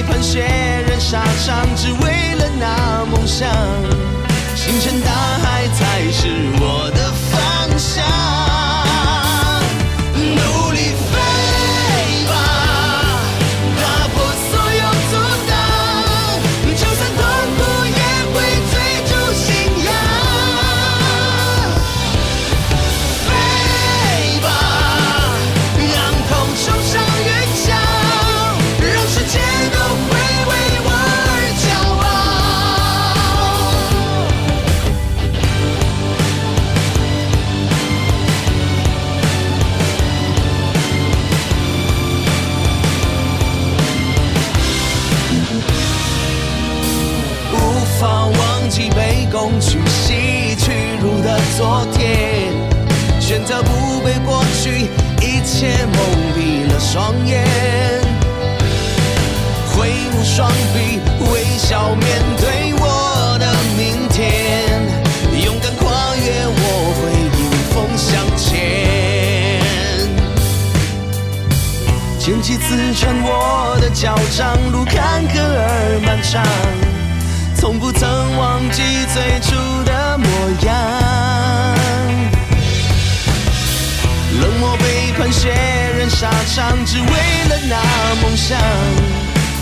[0.00, 0.40] 一盘血
[0.88, 3.46] 染沙场，只为了那梦想。
[4.56, 6.26] 星辰大海才是
[6.58, 8.49] 我的方向。
[51.60, 52.54] 昨天，
[53.20, 54.88] 选择不被过去
[55.20, 56.00] 一切蒙
[56.34, 57.44] 蔽了双眼，
[59.68, 60.98] 挥舞双臂，
[61.30, 63.44] 微笑面对我的
[63.76, 64.80] 明天，
[65.44, 67.02] 勇敢跨越，我会
[67.36, 68.48] 迎风向前。
[72.18, 76.42] 剑气刺穿我的脚掌，路坎坷而漫长，
[77.54, 78.08] 从不曾
[78.38, 78.82] 忘记
[79.12, 79.54] 最初
[79.84, 80.26] 的模
[80.66, 80.74] 样。
[84.40, 85.52] 冷漠背叛血
[85.98, 87.04] 染沙场，只为
[87.48, 87.76] 了那
[88.22, 88.58] 梦想。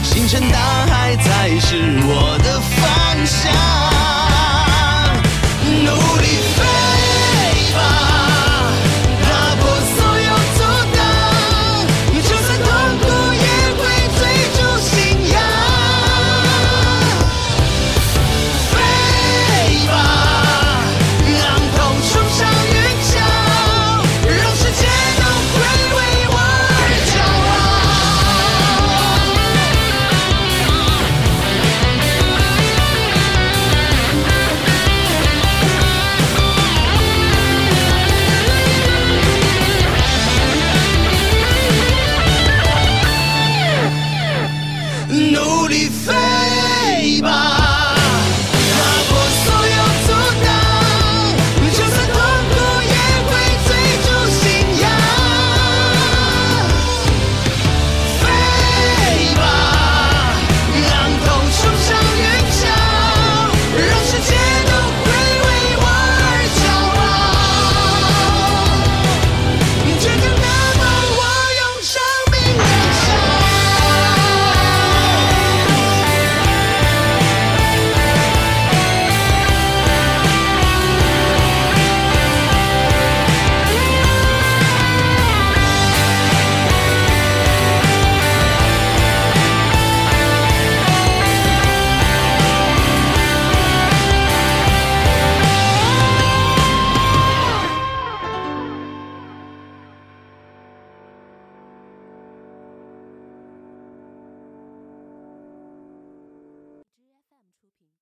[0.03, 2.87] 星辰大海才是我的方
[3.27, 3.53] 向，
[5.85, 6.27] 努力